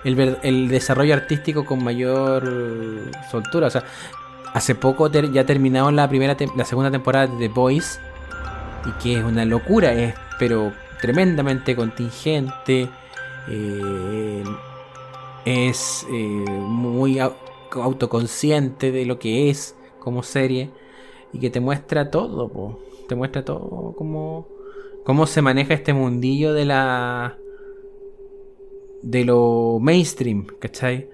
el, 0.04 0.68
desarrollo 0.68 1.14
artístico 1.14 1.66
con 1.66 1.84
mayor 1.84 3.12
soltura. 3.32 3.68
O 3.68 3.70
sea, 3.70 3.84
hace 4.54 4.76
poco 4.76 5.10
ya 5.10 5.46
terminado 5.46 5.92
la 5.92 6.08
primera 6.08 6.36
la 6.56 6.66
segunda 6.66 6.92
temporada 6.92 7.28
de 7.28 7.48
The 7.48 7.54
Boys 7.54 8.00
y 8.86 8.92
que 9.02 9.18
es 9.18 9.24
una 9.24 9.46
locura, 9.46 9.94
es 9.94 10.14
pero 10.40 10.74
tremendamente 11.02 11.76
contingente, 11.76 12.90
eh, 13.48 14.44
es 15.46 16.06
eh, 16.10 16.16
muy 16.16 17.20
autoconsciente 17.20 18.92
de 18.92 19.06
lo 19.06 19.20
que 19.20 19.50
es 19.50 19.76
como 20.00 20.24
serie 20.24 20.70
y 21.32 21.40
que 21.40 21.50
te 21.50 21.60
muestra 21.60 22.12
todo, 22.12 22.80
te 23.08 23.16
muestra 23.16 23.44
todo 23.44 23.94
como 23.98 24.48
cómo 25.04 25.28
se 25.28 25.42
maneja 25.42 25.74
este 25.74 25.94
mundillo 25.94 26.54
de 26.54 26.66
la 26.66 27.38
de 29.04 29.26
lo 29.26 29.78
mainstream, 29.80 30.48
¿cachai? 30.60 31.10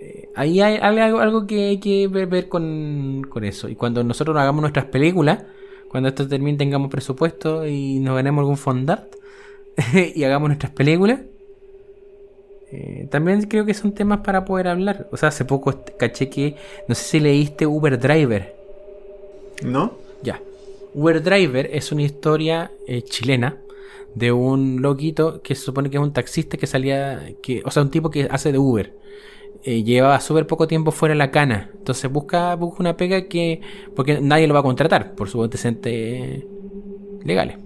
Eh, 0.00 0.28
ahí 0.34 0.60
hay, 0.60 0.76
algo, 0.76 1.20
algo, 1.20 1.46
que 1.46 1.68
hay 1.68 1.78
que 1.78 2.08
ver, 2.08 2.26
ver 2.26 2.48
con, 2.48 3.26
con, 3.30 3.44
eso. 3.44 3.68
Y 3.68 3.76
cuando 3.76 4.02
nosotros 4.04 4.36
hagamos 4.36 4.60
nuestras 4.60 4.86
películas, 4.86 5.44
cuando 5.88 6.08
esto 6.08 6.26
termine 6.28 6.58
tengamos 6.58 6.90
presupuesto 6.90 7.66
y 7.66 8.00
nos 8.00 8.16
ganemos 8.16 8.42
algún 8.42 8.56
fondart 8.56 9.14
y 10.14 10.22
hagamos 10.24 10.48
nuestras 10.48 10.72
películas. 10.72 11.20
Eh, 12.72 13.08
también 13.10 13.42
creo 13.42 13.64
que 13.64 13.74
son 13.74 13.92
temas 13.92 14.20
para 14.20 14.44
poder 14.44 14.68
hablar. 14.68 15.08
O 15.12 15.16
sea, 15.16 15.30
hace 15.30 15.44
poco 15.44 15.82
caché 15.98 16.28
que, 16.28 16.56
no 16.88 16.94
sé 16.94 17.04
si 17.04 17.20
leíste 17.20 17.66
Uber 17.66 17.98
Driver. 17.98 18.54
¿No? 19.62 19.94
Ya. 20.22 20.40
Uber 20.94 21.22
Driver 21.22 21.68
es 21.72 21.92
una 21.92 22.02
historia 22.02 22.70
eh, 22.86 23.02
chilena 23.02 23.58
de 24.14 24.32
un 24.32 24.82
loquito 24.82 25.42
que 25.42 25.54
se 25.54 25.62
supone 25.62 25.90
que 25.90 25.96
es 25.96 26.02
un 26.02 26.12
taxista 26.12 26.56
que 26.56 26.66
salía, 26.66 27.34
que, 27.42 27.62
o 27.64 27.70
sea, 27.70 27.82
un 27.82 27.90
tipo 27.90 28.10
que 28.10 28.28
hace 28.30 28.52
de 28.52 28.58
Uber 28.58 29.00
eh, 29.62 29.82
llevaba 29.82 30.20
súper 30.20 30.46
poco 30.46 30.66
tiempo 30.66 30.90
fuera 30.90 31.12
de 31.12 31.18
la 31.18 31.30
cana. 31.30 31.70
Entonces 31.76 32.10
busca, 32.10 32.54
busca 32.56 32.80
una 32.80 32.96
pega 32.96 33.28
que. 33.28 33.60
Porque 33.94 34.20
nadie 34.20 34.46
lo 34.46 34.54
va 34.54 34.60
a 34.60 34.64
contratar 34.64 35.14
por 35.14 35.28
sus 35.28 35.44
antecedentes 35.44 36.44
legales. 37.24 37.58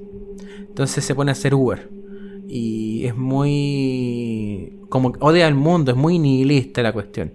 Entonces 0.59 1.05
se 1.05 1.15
pone 1.15 1.31
a 1.31 1.33
hacer 1.33 1.55
Uber. 1.55 1.89
Y 2.49 3.07
es 3.07 3.17
muy. 3.17 4.81
Como 4.89 5.13
odia 5.21 5.47
al 5.47 5.55
mundo, 5.55 5.93
es 5.93 5.97
muy 5.97 6.19
nihilista 6.19 6.83
la 6.83 6.93
cuestión. 6.93 7.33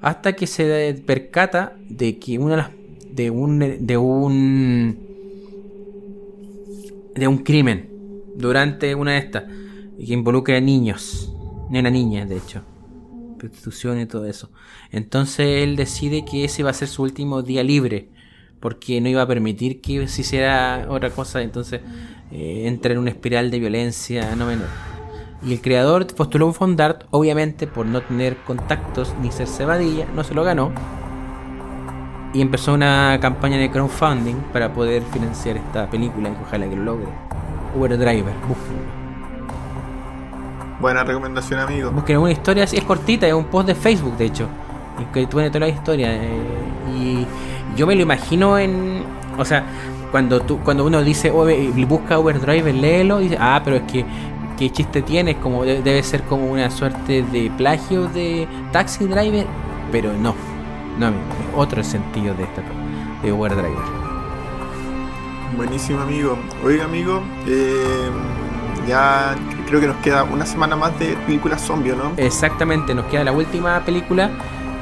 Hasta 0.00 0.32
que 0.34 0.46
se 0.46 1.00
percata 1.06 1.76
de 1.88 2.18
que 2.18 2.38
una 2.38 2.52
de 2.52 2.56
las. 2.56 2.70
de 3.10 3.30
un. 3.30 3.86
de 3.86 3.96
un. 3.98 4.98
de 7.14 7.28
un 7.28 7.38
crimen. 7.38 7.91
Durante 8.34 8.94
una 8.94 9.12
de 9.12 9.18
estas. 9.18 9.44
Que 9.44 10.12
involucra 10.12 10.56
a 10.56 10.60
niños. 10.60 11.32
Una 11.68 11.90
niña, 11.90 12.26
de 12.26 12.36
hecho 12.36 12.62
prostitución 13.42 14.00
y 14.00 14.06
todo 14.06 14.26
eso. 14.26 14.50
Entonces 14.90 15.64
él 15.64 15.76
decide 15.76 16.24
que 16.24 16.44
ese 16.44 16.62
va 16.62 16.70
a 16.70 16.74
ser 16.74 16.88
su 16.88 17.02
último 17.02 17.42
día 17.42 17.62
libre, 17.62 18.08
porque 18.60 19.00
no 19.00 19.08
iba 19.08 19.22
a 19.22 19.26
permitir 19.26 19.80
que 19.80 20.06
se 20.06 20.20
hiciera 20.20 20.86
otra 20.88 21.10
cosa, 21.10 21.42
entonces 21.42 21.80
eh, 22.30 22.64
entra 22.66 22.92
en 22.92 22.98
una 22.98 23.10
espiral 23.10 23.50
de 23.50 23.58
violencia 23.58 24.36
no 24.36 24.46
menor. 24.46 24.68
Y 25.44 25.52
el 25.54 25.60
creador 25.60 26.06
postuló 26.14 26.46
un 26.46 26.54
fondart, 26.54 27.04
obviamente 27.10 27.66
por 27.66 27.84
no 27.84 28.00
tener 28.02 28.36
contactos 28.46 29.12
ni 29.20 29.32
ser 29.32 29.48
cebadilla, 29.48 30.06
no 30.14 30.22
se 30.22 30.34
lo 30.34 30.44
ganó. 30.44 30.72
Y 32.32 32.40
empezó 32.40 32.72
una 32.72 33.18
campaña 33.20 33.58
de 33.58 33.70
crowdfunding 33.70 34.36
para 34.52 34.72
poder 34.72 35.02
financiar 35.12 35.56
esta 35.56 35.90
película 35.90 36.30
y 36.30 36.42
ojalá 36.42 36.70
que 36.70 36.76
lo 36.76 36.84
logre. 36.84 37.31
Uber 37.74 37.96
Driver, 37.98 38.32
Buena 40.80 41.04
recomendación, 41.04 41.60
amigo. 41.60 41.90
Busquen 41.92 42.18
una 42.18 42.32
historia 42.32 42.64
así, 42.64 42.76
es 42.76 42.84
cortita, 42.84 43.26
es 43.26 43.34
un 43.34 43.44
post 43.44 43.68
de 43.68 43.74
Facebook, 43.74 44.16
de 44.16 44.24
hecho. 44.26 44.48
Y 45.00 45.04
que 45.12 45.26
tiene 45.26 45.48
toda 45.48 45.60
la 45.60 45.68
historia. 45.68 46.08
eh, 46.12 46.42
y 46.96 47.26
yo 47.76 47.86
me 47.86 47.94
lo 47.94 48.02
imagino 48.02 48.58
en. 48.58 49.04
O 49.38 49.44
sea, 49.44 49.64
cuando 50.10 50.40
tú 50.40 50.58
cuando 50.58 50.84
uno 50.84 51.02
dice, 51.02 51.30
"Oh, 51.30 51.46
busca 51.86 52.18
Uber 52.18 52.40
Driver, 52.40 52.74
léelo, 52.74 53.18
dice, 53.18 53.36
ah, 53.40 53.60
pero 53.64 53.76
es 53.76 53.82
que. 53.82 54.04
¿Qué 54.58 54.70
chiste 54.70 55.02
tiene? 55.02 55.36
Como, 55.36 55.64
de- 55.64 55.82
debe 55.82 56.02
ser 56.02 56.22
como 56.24 56.46
una 56.50 56.70
suerte 56.70 57.22
de 57.22 57.50
plagio 57.56 58.06
de 58.08 58.46
Taxi 58.70 59.06
Driver. 59.06 59.46
Pero 59.90 60.12
no. 60.12 60.34
No, 60.98 61.06
amigo, 61.06 61.22
es 61.40 61.56
otro 61.58 61.82
sentido 61.82 62.34
de 62.34 62.42
esta 62.44 62.62
de 63.22 63.32
Uber 63.32 63.52
Driver. 63.56 64.01
Buenísimo, 65.56 66.00
amigo. 66.00 66.38
Oiga, 66.64 66.84
amigo, 66.84 67.22
eh, 67.46 68.10
ya 68.88 69.34
creo 69.66 69.80
que 69.80 69.86
nos 69.86 69.96
queda 69.98 70.24
una 70.24 70.46
semana 70.46 70.76
más 70.76 70.98
de 70.98 71.14
películas 71.26 71.60
zombie, 71.60 71.92
¿no? 71.92 72.12
Exactamente, 72.16 72.94
nos 72.94 73.04
queda 73.06 73.24
la 73.24 73.32
última 73.32 73.84
película 73.84 74.30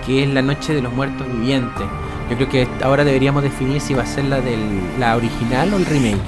que 0.07 0.23
es 0.23 0.29
La 0.29 0.43
Noche 0.43 0.75
de 0.75 0.83
los 0.83 0.93
Muertos 0.93 1.27
Vivientes. 1.27 1.87
Yo 2.31 2.37
creo 2.37 2.49
que 2.49 2.69
ahora 2.83 3.05
deberíamos 3.05 3.43
definir 3.43 3.81
si 3.81 3.95
va 3.95 4.05
a 4.05 4.07
ser 4.07 4.25
la 4.27 4.41
del 4.41 4.61
la 4.99 5.17
original 5.17 5.75
o 5.75 5.77
el 5.77 5.87
remake. 5.87 6.21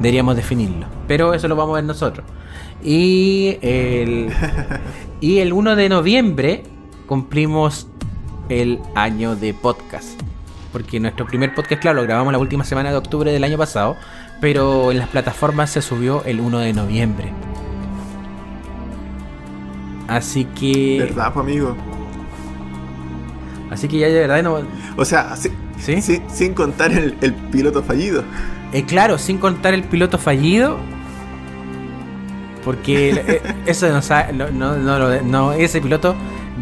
Deberíamos 0.00 0.36
definirlo. 0.36 0.86
Pero 1.06 1.34
eso 1.34 1.46
lo 1.46 1.54
vamos 1.54 1.74
a 1.74 1.76
ver 1.76 1.84
nosotros. 1.84 2.26
Y 2.82 3.56
el, 3.62 4.30
y 5.20 5.38
el 5.38 5.52
1 5.52 5.76
de 5.76 5.88
noviembre 5.88 6.62
cumplimos 7.06 7.86
el 8.48 8.80
año 8.94 9.36
de 9.36 9.54
podcast. 9.54 10.20
Porque 10.76 11.00
nuestro 11.00 11.24
primer 11.24 11.54
podcast, 11.54 11.80
claro, 11.80 11.96
lo 11.96 12.02
grabamos 12.02 12.34
la 12.34 12.38
última 12.38 12.62
semana 12.62 12.90
de 12.90 12.96
octubre 12.98 13.32
del 13.32 13.42
año 13.44 13.56
pasado. 13.56 13.96
Pero 14.42 14.92
en 14.92 14.98
las 14.98 15.08
plataformas 15.08 15.70
se 15.70 15.80
subió 15.80 16.22
el 16.26 16.38
1 16.38 16.58
de 16.58 16.74
noviembre. 16.74 17.32
Así 20.06 20.44
que. 20.44 20.98
¿Verdad, 21.00 21.32
pues, 21.32 21.46
amigo? 21.46 21.74
Así 23.70 23.88
que 23.88 23.98
ya 24.00 24.08
de 24.08 24.20
verdad 24.20 24.42
no. 24.42 24.58
O 24.98 25.04
sea, 25.06 25.34
si- 25.36 25.50
¿Sí? 25.78 26.02
sin, 26.02 26.28
sin 26.28 26.52
contar 26.52 26.92
el, 26.92 27.16
el 27.22 27.32
piloto 27.32 27.82
fallido. 27.82 28.22
Eh, 28.74 28.84
claro, 28.84 29.16
sin 29.16 29.38
contar 29.38 29.72
el 29.72 29.82
piloto 29.82 30.18
fallido. 30.18 30.76
Porque 32.66 33.12
eh, 33.26 33.42
eso 33.66 33.88
no, 33.88 34.50
no, 34.50 35.22
no, 35.22 35.52
ese 35.52 35.80
piloto 35.80 36.14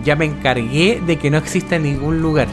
ya 0.05 0.15
me 0.15 0.27
encargué 0.27 1.03
de 1.05 1.19
que 1.19 1.33
no 1.33 1.39
exista 1.39 1.75
en 1.75 1.83
ningún 1.83 2.23
lugar. 2.23 2.47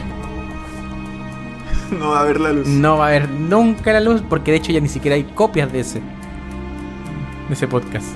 No 1.98 2.10
va 2.10 2.18
a 2.18 2.20
haber 2.22 2.40
la 2.40 2.52
luz. 2.52 2.66
No 2.66 2.98
va 2.98 3.06
a 3.06 3.08
haber 3.08 3.28
nunca 3.28 3.92
la 3.92 4.00
luz, 4.00 4.22
porque 4.28 4.50
de 4.50 4.58
hecho 4.58 4.72
ya 4.72 4.80
ni 4.80 4.88
siquiera 4.88 5.14
hay 5.14 5.24
copias 5.24 5.72
de 5.72 5.80
ese. 5.80 6.00
De 7.48 7.54
ese 7.54 7.68
podcast. 7.68 8.06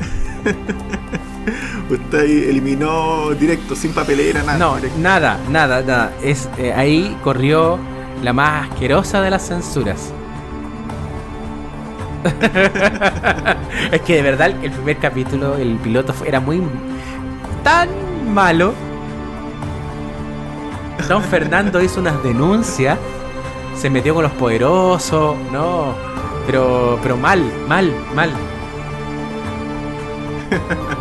Usted 1.90 2.48
eliminó 2.48 3.30
directo, 3.38 3.76
sin 3.76 3.92
papelera, 3.92 4.42
nada. 4.42 4.58
No, 4.58 4.76
directo. 4.76 4.98
nada, 4.98 5.38
nada, 5.50 5.82
nada. 5.82 6.12
Es, 6.22 6.48
eh, 6.58 6.72
ahí 6.72 7.16
corrió 7.22 7.78
la 8.22 8.32
más 8.32 8.70
asquerosa 8.70 9.22
de 9.22 9.30
las 9.30 9.46
censuras. 9.46 10.12
es 13.92 14.00
que 14.00 14.16
de 14.16 14.22
verdad 14.22 14.50
el 14.62 14.70
primer 14.72 14.96
capítulo, 14.98 15.56
el 15.56 15.76
piloto 15.76 16.14
era 16.24 16.40
muy 16.40 16.60
tan 17.62 17.88
malo. 18.32 18.74
Don 21.08 21.22
Fernando 21.22 21.80
hizo 21.80 22.00
unas 22.00 22.20
denuncias, 22.24 22.98
se 23.76 23.90
metió 23.90 24.14
con 24.14 24.22
los 24.22 24.32
poderosos, 24.32 25.36
no, 25.52 25.94
pero 26.46 26.98
pero 27.02 27.16
mal, 27.16 27.42
mal, 27.68 27.92
mal. 28.14 28.30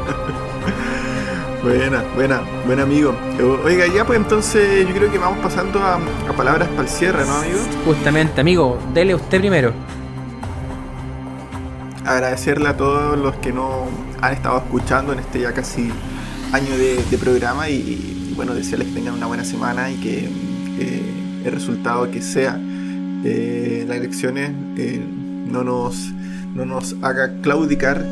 Buena, 1.63 2.03
buena, 2.13 2.41
buen 2.67 2.80
amigo. 2.80 3.15
O- 3.41 3.65
Oiga, 3.65 3.88
ya 3.88 4.05
pues 4.05 4.19
entonces 4.19 4.88
yo 4.88 4.93
creo 4.93 5.11
que 5.11 5.17
vamos 5.17 5.39
pasando 5.39 5.80
a, 5.80 5.95
a 5.95 6.34
palabras 6.38 6.67
para 6.69 6.84
el 6.84 6.88
cierre, 6.89 7.26
¿no, 7.26 7.34
amigo? 7.38 7.57
Justamente, 7.86 8.39
amigo, 8.41 8.78
dele 8.93 9.15
usted 9.15 9.39
primero. 9.39 9.73
Agradecerle 12.05 12.69
a 12.69 12.78
todos 12.78 13.17
los 13.17 13.36
que 13.38 13.51
nos 13.51 13.88
han 14.21 14.34
estado 14.34 14.59
escuchando 14.59 15.11
en 15.13 15.19
este 15.19 15.39
ya 15.39 15.53
casi 15.53 15.91
año 16.51 16.78
de, 16.78 17.03
de 17.09 17.17
programa 17.17 17.67
y, 17.67 17.73
y, 17.73 18.34
bueno, 18.36 18.53
desearles 18.53 18.89
que 18.89 18.93
tengan 18.93 19.15
una 19.15 19.26
buena 19.26 19.43
semana 19.43 19.89
y 19.89 19.95
que 19.95 20.30
eh, 20.80 21.03
el 21.46 21.52
resultado 21.52 22.10
que 22.12 22.22
sea 22.22 22.60
eh, 23.24 23.86
las 23.88 23.98
elecciones 23.98 24.52
eh, 24.78 25.02
no, 25.48 25.64
nos, 25.64 26.12
no 26.54 26.66
nos 26.66 26.96
haga 27.02 27.32
claudicar 27.41 28.04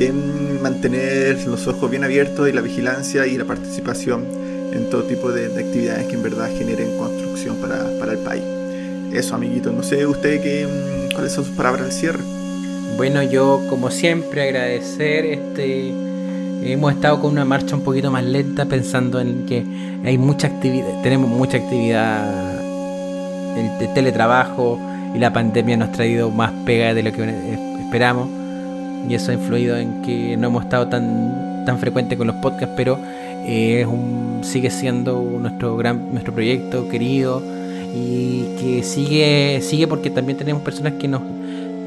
en 0.00 0.62
mantener 0.62 1.46
los 1.46 1.66
ojos 1.66 1.90
bien 1.90 2.04
abiertos 2.04 2.48
y 2.48 2.52
la 2.52 2.60
vigilancia 2.60 3.26
y 3.26 3.36
la 3.36 3.44
participación 3.44 4.24
en 4.72 4.88
todo 4.90 5.04
tipo 5.04 5.32
de, 5.32 5.48
de 5.48 5.64
actividades 5.64 6.06
que 6.06 6.14
en 6.14 6.22
verdad 6.22 6.48
generen 6.56 6.96
construcción 6.96 7.56
para, 7.56 7.84
para 7.98 8.12
el 8.12 8.18
país. 8.18 8.44
Eso, 9.12 9.34
amiguito. 9.34 9.72
No 9.72 9.82
sé 9.82 10.06
usted 10.06 10.40
qué, 10.40 10.66
mm, 10.66 11.14
cuáles 11.14 11.32
son 11.32 11.44
sus 11.44 11.54
palabras 11.56 11.86
de 11.86 11.92
cierre. 11.92 12.20
Bueno, 12.96 13.22
yo 13.22 13.60
como 13.68 13.90
siempre 13.90 14.42
agradecer 14.42 15.26
este 15.26 15.92
hemos 16.62 16.92
estado 16.92 17.20
con 17.20 17.32
una 17.32 17.44
marcha 17.44 17.74
un 17.74 17.82
poquito 17.82 18.10
más 18.10 18.22
lenta 18.22 18.66
pensando 18.66 19.18
en 19.20 19.46
que 19.46 19.64
hay 20.04 20.18
mucha 20.18 20.46
actividad, 20.46 21.02
tenemos 21.02 21.30
mucha 21.30 21.56
actividad 21.56 22.59
el 23.60 23.94
teletrabajo 23.94 24.78
y 25.14 25.18
la 25.18 25.32
pandemia 25.32 25.76
nos 25.76 25.88
ha 25.90 25.92
traído 25.92 26.30
más 26.30 26.52
pega 26.64 26.94
de 26.94 27.02
lo 27.02 27.12
que 27.12 27.22
eh, 27.22 27.58
esperamos 27.80 28.28
y 29.08 29.14
eso 29.14 29.30
ha 29.30 29.34
influido 29.34 29.76
en 29.76 30.02
que 30.02 30.36
no 30.36 30.48
hemos 30.48 30.64
estado 30.64 30.88
tan 30.88 31.64
tan 31.64 31.78
frecuente 31.78 32.16
con 32.16 32.26
los 32.26 32.36
podcasts, 32.36 32.74
pero 32.76 32.98
eh, 33.46 33.80
es 33.82 33.86
un, 33.86 34.40
sigue 34.42 34.70
siendo 34.70 35.20
nuestro 35.40 35.76
gran 35.76 36.12
nuestro 36.12 36.32
proyecto 36.32 36.88
querido 36.88 37.42
y 37.94 38.56
que 38.60 38.82
sigue 38.82 39.60
sigue 39.62 39.86
porque 39.86 40.10
también 40.10 40.38
tenemos 40.38 40.62
personas 40.62 40.94
que 40.94 41.08
nos 41.08 41.22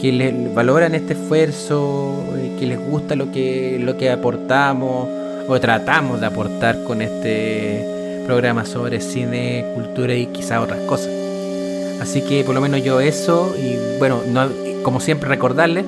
que 0.04 0.12
le, 0.12 0.50
valoran 0.54 0.96
este 0.96 1.14
esfuerzo, 1.14 2.26
eh, 2.36 2.58
que 2.60 2.66
les 2.66 2.78
gusta 2.78 3.16
lo 3.16 3.32
que, 3.32 3.80
lo 3.80 3.96
que 3.98 4.12
aportamos 4.12 5.08
o 5.48 5.60
tratamos 5.62 6.20
de 6.20 6.26
aportar 6.26 6.84
con 6.84 7.02
este 7.02 7.86
programa 8.26 8.66
sobre 8.66 9.00
cine, 9.00 9.66
cultura 9.76 10.14
y 10.14 10.26
quizá 10.28 10.60
otras 10.60 10.80
cosas. 10.82 11.23
Así 12.04 12.22
que 12.22 12.44
por 12.44 12.54
lo 12.54 12.60
menos 12.60 12.84
yo 12.84 13.00
eso 13.00 13.56
y 13.58 13.98
bueno, 13.98 14.24
no, 14.28 14.50
como 14.84 15.00
siempre 15.00 15.30
recordarles 15.30 15.86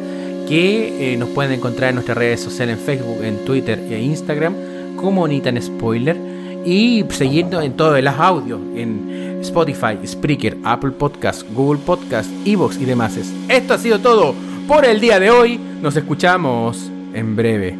que 0.47 1.13
eh, 1.13 1.17
nos 1.17 1.27
pueden 1.29 1.51
encontrar 1.51 1.89
en 1.89 1.95
nuestras 1.95 2.17
redes 2.17 2.39
sociales 2.39 2.79
en 2.79 2.85
Facebook, 2.85 3.21
en 3.21 3.43
Twitter 3.43 3.77
e 3.89 3.99
Instagram 3.99 4.55
como 4.95 5.27
Nitan 5.27 5.61
Spoiler 5.61 6.17
y 6.65 7.03
seguirnos 7.09 7.65
en 7.65 7.73
todos 7.73 8.01
los 8.01 8.13
audios 8.13 8.61
en 8.77 9.39
Spotify, 9.41 9.97
Spreaker, 10.07 10.57
Apple 10.63 10.91
Podcast, 10.91 11.43
Google 11.53 11.81
Podcast, 11.85 12.29
Evox 12.45 12.77
y 12.79 12.85
demás. 12.85 13.19
Esto 13.49 13.73
ha 13.73 13.77
sido 13.77 13.99
todo 13.99 14.33
por 14.69 14.85
el 14.85 15.01
día 15.01 15.19
de 15.19 15.29
hoy. 15.31 15.59
Nos 15.81 15.97
escuchamos 15.97 16.89
en 17.13 17.35
breve. 17.35 17.77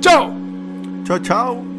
¡Chao! 0.00 0.30
Chao, 1.04 1.18
chao. 1.18 1.71